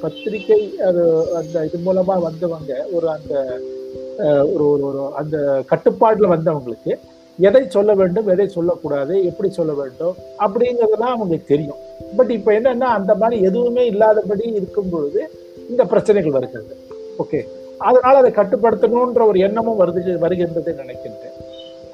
பத்திரிகை 0.00 0.60
அது 0.88 1.02
அந்த 1.36 1.64
இது 1.64 1.78
மூலமா 1.86 2.14
வந்தவங்க 2.20 2.72
ஒரு 2.92 3.08
அந்த 3.08 3.34
ஒரு 4.54 4.64
ஒரு 4.70 4.84
ஒரு 4.84 5.02
அந்த 5.14 5.36
கட்டுப்பாடுல 5.70 6.30
வந்தவங்களுக்கு 6.34 6.92
எதை 7.38 7.62
சொல்ல 7.68 7.94
வேண்டும் 7.94 8.28
எதை 8.28 8.46
சொல்லக்கூடாது 8.48 9.14
எப்படி 9.24 9.50
சொல்ல 9.50 9.72
வேண்டும் 9.72 10.14
அப்படிங்கிறதுலாம் 10.38 11.14
அவங்களுக்கு 11.14 11.46
தெரியும். 11.46 11.80
பட் 12.16 12.30
இப்போ 12.30 12.52
என்னன்னா 12.52 12.90
அந்த 12.98 13.14
மாதிரி 13.14 13.42
எதுவுமே 13.42 13.84
இல்லாதபடி 13.86 14.46
இருக்கும் 14.58 14.90
பொழுது 14.90 15.30
இந்த 15.70 15.84
பிரச்சனைகள் 15.84 16.36
வருகிறது. 16.36 16.76
ஓகே. 17.18 17.40
அதனால 17.78 18.18
அதை 18.18 18.30
கட்டுப்படுத்தணுன்ற 18.30 19.26
ஒரு 19.26 19.38
எண்ணமும் 19.38 19.80
வருது 19.80 20.18
வருகின்றது 20.18 20.76
நினைக்கின்றேன். 20.82 21.38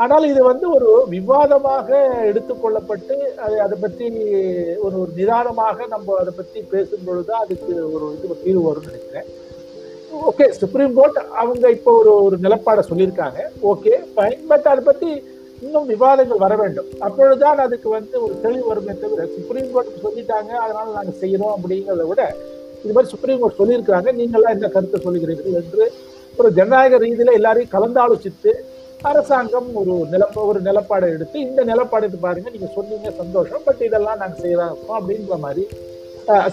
ஆனால் 0.02 0.24
இது 0.32 0.40
வந்து 0.50 0.66
ஒரு 0.76 0.88
விவாதமாக 1.14 1.88
எடுத்துக்கொள்ளப்பட்டு 2.30 3.16
அதை 3.44 3.56
அதை 3.66 3.76
பற்றி 3.84 4.06
ஒரு 4.84 4.94
ஒரு 5.02 5.10
நிதானமாக 5.18 5.86
நம்ம 5.94 6.16
அதை 6.22 6.32
பற்றி 6.38 6.60
பேசும் 6.74 7.06
பொழுது 7.08 7.32
அதுக்கு 7.42 7.74
ஒரு 7.94 8.06
இது 8.16 8.36
தீர்வு 8.44 8.64
வரும்னு 8.68 8.90
நினைக்கிறேன். 8.92 9.28
ஓகே 10.30 10.46
சுப்ரீம் 10.60 10.94
கோர்ட் 10.98 11.18
அவங்க 11.40 11.66
இப்போ 11.76 11.90
ஒரு 12.00 12.12
ஒரு 12.26 12.36
நிலப்பாடை 12.44 12.82
சொல்லியிருக்காங்க. 12.90 13.40
ஓகே 13.72 13.92
ஃபைன் 14.14 14.40
பட் 14.52 14.70
அதை 14.72 14.82
பற்றி 14.88 15.10
இன்னும் 15.64 15.90
விவாதங்கள் 15.92 16.42
வர 16.44 16.54
வேண்டும். 16.62 16.88
அப்பொழுதுதான் 17.06 17.64
அதுக்கு 17.66 17.88
வந்து 17.98 18.16
ஒரு 18.26 18.34
தெளிவு 18.44 18.66
வருமே 18.70 18.94
தவிர 19.02 19.26
சுப்ரீம் 19.36 19.70
கோர்ட் 19.74 20.02
சொல்லிட்டாங்க 20.06 20.50
அதனால 20.64 20.86
நாங்கள் 20.98 21.20
செய்யணும் 21.22 21.54
அப்படிங்கிறத 21.56 22.06
விட 22.10 22.22
இது 22.84 22.92
மாதிரி 22.96 23.12
சுப்ரீம் 23.14 23.40
கோர்ட் 23.40 23.60
சொல்லியிருக்காங்க 23.60 24.10
நீங்களாம் 24.20 24.54
என்ன 24.56 24.70
கருத்தை 24.76 25.00
சொல்லுகிறீர்கள் 25.06 25.58
என்று 25.60 25.86
ஒரு 26.34 26.50
ஜனநாயக 26.58 26.98
ரீதியில் 27.04 27.38
எல்லாரையும் 27.38 27.74
கலந்தாலோசித்து 27.74 28.52
அரசாங்கம் 29.08 29.68
ஒரு 29.80 29.94
நிலப்ப 30.12 30.44
ஒரு 30.50 30.58
நிலப்பாடை 30.66 31.06
எடுத்து 31.16 31.36
இந்த 31.46 31.60
நிலப்பாடு 31.70 32.06
பாருங்க 32.24 32.48
நீங்க 32.54 32.68
சொன்னீங்க 32.74 33.10
சந்தோஷம். 33.20 33.62
பட் 33.66 33.82
இதெல்லாம் 33.88 34.20
நாங்க 34.22 34.36
செய்யறோம் 34.44 34.96
அப்படின்ற 34.98 35.38
மாதிரி 35.44 35.62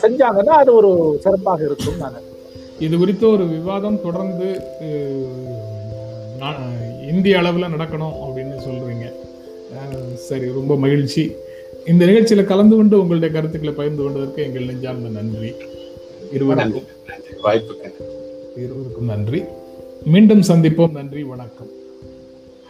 செஞ்சாங்கன்னா 0.03 0.53
அது 0.61 0.71
ஒரு 0.79 0.91
சிறப்பாக 1.23 1.61
இருக்கும் 1.69 1.99
நான். 2.03 2.23
இது 2.85 2.95
குறித்த 3.01 3.23
ஒரு 3.35 3.45
விவாதம் 3.55 3.99
தொடர்ந்து 4.05 4.47
இந்திய 7.11 7.37
அளவில் 7.41 7.73
நடக்கணும் 7.75 8.17
அப்படின்னு 8.25 8.55
சொல்றீங்க. 8.67 9.05
சரி 10.27 10.47
ரொம்ப 10.59 10.75
மகிழ்ச்சி. 10.85 11.23
இந்த 11.91 12.01
நிகழ்ச்சியில 12.09 12.43
கலந்து 12.51 12.75
கொண்டு 12.79 12.95
உங்களுடைய 13.01 13.31
கருத்துக்களை 13.35 13.73
பகிர்ந்து 13.79 14.03
கொண்டதற்கு 14.03 14.45
எங்கள் 14.47 14.69
நெஞ்சார்ந்த 14.69 15.09
நன்றி. 15.19 15.51
இருவருக்கும் 16.37 16.87
வாய்ப்புக்கு 17.47 17.91
இருவருக்கும் 18.63 19.11
நன்றி. 19.13 19.41
மீண்டும் 20.13 20.45
சந்திப்போம். 20.51 20.95
நன்றி 21.01 21.23
வணக்கம். 21.33 21.71